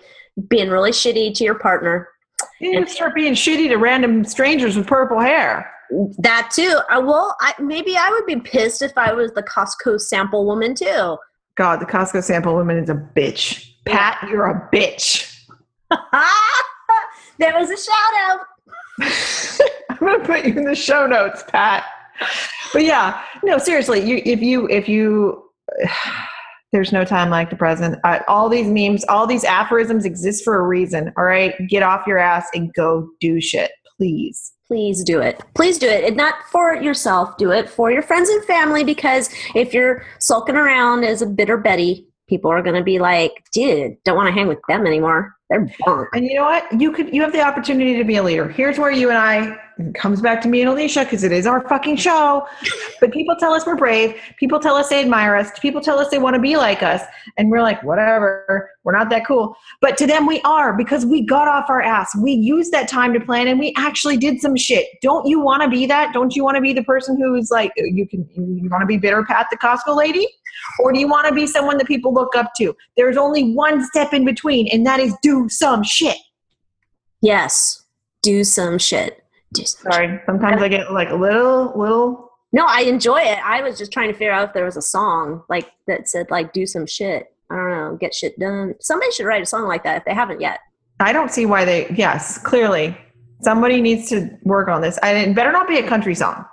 being 0.50 0.70
really 0.70 0.92
shitty 0.92 1.34
to 1.36 1.44
your 1.44 1.60
partner 1.60 2.10
you 2.60 2.78
and 2.78 2.90
start 2.90 3.16
being 3.16 3.34
shitty 3.34 3.68
to 3.70 3.78
random 3.78 4.24
strangers 4.26 4.76
with 4.76 4.88
purple 4.88 5.20
hair. 5.20 5.72
That 6.20 6.52
too. 6.54 6.80
I, 6.90 6.98
well, 7.00 7.36
I, 7.40 7.54
maybe 7.60 7.96
I 7.96 8.10
would 8.10 8.26
be 8.26 8.38
pissed 8.38 8.82
if 8.82 8.98
I 8.98 9.14
was 9.14 9.32
the 9.34 9.44
Costco 9.44 10.02
sample 10.02 10.46
woman 10.46 10.76
too. 10.76 11.18
God, 11.56 11.80
the 11.80 11.86
Costco 11.86 12.24
sample 12.24 12.54
woman 12.56 12.78
is 12.78 12.90
a 12.90 12.96
bitch. 12.96 13.74
Pat, 13.86 14.20
yeah. 14.24 14.30
you're 14.30 14.46
a 14.46 14.70
bitch. 14.74 15.46
there 17.40 17.54
was 17.58 17.70
a 17.70 17.78
shout 17.78 18.14
out. 18.22 18.40
I'm 19.90 19.98
gonna 20.00 20.26
put 20.26 20.46
you 20.46 20.54
in 20.54 20.66
the 20.66 20.76
show 20.76 21.08
notes, 21.08 21.44
Pat. 21.48 21.86
But 22.74 22.84
yeah, 22.84 23.22
no, 23.44 23.58
seriously, 23.58 24.02
you 24.02 24.22
if 24.26 24.42
you 24.42 24.68
if 24.70 24.90
you 24.90 25.50
there's 26.72 26.92
no 26.92 27.06
time 27.06 27.30
like 27.30 27.50
the 27.50 27.56
present. 27.56 27.98
Uh, 28.04 28.20
all 28.28 28.50
these 28.50 28.68
memes, 28.68 29.06
all 29.06 29.26
these 29.26 29.44
aphorisms 29.44 30.06
exist 30.06 30.44
for 30.44 30.60
a 30.60 30.68
reason. 30.68 31.14
All 31.18 31.24
right, 31.24 31.54
get 31.70 31.84
off 31.84 32.06
your 32.08 32.18
ass 32.18 32.48
and 32.54 32.74
go 32.74 33.10
do 33.20 33.40
shit, 33.40 33.72
please. 33.98 34.54
Please 34.68 35.04
do 35.04 35.22
it. 35.22 35.42
Please 35.56 35.80
do 35.80 35.88
it. 35.88 36.04
And 36.04 36.18
not 36.18 36.36
for 36.52 36.76
yourself, 36.76 37.38
do 37.38 37.52
it 37.52 37.70
for 37.70 37.90
your 37.90 38.02
friends 38.02 38.30
and 38.30 38.44
family 38.44 38.84
because 38.84 39.30
if 39.56 39.74
you're 39.74 40.06
sulking 40.20 40.58
around 40.58 41.06
as 41.06 41.22
a 41.22 41.26
bitter 41.26 41.58
Betty, 41.58 42.07
people 42.28 42.52
are 42.52 42.62
going 42.62 42.76
to 42.76 42.84
be 42.84 43.00
like, 43.00 43.46
dude, 43.52 43.98
don't 44.04 44.16
want 44.16 44.28
to 44.28 44.34
hang 44.34 44.48
with 44.48 44.60
them 44.68 44.86
anymore. 44.86 45.34
They're 45.50 45.70
bunk. 45.86 46.10
And 46.14 46.26
you 46.26 46.36
know 46.36 46.44
what? 46.44 46.66
You 46.80 46.92
could 46.92 47.14
you 47.14 47.22
have 47.22 47.32
the 47.32 47.42
opportunity 47.42 47.98
to 47.98 48.04
be 48.04 48.18
a 48.18 48.24
leader. 48.24 48.50
Here's 48.50 48.78
where 48.78 48.92
you 48.92 49.10
and 49.10 49.18
I 49.18 49.58
comes 49.94 50.22
back 50.22 50.42
to 50.42 50.48
me 50.48 50.62
and 50.62 50.70
Alicia 50.70 51.04
because 51.04 51.24
it 51.24 51.32
is 51.32 51.46
our 51.46 51.66
fucking 51.70 51.96
show. 51.96 52.48
But 53.00 53.12
people 53.12 53.36
tell 53.40 53.54
us 53.54 53.66
we're 53.66 53.78
brave. 53.78 54.20
People 54.38 54.60
tell 54.60 54.76
us 54.76 54.90
they 54.90 55.00
admire 55.00 55.36
us. 55.36 55.58
People 55.60 55.80
tell 55.82 56.00
us 56.00 56.10
they 56.10 56.18
want 56.18 56.34
to 56.34 56.42
be 56.42 56.58
like 56.58 56.84
us. 56.84 57.02
And 57.38 57.50
we're 57.50 57.62
like, 57.62 57.82
whatever, 57.84 58.72
we're 58.84 58.92
not 58.92 59.10
that 59.12 59.26
cool. 59.26 59.56
But 59.80 59.98
to 59.98 60.08
them, 60.08 60.26
we 60.26 60.42
are 60.42 60.76
because 60.76 61.06
we 61.06 61.26
got 61.26 61.48
off 61.48 61.70
our 61.70 61.82
ass. 61.82 62.10
We 62.18 62.32
used 62.32 62.74
that 62.74 62.90
time 62.90 63.14
to 63.14 63.20
plan 63.20 63.48
and 63.48 63.60
we 63.60 63.74
actually 63.78 64.18
did 64.18 64.42
some 64.42 64.56
shit. 64.58 64.88
Don't 65.02 65.28
you 65.28 65.40
want 65.40 65.64
to 65.64 65.70
be 65.70 65.86
that? 65.86 66.12
Don't 66.12 66.36
you 66.36 66.44
want 66.44 66.56
to 66.56 66.62
be 66.62 66.74
the 66.74 66.84
person 66.84 67.16
who's 67.16 67.52
like, 67.52 67.72
you 67.78 68.08
can, 68.08 68.28
you 68.36 68.70
want 68.70 68.82
to 68.82 68.88
be 68.88 68.98
bitter 68.98 69.24
Pat 69.24 69.48
the 69.52 69.58
Costco 69.58 69.96
lady? 69.96 70.28
Or 70.80 70.92
do 70.92 71.00
you 71.00 71.08
want 71.08 71.28
to 71.28 71.34
be 71.34 71.48
someone 71.48 71.78
that 71.78 71.88
people 71.88 72.14
look 72.14 72.36
up 72.36 72.52
to? 72.58 72.76
There's 72.96 73.18
only 73.18 73.54
one 73.54 73.84
step 73.84 74.14
in 74.14 74.26
between, 74.26 74.68
and 74.72 74.86
that 74.86 75.00
is 75.00 75.16
do 75.22 75.48
some 75.50 75.84
shit. 75.84 76.18
Yes, 77.22 77.84
do 78.22 78.44
some 78.44 78.78
shit. 78.78 79.24
Sorry, 79.56 80.20
sometimes 80.26 80.62
I 80.62 80.68
get 80.68 80.92
like 80.92 81.10
a 81.10 81.16
little, 81.16 81.74
little. 81.76 82.32
No, 82.52 82.66
I 82.68 82.82
enjoy 82.82 83.22
it. 83.22 83.40
I 83.44 83.62
was 83.62 83.78
just 83.78 83.92
trying 83.92 84.12
to 84.12 84.14
figure 84.14 84.32
out 84.32 84.50
if 84.50 84.54
there 84.54 84.66
was 84.66 84.78
a 84.78 84.82
song 84.82 85.44
like 85.50 85.72
that 85.88 86.08
said 86.08 86.30
like 86.30 86.54
"do 86.54 86.66
some 86.66 86.86
shit." 86.86 87.34
I 87.50 87.56
don't 87.56 87.72
know, 87.72 87.98
get 88.00 88.14
shit 88.14 88.38
done. 88.38 88.76
Somebody 88.82 89.12
should 89.12 89.26
write 89.26 89.42
a 89.42 89.46
song 89.46 89.68
like 89.68 89.84
that 89.86 89.98
if 89.98 90.06
they 90.06 90.14
haven't 90.14 90.42
yet. 90.42 90.60
I 91.00 91.14
don't 91.14 91.32
see 91.32 91.46
why 91.46 91.64
they. 91.64 91.90
Yes, 91.96 92.38
clearly 92.38 92.98
somebody 93.42 93.82
needs 93.82 94.10
to 94.10 94.30
work 94.44 94.68
on 94.68 94.82
this. 94.82 94.98
And 95.04 95.18
it 95.18 95.36
better 95.36 95.52
not 95.52 95.68
be 95.68 95.78
a 95.78 95.88
country 95.88 96.16
song. 96.16 96.46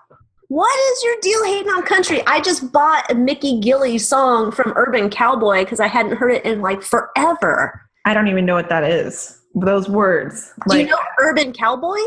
What 0.54 0.78
is 0.92 1.02
your 1.02 1.16
deal 1.20 1.44
hating 1.46 1.68
on 1.68 1.82
country? 1.82 2.24
I 2.28 2.40
just 2.40 2.70
bought 2.70 3.10
a 3.10 3.14
Mickey 3.16 3.58
Gilley 3.58 3.98
song 3.98 4.52
from 4.52 4.72
Urban 4.76 5.10
Cowboy 5.10 5.64
because 5.64 5.80
I 5.80 5.88
hadn't 5.88 6.14
heard 6.14 6.30
it 6.30 6.44
in 6.44 6.60
like 6.60 6.80
forever. 6.80 7.82
I 8.04 8.14
don't 8.14 8.28
even 8.28 8.46
know 8.46 8.54
what 8.54 8.68
that 8.68 8.84
is. 8.84 9.36
Those 9.56 9.88
words. 9.88 10.52
Do 10.68 10.78
you 10.78 10.86
know 10.86 11.00
Urban 11.18 11.52
Cowboy? 11.52 11.98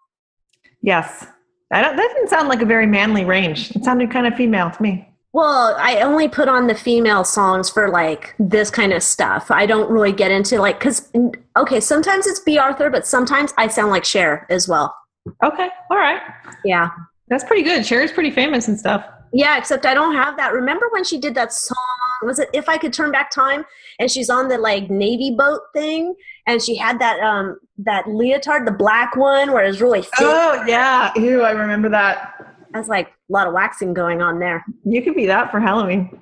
Yes. 0.81 1.25
I 1.71 1.81
don't, 1.81 1.95
that 1.95 2.09
didn't 2.13 2.29
sound 2.29 2.47
like 2.47 2.61
a 2.61 2.65
very 2.65 2.85
manly 2.87 3.25
range. 3.25 3.71
It 3.75 3.83
sounded 3.83 4.11
kind 4.11 4.27
of 4.27 4.35
female 4.35 4.69
to 4.71 4.81
me. 4.81 5.09
Well, 5.33 5.75
I 5.77 5.99
only 6.01 6.29
put 6.29 6.47
on 6.47 6.67
the 6.67 6.75
female 6.75 7.23
songs 7.25 7.69
for 7.69 7.89
like 7.89 8.35
this 8.39 8.69
kind 8.69 8.93
of 8.93 9.03
stuff. 9.03 9.51
I 9.51 9.65
don't 9.65 9.89
really 9.89 10.13
get 10.13 10.31
into 10.31 10.59
like 10.61 10.79
because 10.79 11.11
okay, 11.57 11.79
sometimes 11.81 12.25
it's 12.27 12.39
Bea 12.39 12.57
Arthur, 12.59 12.89
but 12.89 13.05
sometimes 13.05 13.53
I 13.57 13.67
sound 13.67 13.91
like 13.91 14.05
Cher 14.05 14.45
as 14.49 14.67
well. 14.67 14.95
Okay, 15.43 15.67
all 15.91 15.97
right, 15.97 16.21
Yeah, 16.63 16.89
that's 17.27 17.43
pretty 17.43 17.63
good. 17.63 17.85
Cher 17.85 18.01
is 18.03 18.11
pretty 18.13 18.31
famous 18.31 18.67
and 18.69 18.79
stuff. 18.79 19.05
yeah. 19.33 19.57
Except 19.57 19.85
I 19.85 19.93
don't 19.93 20.15
have 20.15 20.37
that. 20.37 20.53
Remember 20.53 20.87
when 20.91 21.03
she 21.03 21.19
did 21.19 21.35
that 21.35 21.51
song? 21.51 21.75
Was 22.21 22.39
it 22.39 22.47
"If 22.53 22.69
I 22.69 22.77
Could 22.77 22.93
Turn 22.93 23.11
Back 23.11 23.29
Time"? 23.31 23.65
And 23.99 24.09
she's 24.09 24.29
on 24.29 24.47
the 24.47 24.57
like 24.57 24.89
navy 24.89 25.35
boat 25.37 25.61
thing, 25.73 26.13
and 26.47 26.61
she 26.61 26.75
had 26.75 26.99
that 26.99 27.19
um 27.19 27.59
that 27.79 28.07
leotard, 28.07 28.65
the 28.65 28.71
black 28.71 29.15
one, 29.15 29.51
where 29.51 29.63
it 29.63 29.67
was 29.67 29.81
really 29.81 30.01
thick. 30.01 30.11
Oh 30.19 30.63
yeah, 30.67 31.11
ew, 31.15 31.41
I 31.41 31.51
remember 31.51 31.89
that. 31.89 32.33
That's 32.73 32.87
like 32.87 33.07
a 33.07 33.33
lot 33.33 33.47
of 33.47 33.53
waxing 33.53 33.93
going 33.93 34.21
on 34.21 34.39
there. 34.39 34.65
You 34.83 35.01
could 35.01 35.15
be 35.15 35.25
that 35.27 35.51
for 35.51 35.59
Halloween. 35.59 36.19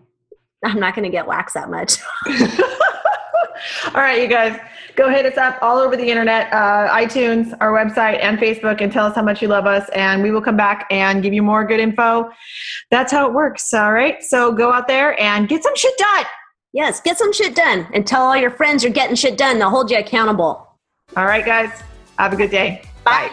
I'm 0.63 0.79
not 0.79 0.95
going 0.95 1.03
to 1.03 1.09
get 1.09 1.27
waxed 1.27 1.55
that 1.55 1.69
much. 1.69 1.97
all 3.87 4.01
right, 4.01 4.21
you 4.21 4.27
guys, 4.27 4.59
go 4.95 5.09
hit 5.09 5.25
us 5.25 5.37
up 5.37 5.57
all 5.61 5.77
over 5.77 5.95
the 5.95 6.09
internet, 6.09 6.51
uh, 6.53 6.89
iTunes, 6.91 7.55
our 7.59 7.71
website, 7.71 8.19
and 8.21 8.37
Facebook, 8.37 8.81
and 8.81 8.91
tell 8.91 9.05
us 9.05 9.15
how 9.15 9.23
much 9.23 9.41
you 9.41 9.47
love 9.47 9.65
us, 9.65 9.89
and 9.89 10.23
we 10.23 10.31
will 10.31 10.41
come 10.41 10.57
back 10.57 10.85
and 10.89 11.21
give 11.23 11.33
you 11.33 11.43
more 11.43 11.65
good 11.65 11.79
info. 11.79 12.29
That's 12.91 13.11
how 13.11 13.27
it 13.27 13.33
works. 13.33 13.73
All 13.73 13.93
right, 13.93 14.21
so 14.23 14.51
go 14.51 14.71
out 14.71 14.87
there 14.87 15.19
and 15.21 15.47
get 15.47 15.63
some 15.63 15.75
shit 15.75 15.97
done. 15.97 16.25
Yes, 16.73 16.99
get 16.99 17.17
some 17.17 17.31
shit 17.31 17.55
done, 17.55 17.87
and 17.93 18.05
tell 18.05 18.23
all 18.23 18.35
your 18.35 18.51
friends 18.51 18.83
you're 18.83 18.91
getting 18.91 19.15
shit 19.15 19.37
done. 19.37 19.59
They'll 19.59 19.69
hold 19.69 19.89
you 19.89 19.97
accountable. 19.97 20.67
All 21.15 21.25
right, 21.25 21.45
guys, 21.45 21.71
have 22.17 22.33
a 22.33 22.35
good 22.35 22.51
day. 22.51 22.81
Bye. 23.03 23.31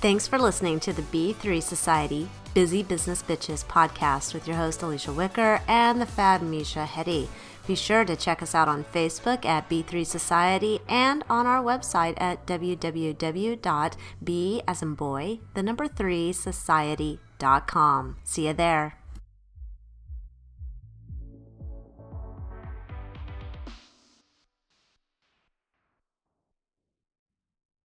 Thanks 0.00 0.26
for 0.26 0.38
listening 0.38 0.80
to 0.80 0.92
the 0.92 1.02
B3 1.02 1.62
Society 1.62 2.28
Busy 2.54 2.82
Business 2.82 3.22
Bitches 3.22 3.64
podcast 3.64 4.34
with 4.34 4.46
your 4.46 4.56
host 4.56 4.82
Alicia 4.82 5.12
Wicker 5.12 5.60
and 5.66 6.00
the 6.00 6.06
fab 6.06 6.42
Misha 6.42 6.84
Hetty. 6.84 7.28
Be 7.66 7.74
sure 7.74 8.04
to 8.04 8.16
check 8.16 8.42
us 8.42 8.54
out 8.54 8.68
on 8.68 8.84
Facebook 8.84 9.44
at 9.44 9.70
B3 9.70 10.04
Society 10.04 10.80
and 10.88 11.24
on 11.30 11.46
our 11.46 11.62
website 11.62 12.14
at 12.20 12.46
www.b 12.46 13.62
as 14.66 14.82
in 14.82 14.94
boy, 14.94 15.38
the 15.54 15.62
number 15.62 15.86
3 15.86 16.32
society.com. 16.32 18.16
See 18.24 18.46
you 18.48 18.52
there. 18.52 19.01